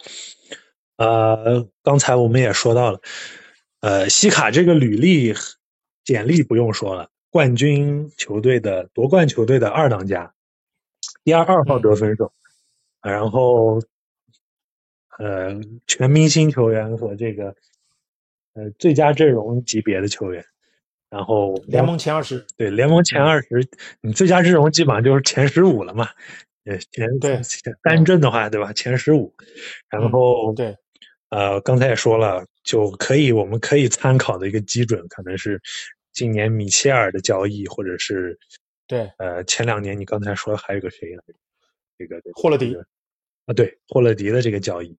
[0.98, 3.02] 呃，刚才我们也说到了，
[3.82, 5.34] 呃，西卡这个履历、
[6.04, 10.34] 简历不用说了，冠军球队的夺冠球队的二当家，
[11.24, 12.32] 第二二号得分手，
[13.02, 13.82] 然后
[15.20, 17.56] 呃，全明星球员和这个
[18.54, 20.46] 呃最佳阵容级别的球员，
[21.10, 23.68] 然后联盟前二十，对联盟前二十，
[24.02, 26.08] 你最佳阵容基本上就是前十五了嘛，
[26.66, 28.72] 呃前对前单阵的话对吧？
[28.74, 29.34] 前十五，
[29.90, 30.76] 然后对，
[31.30, 35.62] 呃刚才也说了，就可以我们可以参考的一个基准可能是
[36.12, 38.40] 今年米切尔的交易，或者是
[38.88, 39.12] 对。
[39.18, 41.34] 呃前两年你刚才说还有个谁来着？
[41.96, 42.76] 这个这个霍勒迪
[43.46, 44.98] 啊对霍勒迪的这个交易，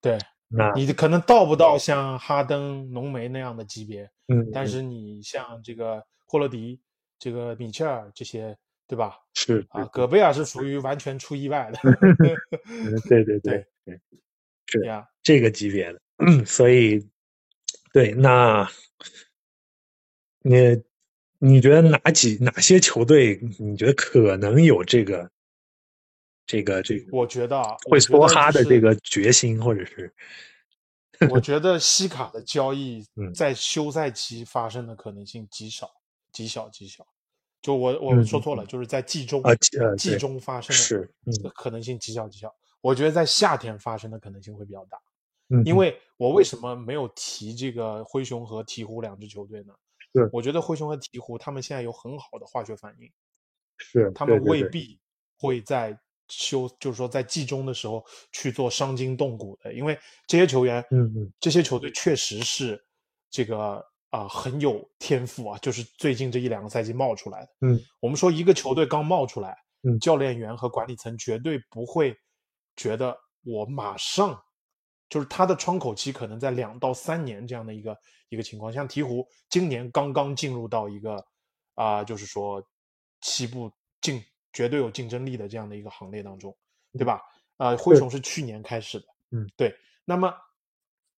[0.00, 0.16] 对，
[0.52, 4.50] 那你可能到不到像哈登、浓眉那样的级别，嗯嗯。
[4.52, 6.80] 但是你像这个霍勒迪、
[7.18, 8.56] 这个米切尔这些，
[8.88, 9.16] 对吧？
[9.34, 11.78] 是啊，戈贝尔是属于完全出意外的，
[12.68, 14.00] 嗯 对对对对
[14.66, 16.00] 是呀，这个级别的，
[16.44, 17.08] 所以
[17.92, 18.68] 对那
[20.42, 20.82] 你
[21.38, 25.30] 你觉得哪几哪些球队你觉得可能有这个
[26.50, 30.12] 这个这个我觉得啊，会梭哈的这个决心，或者是
[31.30, 35.88] 我觉得西卡的交易 嗯在休赛期发生的可能性极少，
[36.32, 37.06] 极小极小。
[37.62, 39.54] 就我嗯我说错了，就是在季中啊
[39.96, 42.52] 季中发生的是嗯可能性极小极小。
[42.80, 44.98] 我觉得在夏天发生的可能性会比较大，
[45.50, 49.72] 嗯因为我为什么没有提这个灰熊和鹈鹕两支球队呢？
[50.12, 53.08] 是我觉得灰熊和鹈鹕他们现在有很好的化学反应，
[53.76, 54.98] 是他们未必
[55.38, 55.96] 会在
[56.30, 58.02] 休，就是说在季中的时候
[58.32, 62.82] 去做伤筋动骨的，因为这些球员，嗯嗯，这些球队确实是
[63.28, 67.48] 这个啊、很有天赋啊，就是最近这一两个赛季冒出来的。
[67.60, 72.16] 嗯，我们说一个球队刚冒出来，嗯教练员和管理层绝对不会
[72.76, 74.40] 觉得我马上。
[75.08, 77.96] 就是他的窗口期可能在两到三年这样的一个
[78.28, 81.20] 一个情况，像鹈鹕今年刚刚进入到一个
[81.74, 82.62] 啊、就是说
[83.22, 83.68] 西部
[84.00, 86.56] 竞绝对有竞争力的这样的一个行列当中，
[86.92, 87.20] 对吧？
[87.56, 89.74] 呃，灰熊是去年开始的，嗯，对。
[90.04, 90.34] 那么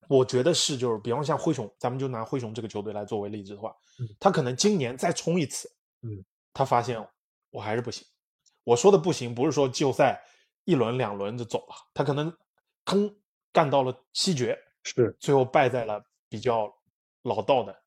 [0.08, 5.70] 我觉得是，就是比方像灰熊，咱们就拿灰熊这个球队来作为例子的话，嗯他可能今年再冲一次，
[6.02, 7.02] 嗯，他发现
[7.50, 8.06] 我还是不行。
[8.64, 10.22] 我说的不行，不是说季后赛
[10.64, 12.32] 一轮两轮就走了，他可能
[12.84, 13.14] 坑
[13.52, 16.72] 干到了西决，是最后败在了比较
[17.22, 17.81] 老道的，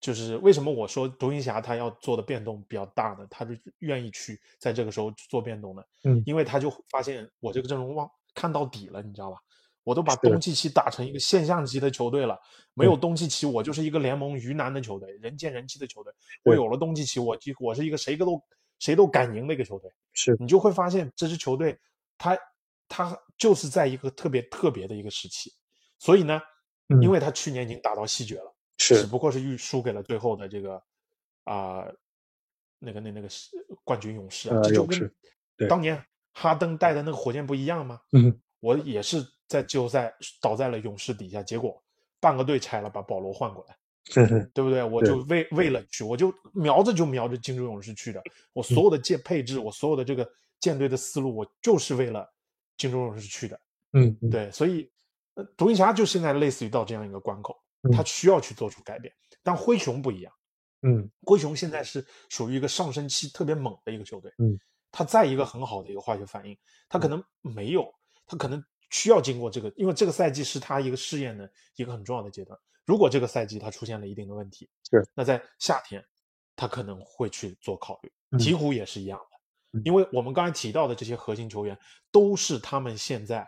[0.00, 3.26] 就是为什么我说独行侠他要做的变动比较大呢？
[3.28, 9.38] 他是愿意去在这个时候做变动的，嗯因为他就发现我这个阵容忘看到底了，你知道吧？
[9.84, 12.38] 我都把东契奇打成一个现象级的球队了，
[12.74, 16.12] 没有嗯东契奇，我就是一个联盟鱼腩的球队，人见人欺的球队。
[16.44, 18.38] 我有了东契奇，我就我是一个谁都
[18.78, 19.90] 谁都敢赢的一个球队。
[20.12, 21.78] 是你就会发现这支球队，
[22.18, 22.38] 他
[22.86, 25.50] 他就是在一个特别特别的一个时期，
[25.98, 26.38] 所以呢，
[26.88, 30.82] 嗯因为他去年已经打到西决了，只不过是预输给了最后的这个
[31.44, 31.84] 啊、
[32.78, 33.50] 那个那那个是
[33.84, 35.12] 冠军勇士啊，呃这就跟
[35.68, 36.02] 当年
[36.32, 38.00] 哈登带的那个火箭不一样吗？
[38.12, 41.82] 嗯我也是在季后赛倒在了勇士底下，结果
[42.20, 43.76] 半个队拆了，把保罗换过来。
[44.54, 44.82] 对不对？
[44.82, 48.22] 我就为为了去，我就瞄着就瞄着金州勇士去的。
[48.54, 50.26] 我所有的建配置，我所有的这个
[50.60, 52.26] 舰队的思路，我就是为了
[52.78, 53.60] 金州勇士去的。
[53.92, 54.90] 嗯嗯对，所以
[55.34, 59.14] 呃独行侠就现在类似于到这样一个关口，嗯他需要去做出改变。
[59.42, 60.32] 但灰熊不一样，
[60.82, 64.32] 嗯灰熊现在是属于一个上升期特别猛的一个球队。
[64.38, 64.58] 嗯，
[64.90, 66.56] 他在一个很好的一个化学反应，
[66.88, 67.92] 他可能没有，
[68.26, 72.58] 他可能需要经过这个，因为这个赛季是他一个试验的一个很重要的阶段。
[72.84, 76.04] 如果这个赛季他出现了一定的问题，是那在夏天
[76.56, 78.12] 他可能会去做考虑。
[78.30, 81.78] 嗯鹈鹕也是一样的嗯，因为我们刚才提到的这些核心球员
[82.10, 83.46] 都是他们现在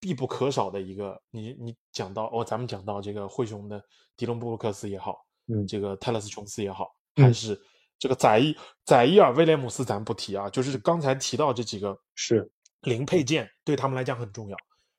[0.00, 1.20] 必不可少的一个。
[1.30, 3.80] 你你讲到哦，咱们讲到这个灰熊的
[4.16, 7.60] 迪隆布鲁克斯也好，嗯这个泰勒斯琼斯也好，嗯还是
[7.98, 12.50] 这个宰伊宰伊尔威廉姆斯，咱不提啊，就是刚才提到这几个是
[12.80, 14.56] 零配件对他们来讲很重要。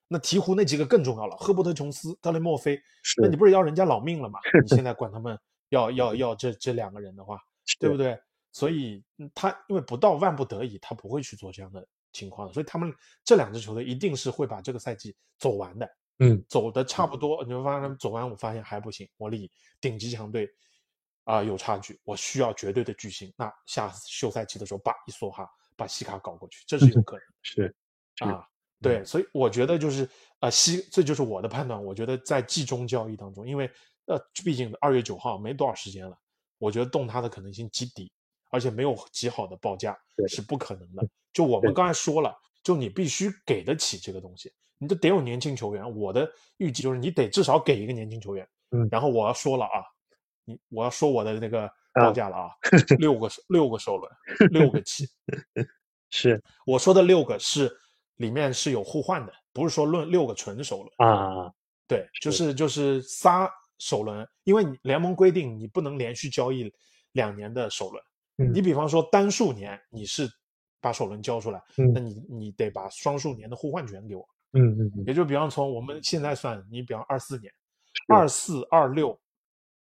[0.08, 2.78] 那鹈鹕那几个更重要了，赫伯特·琼斯、特雷莫菲，
[3.22, 4.40] 那你不是要人家老命了吗？
[4.62, 7.40] 你现 在管他们要要要这这两个人的话，
[7.80, 8.20] 对不对？
[8.52, 12.54] 所以嗯他因为不到万不得已，他不会去做这样的情况的。
[12.54, 12.94] 所以他们
[13.24, 15.90] 这两支球队一定是会把这个赛季走完的。
[16.20, 20.48] 嗯，走的差不多，你会发现走完，我发现还不行，我离顶级强队
[21.24, 23.34] 啊、有差距，我需要绝对的巨星。
[23.36, 27.76] 那下休赛期的时候，把一梭哈把西卡搞过去，这是有可能是
[28.20, 28.48] 啊，
[28.82, 30.08] 对，所以我觉得就是
[30.42, 31.84] 呃西，这就是我的判断。
[31.84, 33.68] 我觉得在季中交易当中，因为
[34.06, 36.16] 呃，毕竟二月九号没多少时间了，
[36.60, 38.12] 我觉得动它的可能性极低，
[38.52, 39.98] 而且没有极好的报价
[40.28, 41.04] 是不可能的。
[41.34, 45.98] 就我们刚才说了，就你必须给得起这个东西，你都得有年轻球员。
[45.98, 48.48] 我的预计就是你得至少给一个年轻球员。
[48.72, 49.84] 嗯然后我要说了啊，
[50.46, 52.50] 你我要说我的那个啊报价了啊，
[53.00, 54.12] 六个六个首轮，
[54.52, 55.08] 六个起。
[56.12, 57.72] 是我说的六个是
[58.18, 60.90] 里面是有互换的，不是说论六个纯首轮。
[60.98, 61.50] 啊，
[61.88, 63.50] 对，就是是就是仨
[63.80, 66.70] 首轮，因为你联盟规定你不能连续交易
[67.14, 68.04] 两年的首轮。
[68.48, 70.28] 嗯你比方说单数年你是
[70.80, 74.28] 把首轮交出来，嗯那你你得把双数年的互换权给我。
[74.54, 77.54] 嗯嗯嗯，也就比方从我们现在算，你比方二四年，
[78.08, 79.18] 二四、二六、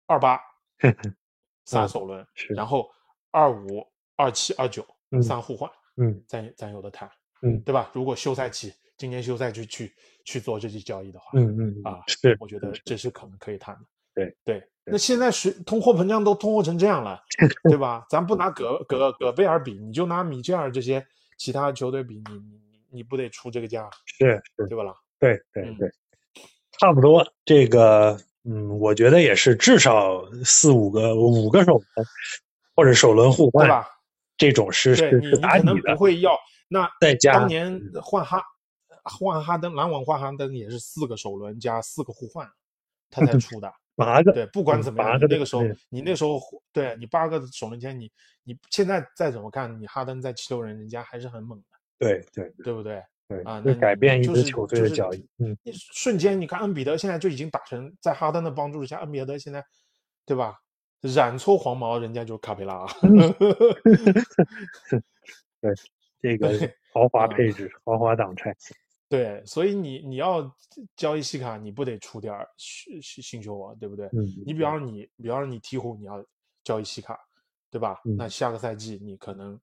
[0.07, 0.39] 二八
[1.67, 2.89] 仨嗯首轮，是然后
[3.33, 3.85] 二五、
[4.17, 5.71] 二七、二九嗯三互换。
[5.97, 7.11] 嗯咱咱有的谈，
[7.43, 7.91] 嗯对吧？
[7.95, 9.93] 如果休赛期今年休赛期去
[10.25, 13.83] 去做这些交易的话，嗯嗯啊是，我觉得这是可能可以谈的。
[14.15, 17.21] 对对，那现在是通货膨胀都通货成这样了，
[17.69, 18.07] 对吧？
[18.09, 21.05] 咱不拿戈戈戈贝尔比，你就拿米切尔这些
[21.37, 24.95] 其他球队比，你你你你不得出这个价，是是，对吧啦？
[25.19, 25.91] 对对嗯对，
[26.79, 27.27] 差不多。
[27.45, 32.07] 这个嗯，我觉得也是至少四五个五个首轮
[32.77, 33.89] 或者首轮互换，对吧？
[34.37, 36.01] 这种是对你你可能打底的不。
[36.01, 36.39] 会要
[36.69, 38.43] 那再加当年换哈
[39.05, 42.51] 换哈登篮网换哈登也是四个首轮加四个互换，
[43.11, 43.73] 他才 出的。
[43.97, 46.41] 八个对，不管嗯怎么样，那个时候，你那时候
[46.73, 48.11] 对你八个首轮签，你
[48.43, 51.65] 你现在再怎么看，你哈登在七六人，人家还是很猛的，
[51.99, 53.03] 对对对不对？
[53.27, 55.27] 对啊，那你改变一就是支球队就是的交易。
[55.39, 59.65] 嗯，你瞬间你看恩比德现在就已经打成，在哈登的帮助下，恩比德现在
[60.27, 60.59] 对吧？
[61.01, 62.87] 染搓黄毛，人家就是卡佩拉。
[65.61, 65.73] 对
[66.21, 66.49] 这个
[66.93, 68.55] 豪华啊配置、豪华挡拆。
[69.17, 70.53] 对，所以你你要
[70.97, 74.07] 交易西卡，你不得出点儿新新新球啊，对不对？
[74.09, 76.25] 嗯，你比方说你，比方说你鹈鹕，你要
[76.65, 77.17] 交易西卡，
[77.71, 78.01] 对吧？
[78.05, 79.61] 嗯那下个赛季你可能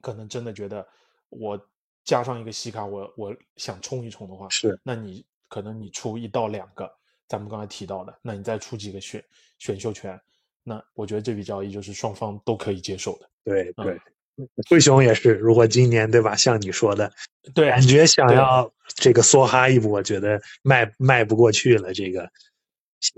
[0.00, 0.86] 可能真的觉得
[1.28, 1.60] 我
[2.04, 6.90] 加上一个西卡，我我想冲一冲的话，是那你可能你出一到两个，
[7.28, 9.22] 咱们刚才提到的，那你再出几个选
[9.58, 10.18] 选秀权，
[10.62, 13.26] 那我觉得这笔交易就是双方都可以接受的。
[13.26, 14.00] 嗯对对。
[14.68, 17.12] 灰熊也是，如果今年对吧，像你说的，
[17.54, 21.92] 对感觉想要这个梭哈一波，我觉得迈迈不过去了。
[21.92, 22.28] 这个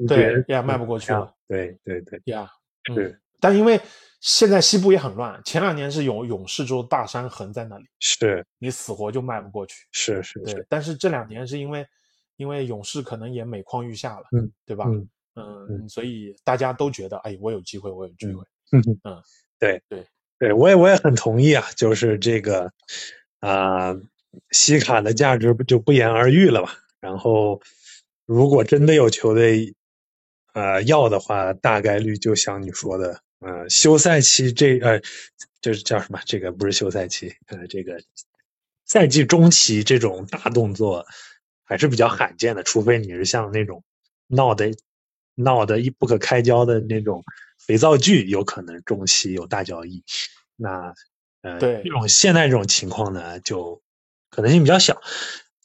[0.07, 1.33] 对决呀迈不过去了。
[1.49, 2.51] 对对对，呀，
[2.85, 3.81] 是嗯，但因为
[4.21, 9.87] 现在西部也很乱，前两年是有勇士州大山横在那里，是你死活就迈不过去。
[9.93, 11.87] 是是是，，对但是这两年是因为
[12.37, 14.85] 因为勇士可能也每况愈下了，嗯，对吧？
[15.39, 18.43] 嗯所以大家都觉得，哎，我有机会，我有机会。
[18.73, 19.23] 嗯嗯，
[19.59, 20.07] 对对
[20.39, 22.71] 对，我也我也很同意啊，就是这个
[23.41, 23.97] 啊、
[24.51, 26.79] 西卡的价值不就不言而喻了吧？
[27.01, 27.63] 然后
[28.27, 29.75] 如果真的有球队
[30.53, 35.01] 呃要的话，大概率就像你说的，呃，休赛期这呃
[35.61, 36.21] 这是叫什么？
[36.27, 38.03] 这个不是休赛期，呃，这个
[38.85, 41.07] 赛季中期这种大动作
[41.65, 43.83] 还是比较罕见的，除非你是像那种
[44.27, 44.75] 闹得
[45.35, 47.25] 闹得一不可开交的那种
[47.67, 50.05] 肥皂剧，有可能中期有大交易。
[50.55, 50.95] 那
[51.43, 53.83] 呃，对这种现在这种情况呢，就
[54.31, 55.01] 可能性比较小。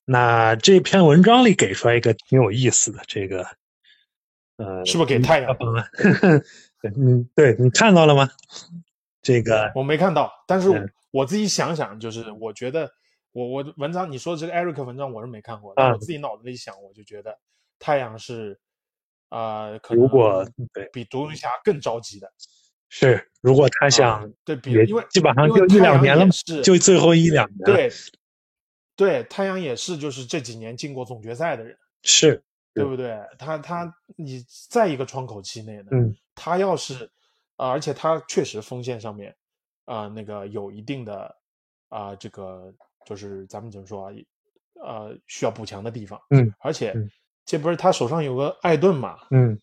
[0.06, 3.46] 那这篇文章里给出来一个挺有意思的这个，
[4.58, 5.90] 呃，是不是给太阳方案？
[6.82, 8.30] 对，嗯，对你看到了吗？
[9.22, 12.92] 这个我没看到，但是我嗯我自己想想，就是我觉得
[13.32, 17.38] 我我文章你说这个 Eric 文章我是没看过，但啊我自己脑子里想，我就觉得
[17.78, 18.58] 太阳是啊、
[19.32, 20.48] 呃可如果
[20.94, 22.32] 比独行侠更着急的。
[22.94, 27.90] 是，如果他啊想，对比因为基本上就一两年了嘛是就最后一两年，对
[28.98, 32.44] 对，太阳也是就是这几年进过总决赛的人，是，
[32.74, 33.18] 对不对？
[33.40, 37.10] 他他你在一个窗口期内呢，嗯，他要是，
[37.56, 39.34] 呃，而且他确实锋线上面
[39.86, 41.34] 呃那个有一定的
[41.88, 42.74] 啊、这个
[43.06, 44.14] 就是咱们怎么说啊，
[44.84, 46.20] 呃需要补强的地方。
[46.30, 47.10] 嗯，而且嗯
[47.46, 49.60] 这不是他手上有个艾顿嘛，嗯，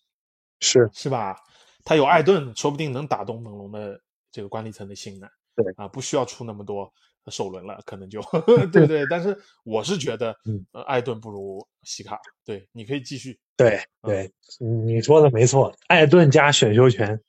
[0.61, 1.37] 是是吧？
[1.85, 4.01] 他有艾顿，说不定能打动猛龙的
[4.31, 5.27] 这个管理层的心呢。
[5.57, 6.93] 对啊，不需要出那么多
[7.31, 8.21] 首轮了，可能就
[8.73, 9.05] 对不对？
[9.11, 12.21] 但是我是觉得， 嗯呃，艾顿不如西卡。
[12.45, 13.39] 对，你可以继续。
[13.57, 17.21] 对对，你说的没错，艾顿加选秀权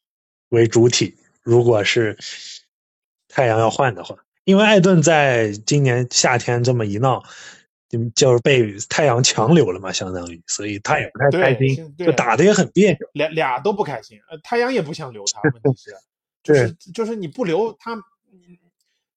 [0.49, 1.15] 为主体。
[1.41, 2.17] 如果是
[3.27, 7.23] 太阳要换的话，因为艾顿在今年夏天这么一闹，
[7.89, 12.99] 就就是被太阳强留了嘛，相当于，所以他也不太开心，对就打的也很别扭。
[13.13, 15.91] 俩俩都不开心，呃，太阳也不想留他，问题是，
[16.43, 17.99] 就是就是你不留他，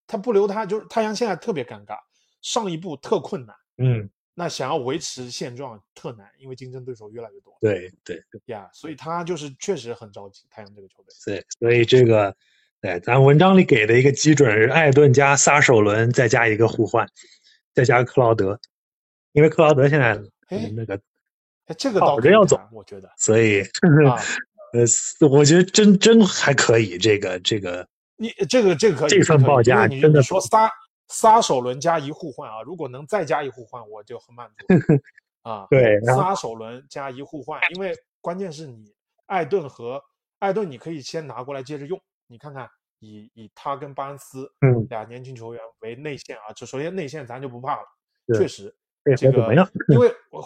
[0.06, 1.98] 他不留他，就是太阳现在特别尴尬，
[2.40, 11.14] 上一步特困难，嗯，那想要维持现状特难，因为竞争对手越来越多对对呀，所以他就是确实很着急，太阳这个球队。
[11.26, 12.34] 对，所以这个，
[12.80, 17.06] 对，咱文章里给的一个基准是艾顿加撒首轮，再加一个互换，
[17.74, 18.58] 再加克劳德，
[19.32, 20.94] 因为克劳德现在哎那个，
[21.66, 23.10] 哎，这个倒着要走，我觉得。
[23.16, 23.62] 所以
[24.06, 24.16] 啊，
[24.74, 27.86] 呃，我觉得真真还可以，这个这个，
[28.16, 30.70] 你这个这个可以，这份报价真的说仨
[31.08, 34.66] 仨首轮加一互换啊，如果能再加一互换，我就很满足
[35.48, 35.66] 啊。
[35.70, 38.92] 对仨首轮加一互换，因为关键是你
[39.26, 40.02] 艾顿和
[40.38, 42.68] 艾顿，你可以先拿过来接着用，你看看
[43.02, 47.86] 以以他跟巴恩斯嗯，俩年轻球员为内线啊，就首先内线咱就不怕了，
[48.38, 48.74] 确实
[49.16, 49.52] 这个？
[49.88, 50.42] 因 为我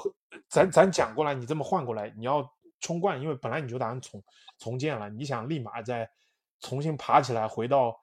[0.48, 2.50] 咱咱讲过来，你这么换过来，你要
[2.80, 4.24] 冲冠，因为本来你就打算重
[4.58, 6.08] 重建了，你想立马再
[6.60, 7.94] 重新爬起来，回到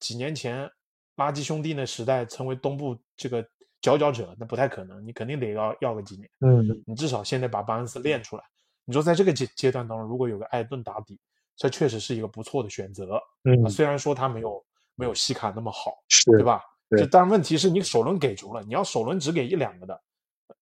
[0.00, 0.68] 几年前
[1.16, 3.46] 垃圾兄弟那时代，成为东部这个
[3.80, 8.42] 佼佼者，那不太可能，你肯定得要要个几年，嗯，你至少现在把巴恩斯练出来。
[8.84, 11.20] 你说在这个阶阶段当中，如果有个艾顿打底，
[11.56, 13.20] 这确实是一个不错的选择。
[13.44, 14.64] 嗯啊，虽然说他没有
[14.94, 16.42] 没有西卡那么好，是对？
[16.42, 16.62] 吧？
[16.90, 20.02] 对但问题是你首轮给足了，你要首轮只给一两个的，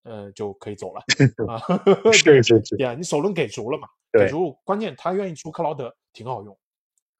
[0.02, 1.00] 呃，就可以走了
[1.48, 2.12] 啊。
[2.12, 3.88] 是是是，呀，你首轮给足了嘛？
[4.12, 6.58] 对给足，关键他愿意出克劳德，挺好用。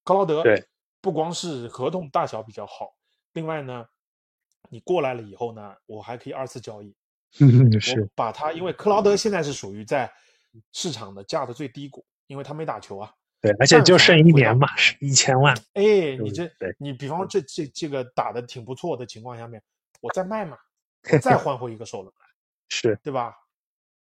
[0.04, 0.62] 克劳德对
[1.00, 2.94] 不光是合同大小比较好，
[3.32, 3.86] 另外呢，
[4.68, 6.94] 你过来了以后呢，我还可以二次交易。
[7.40, 10.10] 嗯我是，把他，因为克劳德现在是属于在
[10.72, 13.12] 市场的价的最低谷，因为他没打球啊。
[13.40, 19.62] 对，而且就剩一年嘛是一千万，哎，你嗯这你比方说这这这个打的挺不错的情况下面，
[20.00, 20.56] 我再卖嘛，
[21.12, 22.26] 我再换回一个首轮来，
[22.68, 23.34] 是对吧？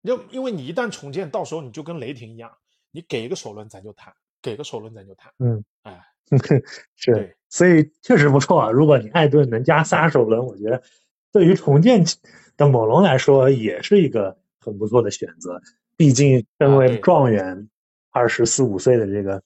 [0.03, 2.51] 就因为你一旦重建，到时候你就跟雷霆一样，
[2.91, 5.31] 你给一个首轮咱就谈，给个首轮咱就谈。
[5.39, 6.01] 嗯，哎，
[6.97, 8.71] 是对，所以确实不错啊。
[8.71, 10.83] 如果你艾顿能加仨首轮，我觉得
[11.31, 12.03] 对于重建
[12.57, 15.61] 的猛龙来说也是一个很不错的选择。
[15.97, 17.69] 毕竟身为状元，
[18.11, 19.43] 二十四五岁的这个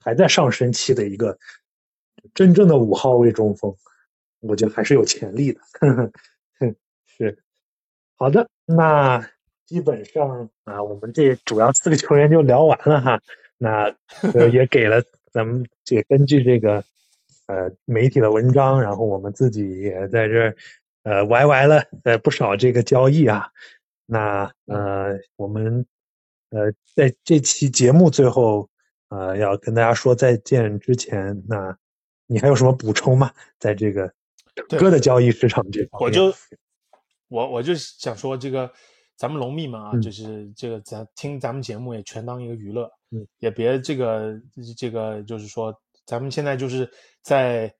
[0.00, 1.38] 还在上升期的一个
[2.34, 3.74] 真正的五号位中锋，
[4.40, 5.60] 我觉得还是有潜力的。
[7.06, 7.36] 是
[8.16, 9.28] 好的，那
[9.66, 13.20] 基本上啊，我们这主要四个球员就聊完了哈。
[13.56, 13.94] 那
[14.34, 15.02] 呃也给了
[15.32, 16.84] 咱们这个根据这个
[17.46, 20.56] 呃媒体的文章，然后我们自己也在这儿
[21.02, 23.50] 呃歪歪了呃不少这个交易啊。
[24.06, 25.84] 那呃我们
[26.50, 28.68] 呃在这期节目最后
[29.08, 31.76] 呃要跟大家说再见之前，那
[32.26, 33.32] 你还有什么补充吗？
[33.58, 34.12] 在这个
[34.54, 36.36] 整对个的交易市场这方面，我就
[37.28, 38.70] 我我就想说，这个
[39.16, 44.40] 咱们龙蜜们啊，嗯就是这个咱听咱们节目也全当一个娱乐，嗯，也别这个
[44.76, 45.74] 这个就是说，
[46.06, 46.90] 咱们现在就是
[47.22, 47.72] 在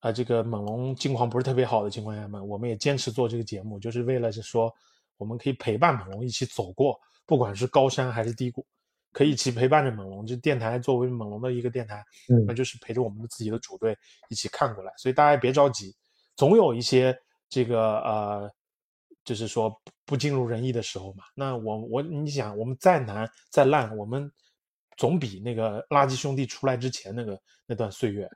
[0.00, 4.70] 啊、这个猛龙境况不是特别好的情况下嘛，我们也坚持做这个节目，就是为了是说
[5.16, 8.66] 我们可以陪伴猛龙一起走过，不管是高山还是低谷。
[9.12, 13.96] 可以一起陪伴着猛龙，这电台作为猛龙的一个电台，嗯那就是陪着我们的自己的主队
[14.28, 15.94] 一起看过来，所以大家也别着急，
[16.34, 17.16] 总有一些
[17.48, 18.50] 这个呃，
[19.24, 21.22] 就是说不不尽如人意的时候嘛。
[21.36, 24.28] 那我我你想，我们再难再烂，我们
[24.96, 28.28] 总比那个垃圾兄弟出来之前那个那段岁月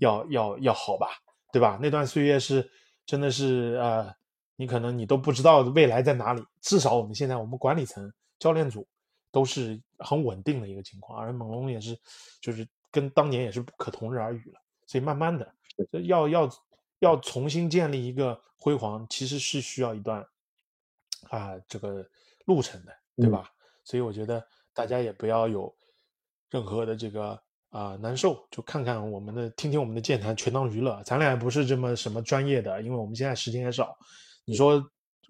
[0.00, 1.06] 要要要好吧，
[1.50, 1.78] 对吧？
[1.80, 2.70] 那段岁月是
[3.06, 4.14] 真的是呃，
[4.56, 8.86] 你可能你都不知道未来在哪里，至少我们现在我们管理层、教练组
[9.30, 11.98] 都是很稳定的一个情况，而猛龙也是
[12.40, 14.60] 就是跟当年也是不可同日而语了。
[14.86, 15.52] 所以慢慢的，
[16.04, 16.50] 要要
[17.00, 20.24] 要重新建立一个辉煌，其实是需要一段
[21.30, 22.08] 啊这个
[22.44, 23.50] 路程的，对吧？
[23.84, 25.74] 所以我觉得大家也不要有
[26.50, 27.40] 任何的这个
[27.70, 31.02] 啊、难受，就看看我们的，听听我们的健谈，全当娱乐。
[31.04, 33.98] 咱俩也不是这么什么专业的，因为我们现在时间也少。
[34.44, 34.82] 你说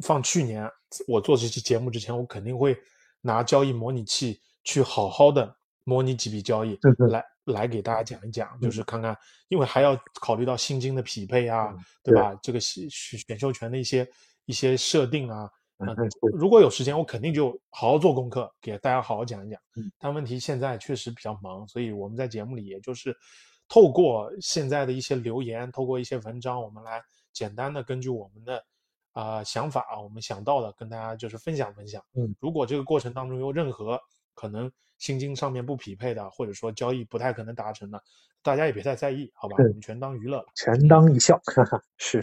[0.04, 0.70] 放去年
[1.08, 2.78] 我做这期节目之前，我肯定会
[3.26, 6.78] 拿交易模拟器去好好的模拟几笔交易
[7.10, 9.16] 来来给大家讲一讲，就是看看，
[9.48, 12.38] 因为还要考虑到薪金的匹配啊，嗯对吧？
[12.42, 14.08] 这个选选秀权的一些
[14.46, 19.90] 一些设定啊，嗯啊对如果有时间，我肯定就好好做功课，给大家好好讲一讲嗯。
[19.98, 23.16] 但问题现在确实比较忙，所以我们在节目里也就是
[23.68, 28.64] 透过现在的一些留言，透过一些文章，我们来简单的根据我们的
[29.16, 32.02] 啊、想法啊，我们想到的跟大家就是分享分享。
[32.14, 33.98] 嗯，如果这个过程当中有任何
[34.34, 37.98] 可能薪金上面不匹配的，或者说交易不太可能达成的，
[38.42, 39.56] 大家也别太在意，好吧？
[39.58, 40.44] 我们全当娱乐了。
[40.54, 42.20] 全当一笑，哈哈，是，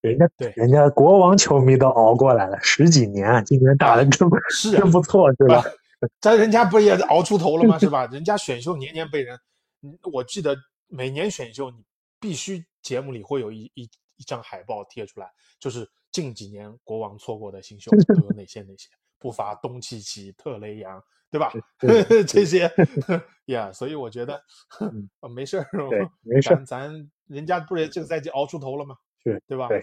[0.00, 5.64] 人家对人家国王球迷都熬过来了十几年啊，今年打的真不是啊真不错，对吧？
[6.20, 7.76] 但人家不也熬出头了吗？
[7.80, 8.06] 是吧？
[8.06, 9.36] 人家选秀年年被人，
[9.82, 10.56] 嗯我记得
[10.86, 11.84] 每年选秀你
[12.20, 15.28] 必须节目里会有一一一张海报贴出来，
[15.58, 18.88] 就是近几年国王错过的新秀 都有哪些哪些，
[19.18, 20.98] 不乏东契奇、特雷杨，
[21.30, 21.52] 对吧？
[21.78, 22.72] 对 这些
[23.44, 24.42] 呀， 所以我觉得
[24.80, 25.68] 嗯呃没事儿，
[26.22, 28.96] 没事儿咱咱人家不是这个赛季熬出头了吗？
[29.22, 29.68] 是对吧？
[29.68, 29.82] 对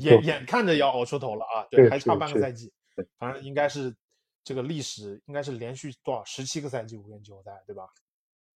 [0.00, 3.94] 眼眼看着要熬出头了啊，对，还差半个赛季对，反正应该是
[4.42, 7.86] 这个历史应该是连续多少十七个赛季无缘季后赛，对吧？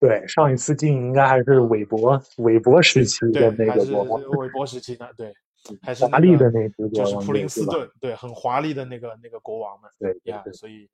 [0.00, 5.32] 对，上一次进应该还是韦伯韦伯时期对的，那还是个国王，韦伯时期呢，对，
[5.82, 10.88] 还是华丽的那个就是普林斯顿，对，很华丽的那个那个国王们对对呀，所以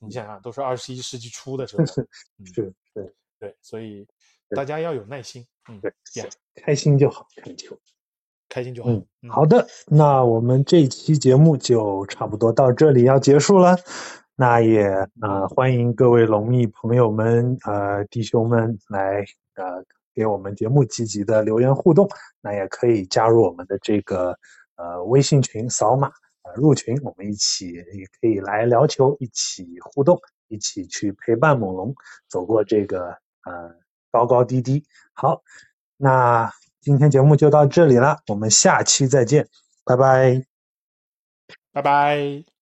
[0.00, 4.06] 你想想，都是二十一世纪初的 时候，嗯是是，对，所以
[4.50, 7.78] 大家要有耐心，嗯对呀，开心就好，看球。
[8.48, 13.76] 开心就好，嗯，嗯好的，那我们这期节目就差不多到这里要结束了。
[14.36, 14.86] 那也
[15.20, 19.24] 呃欢迎各位龙蜜朋友们呃弟兄们来
[19.56, 19.84] 呃
[20.16, 22.08] 给我们节目积极的留言互动。
[22.40, 24.36] 那也可以加入我们的这个
[24.76, 26.08] 呃微信群，扫码
[26.42, 30.18] 呃入群，我们一起也可以来聊球，一起互动，
[30.48, 31.94] 一起去陪伴猛龙
[32.28, 33.10] 走过这个
[33.44, 33.70] 呃
[34.10, 34.82] 高高低低。
[35.12, 35.42] 好，
[35.96, 39.48] 那今天节目就到这里了，我们下期再见，
[39.84, 40.44] 拜拜。
[41.72, 42.55] 拜拜。